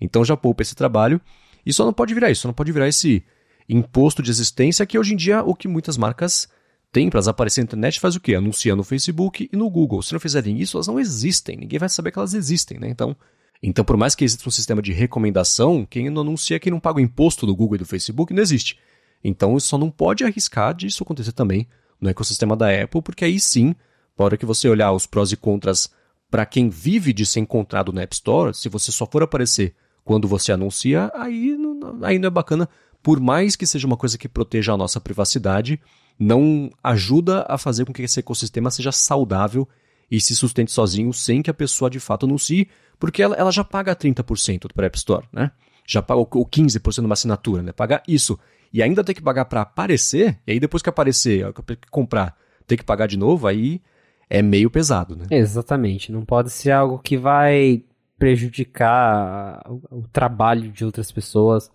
[0.00, 1.20] Então já poupa esse trabalho
[1.64, 3.24] e só não pode virar isso, só não pode virar esse
[3.68, 6.48] imposto de existência que hoje em dia o que muitas marcas
[6.90, 8.34] têm para aparecer na internet faz o quê?
[8.34, 10.02] Anuncia no Facebook e no Google.
[10.02, 11.58] Se não fizerem isso, elas não existem.
[11.58, 12.88] Ninguém vai saber que elas existem, né?
[12.88, 13.16] Então,
[13.62, 16.98] então por mais que exista um sistema de recomendação, quem não anuncia, quem não paga
[16.98, 18.78] o imposto do Google e do Facebook, não existe.
[19.24, 21.66] Então, só não pode arriscar disso acontecer também
[22.00, 23.74] no ecossistema da Apple, porque aí sim
[24.18, 25.90] na hora que você olhar os prós e contras
[26.30, 29.74] para quem vive de ser encontrado na App Store, se você só for aparecer
[30.04, 32.68] quando você anuncia, aí não, aí não é bacana.
[33.02, 35.80] Por mais que seja uma coisa que proteja a nossa privacidade,
[36.18, 39.68] não ajuda a fazer com que esse ecossistema seja saudável
[40.10, 42.68] e se sustente sozinho sem que a pessoa de fato anuncie,
[42.98, 45.50] porque ela, ela já paga 30% para a App Store, né?
[45.86, 47.72] Já paga o 15% numa assinatura, né?
[47.72, 48.38] Pagar isso.
[48.72, 51.46] E ainda tem que pagar para aparecer, e aí depois que aparecer,
[51.90, 53.80] comprar, tem que pagar de novo, aí
[54.28, 55.26] é meio pesado, né?
[55.30, 56.10] Exatamente.
[56.10, 57.82] Não pode ser algo que vai
[58.18, 61.70] prejudicar o, o trabalho de outras pessoas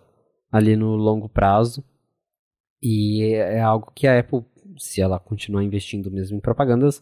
[0.52, 1.84] ali no longo prazo.
[2.82, 4.44] E é, é algo que a Apple,
[4.78, 7.02] se ela continuar investindo mesmo em propagandas,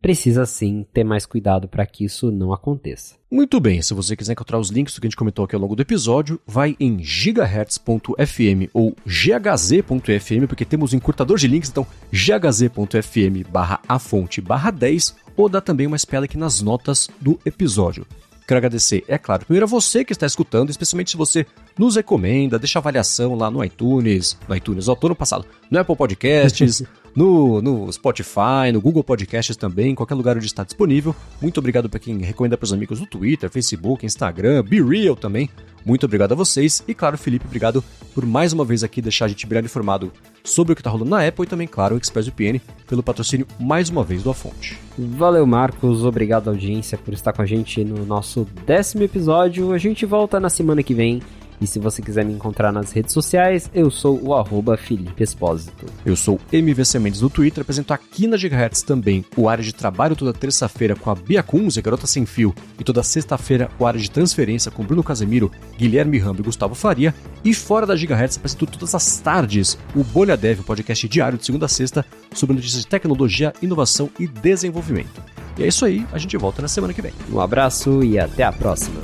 [0.00, 3.16] precisa sim ter mais cuidado para que isso não aconteça.
[3.30, 5.60] Muito bem, se você quiser encontrar os links do que a gente comentou aqui ao
[5.60, 11.86] longo do episódio, vai em gigahertz.fm ou ghz.fm, porque temos um encurtador de links, então
[12.10, 17.38] ghz.fm barra a fonte barra 10, ou dá também uma espela aqui nas notas do
[17.44, 18.06] episódio.
[18.50, 21.46] Quero agradecer, é claro, primeiro a você que está escutando, especialmente se você
[21.78, 25.94] nos recomenda, deixa avaliação lá no iTunes, no iTunes, ó, tô no passado, no Apple
[25.94, 26.82] Podcasts,
[27.14, 31.14] no, no Spotify, no Google Podcasts também, em qualquer lugar onde está disponível.
[31.40, 35.48] Muito obrigado para quem recomenda para os amigos no Twitter, Facebook, Instagram, Be Real também.
[35.84, 36.82] Muito obrigado a vocês.
[36.86, 37.82] E claro, Felipe, obrigado
[38.14, 40.12] por mais uma vez aqui deixar a gente brilhar informado
[40.44, 43.88] sobre o que está rolando na Apple e também, claro, o ExpressVPN pelo patrocínio mais
[43.88, 44.78] uma vez do A Fonte.
[44.98, 46.04] Valeu, Marcos.
[46.04, 49.72] Obrigado, audiência, por estar com a gente no nosso décimo episódio.
[49.72, 51.22] A gente volta na semana que vem
[51.60, 55.86] e se você quiser me encontrar nas redes sociais, eu sou o arroba Felipe Espósito.
[56.04, 60.16] Eu sou MVC Mendes no Twitter, apresento aqui na Gigahertz também o área de trabalho
[60.16, 64.10] toda terça-feira com a Bia Kunze, Garota Sem Fio, e toda sexta-feira o área de
[64.10, 67.14] transferência com Bruno Casemiro, Guilherme Rambo e Gustavo Faria.
[67.44, 71.44] E fora da Gigahertz apresento todas as tardes o Bolha Dev, o podcast diário de
[71.44, 75.22] segunda a sexta sobre notícias de tecnologia, inovação e desenvolvimento.
[75.58, 77.12] E é isso aí, a gente volta na semana que vem.
[77.30, 79.00] Um abraço e até a próxima.